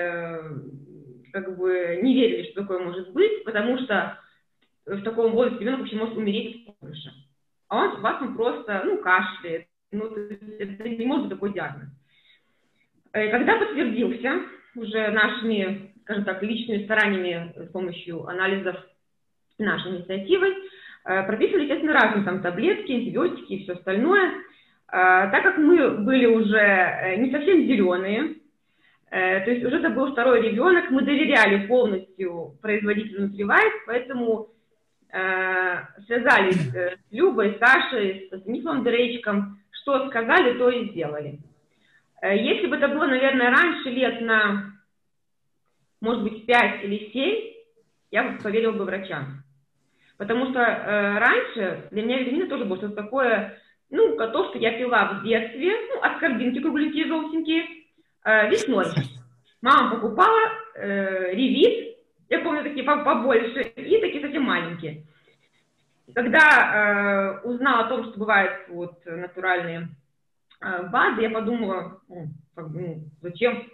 как 1.33 1.57
бы 1.57 1.99
не 2.01 2.13
верили, 2.13 2.49
что 2.51 2.61
такое 2.61 2.79
может 2.79 3.11
быть, 3.11 3.43
потому 3.43 3.77
что 3.79 4.19
в 4.85 5.01
таком 5.01 5.31
возрасте 5.31 5.61
ребенок 5.61 5.81
вообще 5.81 5.97
может 5.97 6.17
умереть 6.17 6.67
от. 6.67 6.89
А 7.67 7.77
он, 7.77 8.01
вас 8.01 8.21
он 8.21 8.35
просто, 8.35 8.83
ну, 8.85 8.97
кашляет. 8.97 9.67
Ну, 9.91 10.05
это 10.05 10.89
не 10.89 11.05
может 11.05 11.27
быть 11.27 11.35
такой 11.35 11.53
диагноз. 11.53 11.89
Э, 13.13 13.29
когда 13.31 13.57
подтвердился 13.57 14.41
уже 14.75 15.09
нашими, 15.09 15.93
скажем 16.03 16.25
так, 16.25 16.43
личными 16.43 16.83
стараниями 16.83 17.53
с 17.55 17.71
помощью 17.71 18.27
анализов 18.27 18.75
нашей 19.57 19.91
инициативой, 19.91 20.51
э, 21.05 21.23
прописывали, 21.23 21.63
естественно, 21.63 21.93
разные 21.93 22.25
там 22.25 22.41
таблетки, 22.41 22.91
антибиотики 22.91 23.53
и 23.53 23.63
все 23.63 23.73
остальное. 23.73 24.31
Э, 24.31 25.31
так 25.31 25.43
как 25.43 25.57
мы 25.57 25.91
были 25.91 26.25
уже 26.25 27.15
не 27.17 27.31
совсем 27.31 27.65
зеленые, 27.65 28.35
то 29.09 29.49
есть 29.49 29.63
уже 29.63 29.77
это 29.77 29.91
был 29.91 30.11
второй 30.11 30.41
ребенок, 30.41 30.89
мы 30.89 31.03
доверяли 31.03 31.67
полностью 31.67 32.57
производителю 32.61 33.27
Nutrilite, 33.27 33.71
поэтому 33.85 34.49
связались 36.05 36.71
с 36.71 36.97
Любой, 37.11 37.57
Сашей, 37.59 38.29
с 38.31 38.39
Станиславом 38.41 38.83
Дыречком, 38.83 39.59
что 39.71 40.09
сказали, 40.09 40.57
то 40.57 40.69
и 40.69 40.89
сделали. 40.89 41.39
Э, 42.21 42.35
если 42.35 42.67
бы 42.67 42.75
это 42.75 42.87
было, 42.87 43.05
наверное, 43.05 43.51
раньше 43.51 43.89
лет 43.89 44.21
на, 44.21 44.73
может 46.01 46.23
быть, 46.23 46.45
5 46.45 46.83
или 46.83 47.11
7, 47.11 47.53
я 48.11 48.23
бы 48.23 48.37
поверила 48.39 48.71
бы 48.71 48.85
врачам. 48.85 49.43
Потому 50.17 50.49
что 50.49 50.59
э, 50.59 51.19
раньше 51.19 51.87
для 51.91 52.03
меня 52.03 52.19
витамины 52.19 52.47
тоже 52.47 52.65
было 52.65 52.77
что-то 52.77 52.95
такое, 52.95 53.59
ну, 53.89 54.15
то, 54.17 54.49
что 54.49 54.57
я 54.57 54.71
пила 54.77 55.05
в 55.05 55.23
детстве, 55.23 55.71
ну, 55.93 56.01
аскорбинки 56.01 56.61
кругленькие, 56.61 57.05
желтенькие, 57.05 57.65
э, 58.23 58.49
весной. 58.49 58.85
Мама 59.61 59.95
покупала 59.95 60.51
э, 60.75 61.33
ревит, 61.33 61.97
я 62.29 62.39
помню, 62.39 62.63
такие 62.63 62.83
побольше, 62.83 63.61
и 63.61 64.01
такие 64.01 64.14
совсем 64.35 64.43
маленькие. 64.43 65.03
Когда 66.13 67.41
э, 67.41 67.47
узнала 67.47 67.85
о 67.85 67.89
том, 67.89 68.05
что 68.05 68.19
бывают 68.19 68.67
вот 68.69 68.99
натуральные 69.05 69.89
э, 70.61 70.83
БАДы, 70.89 71.23
я 71.23 71.29
подумала, 71.29 71.99
ну, 72.07 72.27
как, 72.53 72.69
ну, 72.69 73.03
зачем? 73.21 73.71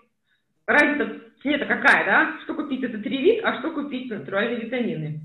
Разница 0.66 1.22
цвета 1.41 1.66
какая, 1.66 2.05
да? 2.05 2.39
Что 2.43 2.53
купить 2.53 2.84
этот 2.84 3.01
ревит, 3.05 3.43
а 3.43 3.59
что 3.59 3.72
купить 3.72 4.09
натуральные 4.09 4.62
витамины? 4.62 5.22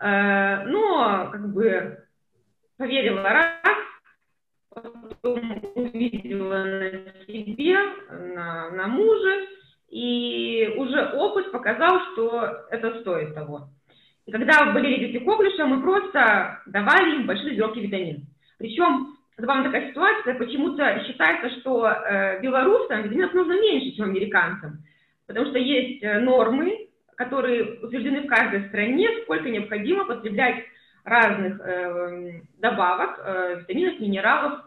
Э, 0.00 0.64
но, 0.64 1.28
как 1.30 1.52
бы, 1.52 2.04
поверила 2.78 3.22
раз, 3.22 3.76
потом 4.70 5.60
увидела 5.74 6.64
на 6.64 7.26
себе, 7.26 7.76
на, 8.34 8.70
на 8.70 8.86
муже, 8.88 9.48
и 9.90 10.74
уже 10.76 11.12
опыт 11.12 11.52
показал, 11.52 12.00
что 12.12 12.66
это 12.70 13.00
стоит 13.00 13.34
того. 13.34 13.68
И 14.26 14.32
когда 14.32 14.72
были 14.72 15.06
дети 15.06 15.24
коклюша, 15.24 15.66
мы 15.66 15.82
просто 15.82 16.60
давали 16.66 17.16
им 17.16 17.26
большие 17.26 17.50
дозировки 17.50 17.80
витамин. 17.80 18.26
Причем, 18.58 19.16
забавная 19.36 19.64
такая 19.64 19.88
ситуация, 19.88 20.34
почему-то 20.34 21.04
считается, 21.04 21.50
что 21.60 21.86
э, 21.88 22.40
белорусам 22.40 23.02
витаминов 23.02 23.34
нужно 23.34 23.60
меньше, 23.60 23.96
чем 23.96 24.10
американцам. 24.10 24.84
Потому 25.26 25.46
что 25.46 25.58
есть 25.58 26.02
э, 26.02 26.20
нормы, 26.20 26.88
которые 27.16 27.80
утверждены 27.80 28.22
в 28.22 28.26
каждой 28.26 28.68
стране, 28.68 29.08
сколько 29.22 29.48
необходимо 29.48 30.04
потреблять 30.04 30.64
разных 31.04 31.60
э, 31.60 32.42
добавок, 32.58 33.18
э, 33.24 33.56
витаминов, 33.60 33.98
минералов 33.98 34.60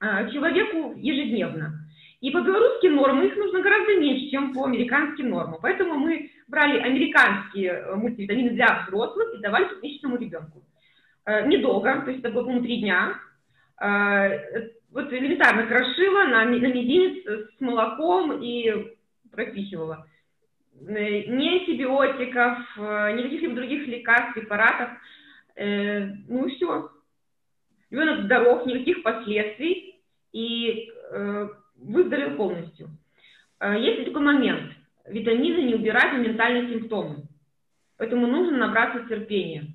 э, 0.00 0.30
человеку 0.30 0.94
ежедневно. 0.96 1.87
И 2.20 2.30
по 2.30 2.40
белорусским 2.40 2.96
нормам 2.96 3.26
их 3.26 3.36
нужно 3.36 3.60
гораздо 3.60 3.96
меньше, 3.96 4.28
чем 4.30 4.52
по 4.52 4.64
американским 4.64 5.30
нормам. 5.30 5.60
Поэтому 5.62 5.94
мы 5.94 6.30
брали 6.48 6.80
американские 6.80 7.70
э, 7.70 7.94
мультивитамины 7.94 8.50
для 8.50 8.82
взрослых 8.82 9.34
и 9.34 9.38
давали 9.38 9.68
месячному 9.80 10.16
ребенку. 10.16 10.64
Э, 11.24 11.46
недолго, 11.46 12.02
то 12.02 12.10
есть 12.10 12.24
это 12.24 12.30
было, 12.30 12.42
по-моему, 12.42 12.64
три 12.64 12.80
дня. 12.80 13.20
Э, 13.80 14.70
вот 14.90 15.12
элементарно 15.12 15.66
крошила 15.66 16.24
на, 16.24 16.44
на 16.44 16.66
мизинец 16.66 17.24
с 17.56 17.60
молоком 17.60 18.42
и 18.42 18.96
пропихивала. 19.30 20.06
Ни 20.80 21.58
антибиотиков, 21.60 22.58
ни 23.16 23.22
каких-либо 23.22 23.54
других 23.54 23.86
лекарств, 23.88 24.34
препаратов. 24.34 24.90
Ну 25.56 26.46
и 26.46 26.54
все. 26.54 26.90
Ребенок 27.90 28.24
здоров, 28.24 28.64
никаких 28.64 29.02
последствий. 29.02 30.00
И 30.32 30.88
выздоровел 31.10 31.57
полностью. 32.38 32.88
Э, 33.60 33.78
есть 33.78 34.06
такой 34.06 34.22
момент. 34.22 34.72
Витамины 35.06 35.62
не 35.64 35.74
убирают 35.74 36.14
моментальные 36.14 36.70
симптомы. 36.70 37.24
Поэтому 37.98 38.26
нужно 38.26 38.56
набраться 38.56 39.06
терпения. 39.08 39.66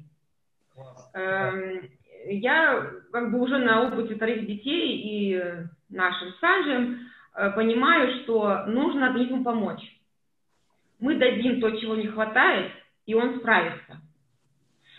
Эм, 1.13 1.89
я 2.25 2.89
как 3.11 3.31
бы 3.31 3.39
уже 3.39 3.59
на 3.59 3.83
опыте 3.83 4.15
вторых 4.15 4.47
детей 4.47 4.97
и 5.03 5.43
нашим 5.89 6.33
Санжем 6.39 6.99
э, 7.35 7.51
понимаю, 7.51 8.23
что 8.23 8.65
нужно 8.65 9.07
организму 9.07 9.43
помочь. 9.43 9.81
Мы 10.99 11.15
дадим 11.15 11.59
то, 11.59 11.69
чего 11.71 11.95
не 11.95 12.07
хватает, 12.07 12.71
и 13.05 13.13
он 13.13 13.39
справится. 13.39 13.99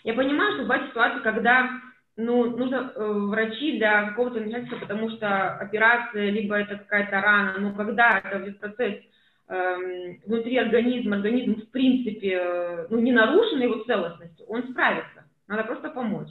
Я 0.04 0.12
понимаю, 0.12 0.52
что 0.52 0.62
бывают 0.64 0.90
ситуации, 0.90 1.22
когда 1.22 1.70
ну, 2.16 2.56
нужно 2.56 2.92
э, 2.94 3.12
врачи 3.12 3.78
для 3.78 4.10
какого-то 4.10 4.38
вмешательства, 4.38 4.78
потому 4.78 5.10
что 5.10 5.54
операция, 5.56 6.30
либо 6.30 6.56
это 6.56 6.76
какая-то 6.76 7.20
рана, 7.20 7.56
но 7.58 7.72
когда 7.74 8.18
это 8.18 8.52
процесс 8.60 9.02
э, 9.48 10.16
внутри 10.24 10.56
организма, 10.58 11.16
организм 11.16 11.60
в 11.60 11.70
принципе 11.70 12.38
э, 12.40 12.86
ну, 12.90 13.00
не 13.00 13.12
нарушен 13.12 13.60
его 13.60 13.82
целостностью, 13.84 14.46
он 14.46 14.68
справится. 14.68 15.24
Надо 15.48 15.64
просто 15.64 15.90
помочь. 15.90 16.30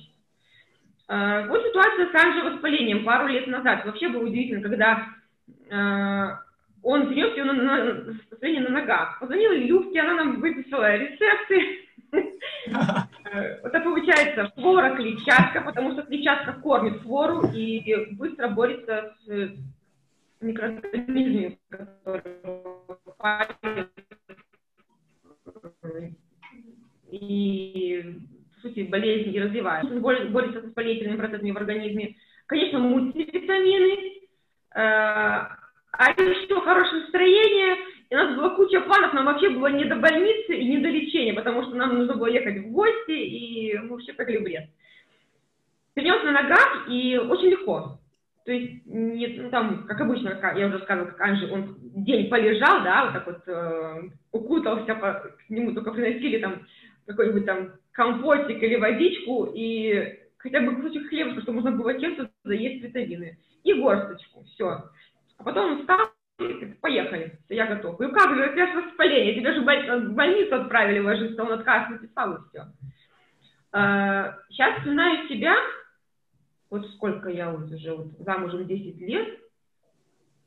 Э, 1.10 1.48
вот 1.48 1.62
ситуация 1.66 2.12
с 2.12 2.16
анжевоспалением 2.16 3.04
пару 3.04 3.28
лет 3.28 3.48
назад. 3.48 3.86
Вообще 3.86 4.08
было 4.08 4.24
удивительно, 4.24 4.62
когда 4.62 5.08
э, 5.70 6.38
он 6.84 7.08
принес 7.08 7.36
ее 7.36 7.46
на, 7.46 7.54
на, 7.54 8.14
состояние 8.30 8.62
на 8.62 8.82
ногах. 8.82 9.20
Позвонила 9.20 9.54
Любке, 9.54 10.02
она 10.02 10.16
нам 10.16 10.40
выписала 10.42 10.96
рецепты. 10.96 11.88
Это 13.64 13.80
получается 13.80 14.52
флора, 14.56 14.96
клетчатка, 14.96 15.62
потому 15.62 15.94
что 15.94 16.04
клетчатка 16.04 16.54
кормит 16.62 17.02
флору 17.02 17.48
и 17.52 18.12
быстро 18.12 18.50
борется 18.50 19.16
с 19.26 19.58
микроорганизмами, 20.42 21.58
которые 21.70 22.36
и, 27.10 28.20
по 28.56 28.62
сути, 28.68 28.82
болезни 28.82 29.34
и 29.34 29.40
развивают. 29.40 29.92
Борется 30.00 30.62
с 30.62 30.64
воспалительными 30.64 31.18
процессами 31.18 31.52
в 31.52 31.58
организме. 31.58 32.16
Конечно, 32.46 32.80
мультивитамины, 32.80 34.28
э, 34.76 35.48
а 35.94 36.12
еще 36.12 36.62
хорошее 36.62 37.02
настроение– 37.02 37.78
и 38.14 38.16
у 38.16 38.20
нас 38.20 38.36
была 38.36 38.52
куча 38.52 38.80
планов, 38.82 39.12
нам 39.14 39.26
вообще 39.26 39.50
было 39.50 39.66
не 39.72 39.86
до 39.86 39.96
больницы 39.96 40.56
и 40.56 40.68
не 40.68 40.78
до 40.78 40.88
лечения, 40.88 41.34
потому 41.34 41.64
что 41.64 41.74
нам 41.74 41.98
нужно 41.98 42.16
было 42.16 42.28
ехать 42.28 42.60
в 42.60 42.72
гости, 42.72 43.10
и 43.10 43.76
мы 43.80 43.90
вообще 43.90 44.14
в 44.14 44.48
лес. 44.48 44.66
Перенес 45.96 46.24
на 46.24 46.32
ногах, 46.32 46.88
и 46.90 47.18
очень 47.18 47.50
легко. 47.50 47.98
То 48.46 48.52
есть, 48.52 48.86
не, 48.86 49.28
ну, 49.40 49.50
там, 49.50 49.88
как 49.88 50.00
обычно, 50.00 50.36
как 50.36 50.60
я 50.60 50.68
уже 50.68 50.78
сказала, 50.84 51.08
как 51.08 51.22
Анжи, 51.22 51.50
он 51.52 51.76
день 51.80 52.30
полежал, 52.30 52.84
да, 52.84 53.06
вот 53.06 53.14
так 53.14 53.26
вот 53.26 53.48
э, 53.48 54.10
укутался, 54.32 54.94
по, 54.94 55.14
к 55.14 55.50
нему 55.50 55.74
только 55.74 55.90
приносили 55.92 56.38
там 56.38 56.68
какой-нибудь 57.08 57.48
там 57.48 57.72
компотик 57.94 58.62
или 58.62 58.76
водичку, 58.76 59.52
и 59.56 60.20
хотя 60.38 60.62
бы 60.62 60.76
кусочек 60.76 61.10
хлеба, 61.10 61.42
чтобы 61.42 61.62
можно 61.62 61.72
было 61.72 62.00
чем-то 62.00 62.30
заесть 62.44 62.84
витамины. 62.84 63.40
И 63.64 63.74
горсточку, 63.74 64.44
все. 64.54 64.84
А 65.38 65.44
потом 65.44 65.72
он 65.72 65.80
встал, 65.80 66.10
поехали, 66.82 67.40
я 67.50 67.68
готов. 67.68 68.00
И 68.02 68.12
как 68.12 68.32
у 68.32 68.36
тебя 68.36 68.68
же 68.68 68.82
воспаление, 68.82 69.36
тебя 69.36 69.54
же 69.54 69.62
в 69.62 70.14
больницу 70.14 70.56
отправили 70.56 71.00
ложиться, 71.00 71.44
он 71.44 71.54
отказ 71.54 71.90
написал 71.90 72.36
и 72.36 72.40
все. 72.50 72.66
Сейчас 74.50 74.78
вспоминаю 74.78 75.28
себя, 75.28 75.56
вот 76.70 76.88
сколько 76.92 77.30
я 77.30 77.52
уже 77.52 77.96
вот 77.96 78.08
замужем 78.20 78.68
10 78.68 79.00
лет, 79.02 79.40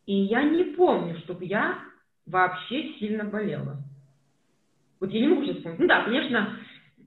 и 0.07 0.15
я 0.15 0.43
не 0.45 0.65
помню, 0.77 1.19
чтобы 1.19 1.45
я 1.45 1.79
вообще 2.27 2.95
сильно 2.99 3.25
болела. 3.25 3.77
Вот 5.01 5.11
я 5.11 5.21
не 5.21 5.29
могу 5.29 5.45
сейчас 5.45 5.57
вспомнить. 5.57 5.81
Ну 5.81 5.87
да, 5.87 6.05
конечно, 6.05 6.59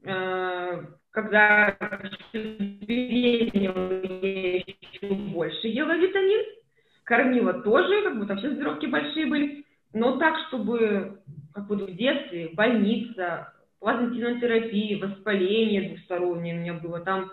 э, 0.03 0.83
когда 1.11 1.77
беременела, 2.33 4.03
я 4.03 4.57
еще 4.57 5.15
больше 5.31 5.67
ела 5.67 5.97
витамин, 5.97 6.45
кормила 7.09 7.53
тоже, 7.53 8.03
как 8.03 8.19
бы 8.19 8.27
там 8.27 8.37
все 8.37 8.51
здоровки 8.51 8.85
большие 8.85 9.25
были, 9.25 9.65
но 9.93 10.17
так, 10.17 10.37
чтобы, 10.47 11.19
как 11.55 11.67
вот 11.67 11.81
в 11.81 11.95
детстве, 11.95 12.51
больница, 12.53 13.51
плазмотинная 13.79 14.39
терапия, 14.39 15.03
воспаление 15.03 15.89
двустороннее 15.89 16.53
у 16.53 16.59
меня 16.59 16.73
было, 16.75 16.99
там, 16.99 17.31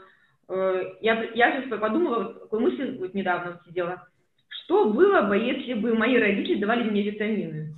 э, 0.49 0.83
я, 1.03 1.23
я 1.35 1.61
сейчас 1.61 1.79
подумала, 1.79 2.25
вот 2.25 2.43
такой 2.45 2.61
мысль 2.61 2.97
вот 2.99 3.13
недавно 3.13 3.53
вот 3.53 3.65
сидела, 3.67 4.09
что 4.49 4.91
было 4.91 5.23
бы, 5.23 5.37
если 5.37 5.75
бы 5.75 5.95
мои 5.95 6.17
родители 6.17 6.59
давали 6.59 6.89
мне 6.89 7.03
витамины? 7.03 7.75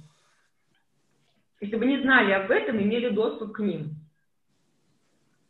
Если 1.61 1.75
бы 1.75 1.85
не 1.85 2.01
знали 2.01 2.31
об 2.31 2.49
этом, 2.53 2.81
имели 2.81 3.09
доступ 3.09 3.55
к 3.55 3.59
ним. 3.59 3.97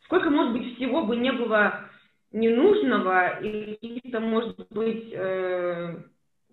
Сколько, 0.05 0.31
может 0.31 0.55
быть, 0.55 0.77
всего 0.77 1.05
бы 1.05 1.15
не 1.17 1.31
было 1.31 1.85
ненужного, 2.33 3.39
и 3.41 3.75
каких-то, 3.75 4.21
может 4.21 4.67
быть, 4.71 5.13
э, 5.13 5.97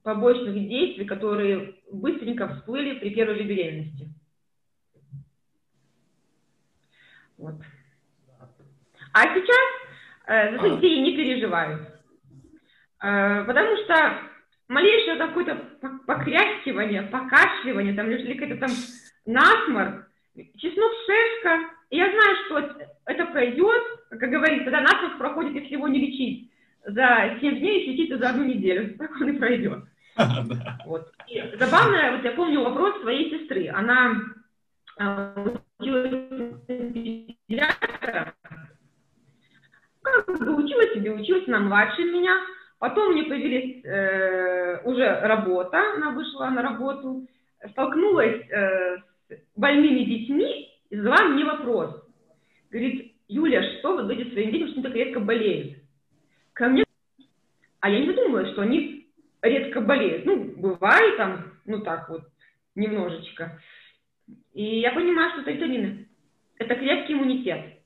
побочных 0.06 0.54
действий, 0.54 1.04
которые 1.04 1.74
быстренько 1.92 2.48
всплыли 2.48 3.00
при 3.00 3.10
первой 3.10 3.38
же 3.38 3.44
беременности. 3.44 4.08
Вот. 7.40 7.56
А 9.14 9.24
сейчас 9.24 9.66
э, 10.28 10.52
за 10.52 10.60
своих 10.60 10.76
детей 10.76 11.02
не 11.02 11.18
переживаю. 11.18 11.88
Э, 13.02 13.46
потому 13.46 13.76
что 13.78 14.20
малейшее 14.68 15.18
какое-то 15.18 15.56
покряхивание, 16.06 17.02
покашливание, 17.02 17.96
там, 17.96 18.12
или 18.12 18.34
какой-то 18.34 18.58
там 18.58 18.70
насморк, 19.26 20.08
чеснок 20.58 20.92
шешка, 21.08 21.72
и 21.90 21.98
я 21.98 22.12
знаю, 22.12 22.36
что 22.46 22.86
это 23.06 23.26
пройдет, 23.26 23.84
как 24.12 24.30
говорится, 24.30 24.70
да, 24.70 24.82
насморк 24.82 25.18
проходит, 25.18 25.56
если 25.56 25.74
его 25.74 25.88
не 25.88 26.00
лечить 26.00 26.52
за 26.86 27.38
7 27.42 27.58
дней, 27.58 27.88
лечить 27.88 28.16
за 28.16 28.30
одну 28.30 28.44
неделю, 28.44 28.96
так 29.00 29.10
он 29.20 29.30
и 29.30 29.40
пройдет. 29.40 29.86
Вот. 30.86 31.12
И 31.28 31.42
забавно, 31.58 32.12
вот 32.16 32.24
я 32.24 32.32
помню 32.32 32.64
вопрос 32.64 33.02
своей 33.02 33.30
сестры. 33.30 33.68
Она 33.70 34.16
э, 35.00 35.34
как 40.02 40.26
бы 40.40 40.56
училась 40.56 40.94
себе, 40.94 41.12
училась 41.12 41.48
на 41.48 41.60
младше 41.60 42.04
меня. 42.04 42.38
Потом 42.80 43.10
у 43.10 43.14
нее 43.14 43.26
появилась 43.26 43.84
э, 43.84 44.82
уже 44.86 45.20
работа, 45.22 45.96
она 45.96 46.12
вышла 46.12 46.50
на 46.50 46.62
работу. 46.62 47.28
столкнулась 47.72 48.48
э, 48.50 48.98
с 49.30 49.58
больными 49.58 50.04
детьми 50.04 50.72
и 50.90 50.96
задала 50.96 51.24
мне 51.26 51.44
вопрос. 51.44 52.04
Говорит, 52.70 53.16
Юля, 53.28 53.64
что 53.80 53.96
вы 53.96 54.04
говорите 54.04 54.32
своим 54.32 54.52
детям, 54.52 54.68
что 54.70 54.76
они 54.76 54.84
так 54.84 54.96
редко 54.96 55.20
болеют? 55.20 55.78
Ко 56.54 56.68
мне... 56.68 56.84
А 57.80 57.90
я 57.90 58.00
не 58.00 58.08
задумывалась, 58.08 58.52
что 58.52 58.62
они 58.62 59.05
редко 59.46 59.82
болеют. 59.82 60.26
Ну, 60.26 60.44
бывает 60.58 61.18
там, 61.18 61.54
ну 61.66 61.82
так 61.82 62.10
вот, 62.10 62.28
немножечко. 62.76 63.62
И 64.54 64.80
я 64.80 64.92
понимаю, 64.92 65.32
что 65.32 65.42
это 65.42 65.52
витамины. 65.52 66.08
Это 66.58 66.76
крепкий 66.76 67.14
иммунитет. 67.14 67.80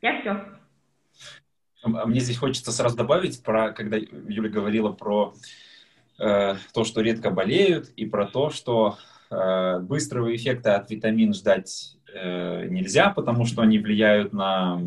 Я 0.00 0.20
все. 0.20 0.58
А 1.82 2.06
мне 2.06 2.20
здесь 2.20 2.38
хочется 2.38 2.72
сразу 2.72 2.96
добавить 2.96 3.42
про, 3.42 3.72
когда 3.72 3.96
Юля 3.96 4.48
говорила 4.48 4.92
про 4.92 5.34
э, 6.18 6.54
то, 6.72 6.84
что 6.84 7.00
редко 7.00 7.30
болеют, 7.30 7.88
и 7.90 8.06
про 8.06 8.26
то, 8.26 8.50
что 8.50 8.98
э, 9.30 9.78
быстрого 9.80 10.34
эффекта 10.34 10.76
от 10.76 10.90
витамин 10.90 11.34
ждать 11.34 11.96
э, 12.12 12.66
нельзя, 12.66 13.10
потому 13.10 13.44
что 13.44 13.62
они 13.62 13.78
влияют 13.78 14.32
на 14.32 14.80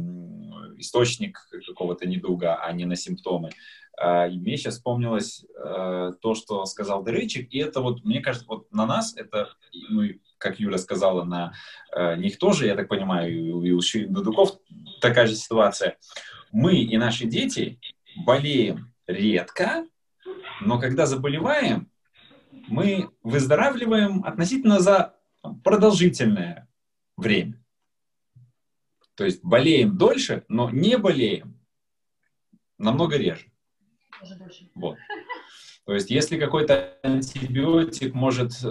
источник 0.77 1.47
какого-то 1.67 2.07
недуга, 2.07 2.55
а 2.55 2.71
не 2.73 2.85
на 2.85 2.95
симптомы. 2.95 3.51
Э, 4.01 4.29
и 4.29 4.39
мне 4.39 4.57
сейчас 4.57 4.75
вспомнилось 4.75 5.45
э, 5.55 6.11
то, 6.21 6.35
что 6.35 6.65
сказал 6.65 7.03
Дырычик, 7.03 7.53
и 7.53 7.59
это 7.59 7.81
вот, 7.81 8.03
мне 8.03 8.21
кажется, 8.21 8.47
вот 8.47 8.71
на 8.71 8.85
нас 8.85 9.15
это, 9.15 9.49
ну, 9.89 10.03
как 10.37 10.59
Юля 10.59 10.77
сказала, 10.77 11.23
на 11.23 11.53
э, 11.95 12.15
них 12.17 12.37
тоже, 12.37 12.65
я 12.65 12.75
так 12.75 12.87
понимаю, 12.87 13.31
и, 13.31 13.69
и 13.69 13.71
у 13.71 13.81
Дудуков 14.09 14.59
такая 15.01 15.27
же 15.27 15.35
ситуация 15.35 15.97
мы 16.51 16.75
и 16.75 16.97
наши 16.97 17.25
дети 17.25 17.79
болеем 18.25 18.93
редко, 19.07 19.87
но 20.59 20.79
когда 20.79 21.05
заболеваем, 21.05 21.89
мы 22.67 23.09
выздоравливаем 23.23 24.23
относительно 24.23 24.79
за 24.79 25.15
продолжительное 25.63 26.69
время. 27.17 27.63
То 29.15 29.25
есть 29.25 29.43
болеем 29.43 29.97
дольше, 29.97 30.45
но 30.47 30.69
не 30.69 30.97
болеем 30.97 31.59
намного 32.77 33.17
реже. 33.17 33.50
Вот. 34.75 34.97
То 35.85 35.93
есть, 35.93 36.11
если 36.11 36.39
какой-то 36.39 36.93
антибиотик 37.03 38.13
может 38.13 38.51
э, 38.63 38.67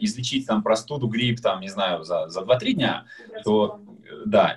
излечить 0.00 0.46
там 0.46 0.62
простуду, 0.62 1.06
грипп, 1.06 1.40
там, 1.40 1.60
не 1.60 1.68
знаю, 1.68 2.04
за, 2.04 2.28
за 2.28 2.40
2-3 2.42 2.72
дня, 2.72 3.06
то, 3.44 3.80
да, 4.26 4.56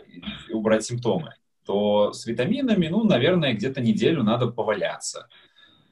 убрать 0.50 0.84
симптомы 0.84 1.36
то 1.66 2.12
с 2.14 2.26
витаминами, 2.26 2.88
ну, 2.88 3.04
наверное, 3.04 3.54
где-то 3.54 3.82
неделю 3.82 4.24
надо 4.24 4.48
поваляться, 4.48 5.28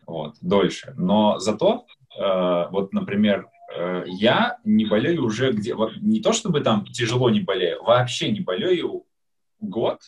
вот, 0.06 0.36
дольше. 0.42 0.94
Но 0.98 1.40
зато, 1.40 1.86
э, 2.18 2.68
вот, 2.72 2.94
например, 2.94 3.48
э, 3.76 4.04
я 4.08 4.58
не 4.64 4.86
болею 4.86 5.26
уже 5.26 5.52
где, 5.52 5.76
вот, 5.76 5.96
не 6.02 6.22
то 6.22 6.34
чтобы 6.34 6.62
там 6.62 6.86
тяжело 6.86 7.30
не 7.30 7.42
болею, 7.42 7.84
вообще 7.84 8.32
не 8.32 8.42
болею 8.42 9.06
год, 9.60 10.00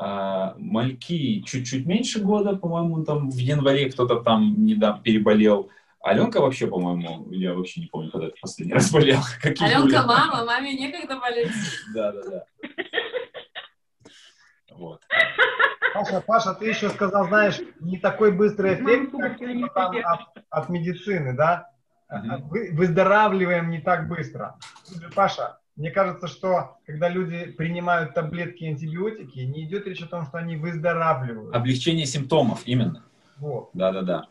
мальки 0.00 1.42
чуть-чуть 1.42 1.86
меньше 1.86 2.20
года, 2.20 2.56
по-моему, 2.56 3.04
там 3.04 3.30
в 3.30 3.36
январе 3.36 3.90
кто-то 3.90 4.20
там 4.20 4.64
недавно 4.64 5.02
переболел. 5.02 5.70
Аленка 6.02 6.40
вообще, 6.40 6.66
по-моему, 6.66 7.30
я 7.30 7.52
вообще 7.52 7.82
не 7.82 7.86
помню, 7.86 8.10
когда 8.10 8.28
это 8.28 8.36
последний 8.40 8.72
раз 8.74 8.90
болел. 8.90 9.20
Аленка 9.42 10.02
мама, 10.02 10.44
маме 10.44 10.74
некогда 10.74 11.20
болеть. 11.20 11.52
Да, 11.94 12.12
да, 12.12 12.22
да. 12.30 12.44
Вот. 14.72 15.02
Паша, 15.92 16.22
Паша, 16.26 16.54
ты 16.54 16.68
еще 16.68 16.88
сказал, 16.88 17.26
знаешь, 17.26 17.60
не 17.80 17.98
такой 17.98 18.32
быстрый 18.32 18.74
эффект 18.74 19.12
как, 19.12 19.38
там, 19.74 19.96
от, 19.96 20.20
от 20.48 20.68
медицины, 20.70 21.34
да? 21.36 21.70
Вы, 22.08 22.70
выздоравливаем 22.72 23.70
не 23.70 23.80
так 23.80 24.08
быстро. 24.08 24.56
Паша, 25.14 25.58
мне 25.80 25.90
кажется, 25.90 26.28
что 26.28 26.78
когда 26.86 27.08
люди 27.08 27.46
принимают 27.46 28.14
таблетки 28.14 28.64
и 28.64 28.68
антибиотики, 28.68 29.40
не 29.40 29.64
идет 29.64 29.86
речь 29.86 30.02
о 30.02 30.06
том, 30.06 30.26
что 30.26 30.38
они 30.38 30.56
выздоравливают. 30.56 31.54
Облегчение 31.54 32.06
симптомов, 32.06 32.62
именно. 32.66 33.04
Вот. 33.38 33.70
Да-да-да. 33.72 34.28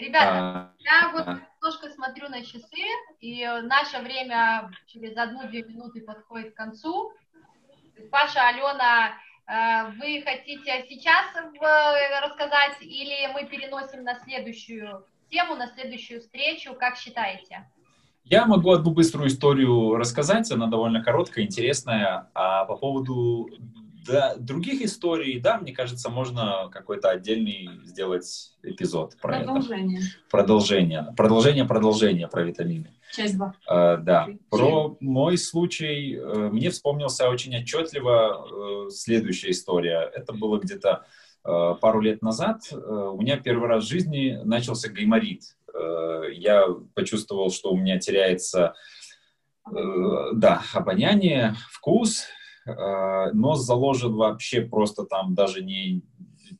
Ребята, 0.00 0.30
а, 0.30 0.70
я 0.78 1.10
вот 1.12 1.26
а... 1.26 1.40
немножко 1.60 1.90
смотрю 1.90 2.28
на 2.28 2.42
часы, 2.42 2.82
и 3.20 3.44
наше 3.64 3.98
время 4.00 4.70
через 4.86 5.16
одну-две 5.16 5.64
минуты 5.64 6.00
подходит 6.00 6.54
к 6.54 6.56
концу. 6.56 7.12
Паша, 8.10 8.48
Алена, 8.48 9.14
Э, 9.46 9.92
вы 9.92 10.22
хотите 10.22 10.84
сейчас 10.88 11.26
рассказать 11.34 12.76
или 12.80 13.32
мы 13.32 13.46
переносим 13.46 14.02
на 14.02 14.18
следующую 14.20 15.06
тему, 15.30 15.54
на 15.54 15.68
следующую 15.68 16.20
встречу? 16.20 16.74
Как 16.74 16.96
считаете? 16.96 17.70
Я 18.28 18.44
могу 18.44 18.72
одну 18.72 18.90
быструю 18.90 19.28
историю 19.28 19.94
рассказать, 19.96 20.50
она 20.50 20.66
довольно 20.66 21.02
короткая, 21.02 21.44
интересная. 21.44 22.28
А 22.34 22.64
по 22.64 22.76
поводу 22.76 23.48
да, 24.06 24.34
других 24.36 24.82
историй, 24.82 25.38
да, 25.38 25.58
мне 25.58 25.72
кажется, 25.72 26.10
можно 26.10 26.68
какой-то 26.72 27.10
отдельный 27.10 27.68
сделать 27.84 28.52
эпизод 28.62 29.16
про 29.20 29.38
Продолжение. 29.38 30.00
это. 30.00 30.30
Продолжение. 30.30 31.14
Продолжение, 31.16 31.64
продолжение 31.64 32.28
про 32.28 32.42
витамины. 32.42 32.92
Часть 33.12 33.36
2. 33.36 33.54
Uh, 33.70 33.96
да. 33.98 34.28
Про 34.50 34.96
мой 35.00 35.38
случай 35.38 36.16
uh, 36.16 36.50
мне 36.50 36.70
вспомнился 36.70 37.28
очень 37.28 37.56
отчетливо 37.56 38.86
uh, 38.86 38.90
следующая 38.90 39.52
история. 39.52 40.10
Это 40.14 40.32
было 40.32 40.58
где-то 40.58 41.04
пару 41.80 42.00
лет 42.00 42.22
назад. 42.22 42.62
У 42.72 43.20
меня 43.20 43.36
первый 43.36 43.68
раз 43.68 43.84
в 43.84 43.88
жизни 43.88 44.36
начался 44.42 44.88
гайморит. 44.88 45.42
Я 46.32 46.66
почувствовал, 46.94 47.50
что 47.50 47.70
у 47.72 47.76
меня 47.76 47.98
теряется 47.98 48.74
да, 49.68 50.62
обоняние, 50.74 51.56
вкус, 51.70 52.26
нос 52.64 53.64
заложен 53.64 54.14
вообще 54.14 54.62
просто 54.62 55.04
там 55.04 55.34
даже 55.34 55.62
не 55.64 56.04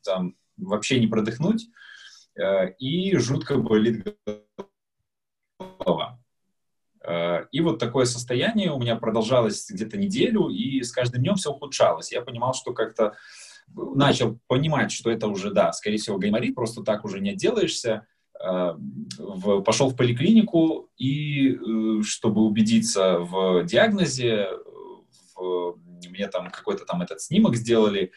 там 0.05 0.35
вообще 0.57 0.99
не 0.99 1.07
продыхнуть 1.07 1.69
и 2.79 3.17
жутко 3.17 3.59
болит 3.59 4.17
голова. 5.59 6.19
Э, 7.07 7.45
и 7.53 7.61
вот 7.61 7.79
такое 7.79 8.05
состояние 8.05 8.73
у 8.73 8.79
меня 8.79 8.97
продолжалось 8.97 9.71
где-то 9.71 9.97
неделю, 9.97 10.49
и 10.49 10.83
с 10.83 10.93
каждым 10.93 11.23
днем 11.23 11.37
все 11.37 11.51
ухудшалось. 11.51 12.13
Я 12.13 12.23
понимал, 12.23 12.53
что 12.53 12.75
как-то 12.75 13.15
начал 13.69 14.39
понимать, 14.49 14.93
что 14.93 15.11
это 15.11 15.29
уже, 15.29 15.53
да, 15.53 15.73
скорее 15.73 15.99
всего, 15.99 16.19
гайморит, 16.19 16.55
просто 16.55 16.83
так 16.83 17.05
уже 17.05 17.21
не 17.21 17.31
отделаешься. 17.31 18.07
Э, 18.45 18.75
пошел 19.65 19.89
в 19.89 19.97
поликлинику, 19.97 20.91
и 20.97 21.55
э, 21.55 22.03
чтобы 22.03 22.43
убедиться 22.43 23.19
в 23.19 23.65
диагнозе, 23.65 24.49
в, 25.35 25.79
мне 26.09 26.29
там 26.29 26.51
какой-то 26.51 26.85
там 26.85 27.03
этот 27.03 27.21
снимок 27.21 27.57
сделали, 27.57 28.13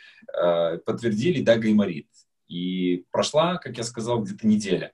подтвердили, 0.86 1.42
да, 1.42 1.58
гайморит. 1.58 2.08
И 2.48 3.06
прошла, 3.12 3.58
как 3.58 3.78
я 3.78 3.84
сказал, 3.84 4.22
где-то 4.22 4.48
неделя. 4.48 4.94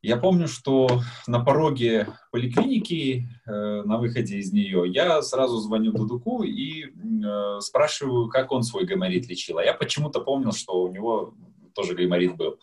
Я 0.00 0.16
помню, 0.16 0.46
что 0.46 1.00
на 1.26 1.40
пороге 1.40 2.06
поликлиники, 2.30 3.28
э, 3.46 3.82
на 3.82 3.98
выходе 3.98 4.38
из 4.38 4.52
нее, 4.52 4.84
я 4.86 5.20
сразу 5.22 5.58
звоню 5.58 5.92
Дудуку 5.92 6.44
и 6.44 6.84
э, 6.84 7.60
спрашиваю, 7.60 8.28
как 8.28 8.52
он 8.52 8.62
свой 8.62 8.84
гайморит 8.84 9.28
лечил. 9.28 9.58
А 9.58 9.64
я 9.64 9.74
почему-то 9.74 10.20
помнил, 10.20 10.52
что 10.52 10.82
у 10.82 10.92
него 10.92 11.34
тоже 11.74 11.94
гайморит 11.96 12.36
был. 12.36 12.60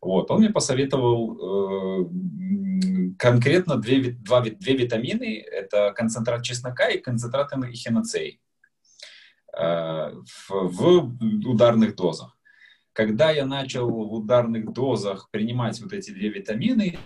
Вот. 0.00 0.30
Он 0.30 0.40
мне 0.40 0.50
посоветовал 0.50 2.02
э, 2.02 3.14
конкретно 3.18 3.76
две, 3.76 4.12
два, 4.12 4.40
две 4.40 4.76
витамины. 4.76 5.40
Это 5.40 5.92
концентрат 5.92 6.42
чеснока 6.42 6.88
и 6.88 6.98
концентрат 6.98 7.52
эхиноцей 7.52 8.40
э, 9.56 9.62
в, 9.62 10.50
в 10.50 11.48
ударных 11.48 11.96
дозах. 11.96 12.36
Когда 12.92 13.30
я 13.30 13.44
начал 13.44 13.90
в 13.90 14.14
ударных 14.14 14.72
дозах 14.72 15.28
принимать 15.30 15.80
вот 15.82 15.92
эти 15.92 16.12
две 16.12 16.30
витамины, 16.30 16.98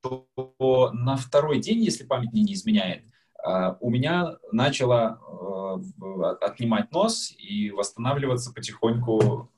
то 0.00 0.90
на 0.92 1.16
второй 1.16 1.60
день, 1.60 1.82
если 1.82 2.04
память 2.04 2.32
мне 2.32 2.42
не 2.42 2.54
изменяет, 2.54 3.04
а, 3.42 3.76
у 3.80 3.90
меня 3.90 4.36
начало 4.52 5.18
а, 5.20 6.36
отнимать 6.40 6.92
нос 6.92 7.32
и 7.36 7.70
восстанавливаться 7.70 8.52
потихоньку 8.52 9.50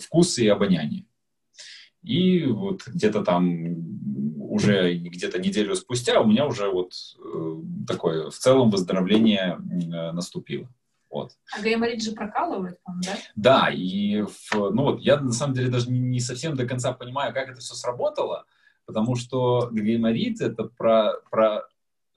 вкус 0.00 0.38
и 0.38 0.48
обоняние. 0.48 1.04
И 2.02 2.44
вот 2.46 2.86
где-то 2.86 3.24
там 3.24 3.76
уже 4.48 4.94
где-то 4.94 5.38
неделю 5.38 5.74
спустя 5.74 6.20
у 6.20 6.26
меня 6.26 6.46
уже 6.46 6.70
вот 6.70 6.92
э, 7.18 7.62
такое 7.86 8.30
в 8.30 8.38
целом 8.38 8.70
выздоровление 8.70 9.58
наступило. 10.12 10.68
Вот. 11.10 11.32
А 11.56 11.62
гайморит 11.62 12.02
же 12.02 12.12
прокалывает, 12.12 12.78
да? 13.02 13.16
Да, 13.34 13.70
и 13.70 14.22
в, 14.22 14.52
ну 14.52 14.82
вот 14.84 15.00
я 15.00 15.18
на 15.18 15.32
самом 15.32 15.54
деле 15.54 15.70
даже 15.70 15.90
не 15.90 16.20
совсем 16.20 16.54
до 16.54 16.66
конца 16.66 16.92
понимаю, 16.92 17.32
как 17.32 17.48
это 17.48 17.60
все 17.60 17.74
сработало, 17.74 18.44
потому 18.84 19.16
что 19.16 19.68
гайморит 19.70 20.40
это 20.40 20.64
про, 20.64 21.14
про 21.30 21.64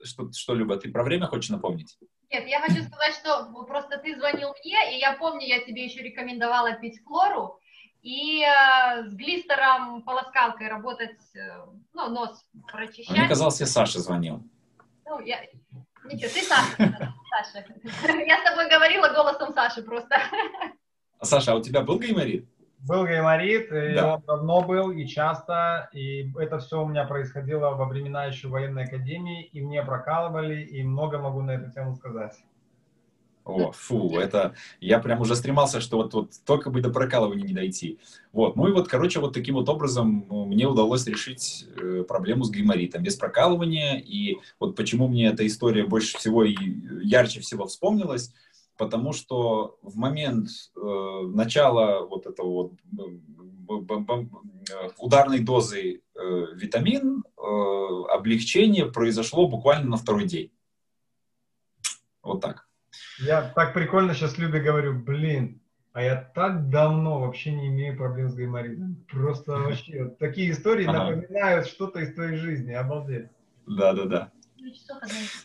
что, 0.04 0.32
что 0.32 0.54
Люба, 0.54 0.76
ты 0.76 0.90
про 0.90 1.02
время 1.02 1.26
хочешь 1.26 1.50
напомнить? 1.50 1.98
Нет, 2.30 2.46
я 2.46 2.60
хочу 2.60 2.82
сказать, 2.82 3.14
что 3.14 3.64
просто 3.64 3.98
ты 3.98 4.16
звонил 4.16 4.54
мне, 4.64 4.96
и 4.96 5.00
я 5.00 5.12
помню, 5.14 5.46
я 5.46 5.60
тебе 5.60 5.84
еще 5.84 6.02
рекомендовала 6.02 6.72
пить 6.74 7.02
хлору, 7.04 7.60
и 8.02 8.42
э, 8.42 9.08
с 9.08 9.14
глистером, 9.14 10.02
полоскалкой 10.02 10.68
работать, 10.68 11.20
э, 11.34 11.66
ну, 11.92 12.08
нос 12.08 12.44
прочищать. 12.66 13.16
Мне 13.16 13.28
казалось, 13.28 13.60
я 13.60 13.66
Саша 13.66 14.00
звонил. 14.00 14.42
Ну, 15.06 15.20
я... 15.20 15.40
Ничего, 16.04 16.30
ты 16.32 16.42
Саша. 16.42 17.14
Саша. 17.30 17.64
Я 18.26 18.40
с 18.40 18.44
тобой 18.44 18.68
говорила 18.68 19.08
голосом 19.10 19.52
Саши 19.52 19.82
просто. 19.82 20.16
А, 21.18 21.24
Саша, 21.24 21.52
а 21.52 21.54
у 21.54 21.62
тебя 21.62 21.82
был 21.82 21.98
гайморит? 21.98 22.48
Был 22.86 23.04
гайморит, 23.04 23.70
и 23.70 23.94
Да. 23.94 24.14
он 24.14 24.22
давно 24.26 24.62
был, 24.62 24.90
и 24.90 25.06
часто, 25.06 25.88
и 25.92 26.32
это 26.36 26.58
все 26.58 26.82
у 26.82 26.88
меня 26.88 27.04
происходило 27.04 27.70
во 27.70 27.86
времена 27.86 28.24
еще 28.24 28.48
военной 28.48 28.84
академии, 28.84 29.44
и 29.44 29.60
мне 29.60 29.82
прокалывали, 29.82 30.62
и 30.62 30.82
много 30.82 31.18
могу 31.18 31.42
на 31.42 31.52
эту 31.52 31.70
тему 31.70 31.94
сказать. 31.94 32.34
О, 33.44 33.72
фу, 33.72 34.18
это 34.18 34.54
я 34.80 35.00
прям 35.00 35.20
уже 35.20 35.34
стремался, 35.34 35.80
что 35.80 35.96
вот, 35.96 36.14
вот 36.14 36.30
только 36.44 36.70
бы 36.70 36.80
до 36.80 36.90
прокалывания 36.90 37.44
не 37.44 37.52
дойти. 37.52 37.98
Вот, 38.32 38.54
ну 38.54 38.68
и 38.68 38.72
вот, 38.72 38.86
короче, 38.86 39.18
вот 39.18 39.34
таким 39.34 39.56
вот 39.56 39.68
образом 39.68 40.26
ну, 40.28 40.44
мне 40.44 40.66
удалось 40.66 41.06
решить 41.06 41.66
э, 41.76 42.04
проблему 42.06 42.44
с 42.44 42.50
гайморитом 42.50 43.02
без 43.02 43.16
прокалывания. 43.16 43.98
И 43.98 44.38
вот 44.60 44.76
почему 44.76 45.08
мне 45.08 45.26
эта 45.26 45.44
история 45.44 45.84
больше 45.84 46.18
всего 46.18 46.44
и 46.44 46.54
ярче 47.02 47.40
всего 47.40 47.66
вспомнилась, 47.66 48.32
потому 48.76 49.12
что 49.12 49.78
в 49.82 49.96
момент 49.96 50.48
э, 50.76 50.80
начала 51.34 52.04
вот 52.06 52.26
этого 52.26 52.48
вот 52.48 52.72
б- 52.84 54.28
э, 54.70 54.90
ударной 54.98 55.40
дозы 55.40 56.02
э, 56.14 56.46
витамин, 56.54 57.24
э, 57.36 58.14
облегчение 58.14 58.86
произошло 58.86 59.48
буквально 59.48 59.90
на 59.90 59.96
второй 59.96 60.26
день. 60.26 60.50
Вот 62.22 62.40
так. 62.40 62.68
Я 63.18 63.48
так 63.54 63.74
прикольно 63.74 64.14
сейчас 64.14 64.38
Любе 64.38 64.60
говорю, 64.60 64.98
блин, 64.98 65.60
а 65.92 66.02
я 66.02 66.16
так 66.16 66.70
давно 66.70 67.20
вообще 67.20 67.52
не 67.52 67.68
имею 67.68 67.96
проблем 67.96 68.30
с 68.30 68.34
гайморитом. 68.34 69.04
Просто 69.10 69.52
вообще 69.58 70.06
такие 70.18 70.50
истории 70.50 70.86
напоминают 70.86 71.66
что-то 71.66 72.00
из 72.00 72.14
твоей 72.14 72.36
жизни, 72.36 72.72
обалдеть. 72.72 73.28
Да, 73.66 73.92
да, 73.92 74.04
да. 74.04 74.32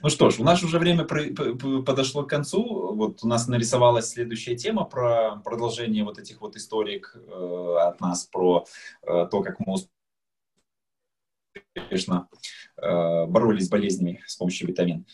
Ну 0.01 0.09
что 0.09 0.29
ж, 0.29 0.39
у 0.39 0.43
нас 0.43 0.63
уже 0.63 0.79
время 0.79 1.05
подошло 1.05 2.23
к 2.23 2.29
концу. 2.29 2.93
Вот 2.95 3.23
у 3.23 3.27
нас 3.27 3.47
нарисовалась 3.47 4.09
следующая 4.09 4.55
тема 4.55 4.83
про 4.85 5.37
продолжение 5.43 6.03
вот 6.03 6.17
этих 6.19 6.41
вот 6.41 6.55
историк 6.55 7.15
э, 7.15 7.75
от 7.79 7.99
нас 8.01 8.25
про 8.25 8.65
э, 9.03 9.27
то, 9.31 9.41
как 9.41 9.59
мы 9.59 9.75
успешно 11.75 12.27
э, 12.81 13.25
боролись 13.25 13.65
с 13.67 13.69
болезнями 13.69 14.23
с 14.27 14.35
помощью 14.35 14.67
витамин. 14.67 15.05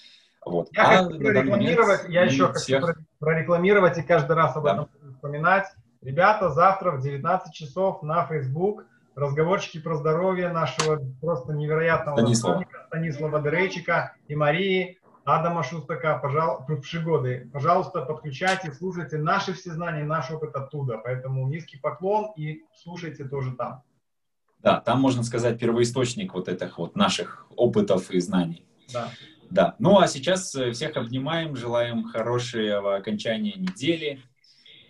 Вот. 0.45 0.69
Я 0.73 0.83
А 1.01 1.03
хочу 1.05 1.17
прорекламировать, 1.19 2.09
я 2.09 2.23
еще 2.23 2.47
хочу 2.47 2.59
всех- 2.59 2.81
про- 2.81 2.95
прорекламировать 3.19 3.97
и 3.97 4.03
каждый 4.03 4.35
раз 4.35 4.55
об 4.57 4.63
Да. 4.65 4.73
этом 4.73 5.13
вспоминать. 5.13 5.67
Ребята, 6.01 6.49
завтра 6.49 6.91
в 6.91 7.01
19 7.01 7.53
часов 7.53 8.03
на 8.03 8.25
Facebook 8.27 8.85
разговорчики 9.15 9.79
про 9.79 9.95
здоровье 9.95 10.49
нашего 10.49 10.99
просто 11.21 11.53
невероятного 11.53 12.17
Станислава. 12.17 12.65
Станислава 12.87 13.41
Дерейчика 13.41 14.15
и 14.27 14.35
Марии 14.35 14.99
Адама 15.25 15.63
Шустака, 15.63 16.17
пожалуйста, 16.17 16.75
Пшигоды. 16.75 17.49
Пожалуйста, 17.53 18.01
подключайте, 18.01 18.73
слушайте 18.73 19.17
наши 19.17 19.53
все 19.53 19.71
знания, 19.71 20.03
наш 20.03 20.29
опыт 20.31 20.55
оттуда. 20.55 20.97
Поэтому 20.97 21.47
низкий 21.47 21.77
поклон 21.77 22.33
и 22.35 22.63
слушайте 22.75 23.23
тоже 23.23 23.53
там. 23.55 23.83
Да, 24.59 24.81
там 24.81 24.99
можно 24.99 25.23
сказать 25.23 25.59
первоисточник 25.59 26.33
вот 26.33 26.47
этих 26.47 26.77
вот 26.77 26.95
наших 26.95 27.47
опытов 27.55 28.11
и 28.11 28.19
знаний. 28.19 28.65
Да. 28.91 29.09
Да. 29.49 29.75
Ну 29.79 29.99
а 29.99 30.07
сейчас 30.07 30.55
э, 30.55 30.71
всех 30.71 30.97
обнимаем, 30.97 31.55
желаем 31.55 32.03
хорошего 32.05 32.95
окончания 32.95 33.53
недели. 33.53 34.21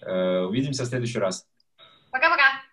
Э, 0.02 0.42
Увидимся 0.42 0.84
в 0.84 0.88
следующий 0.88 1.20
раз. 1.20 1.46
Пока-пока. 2.12 2.64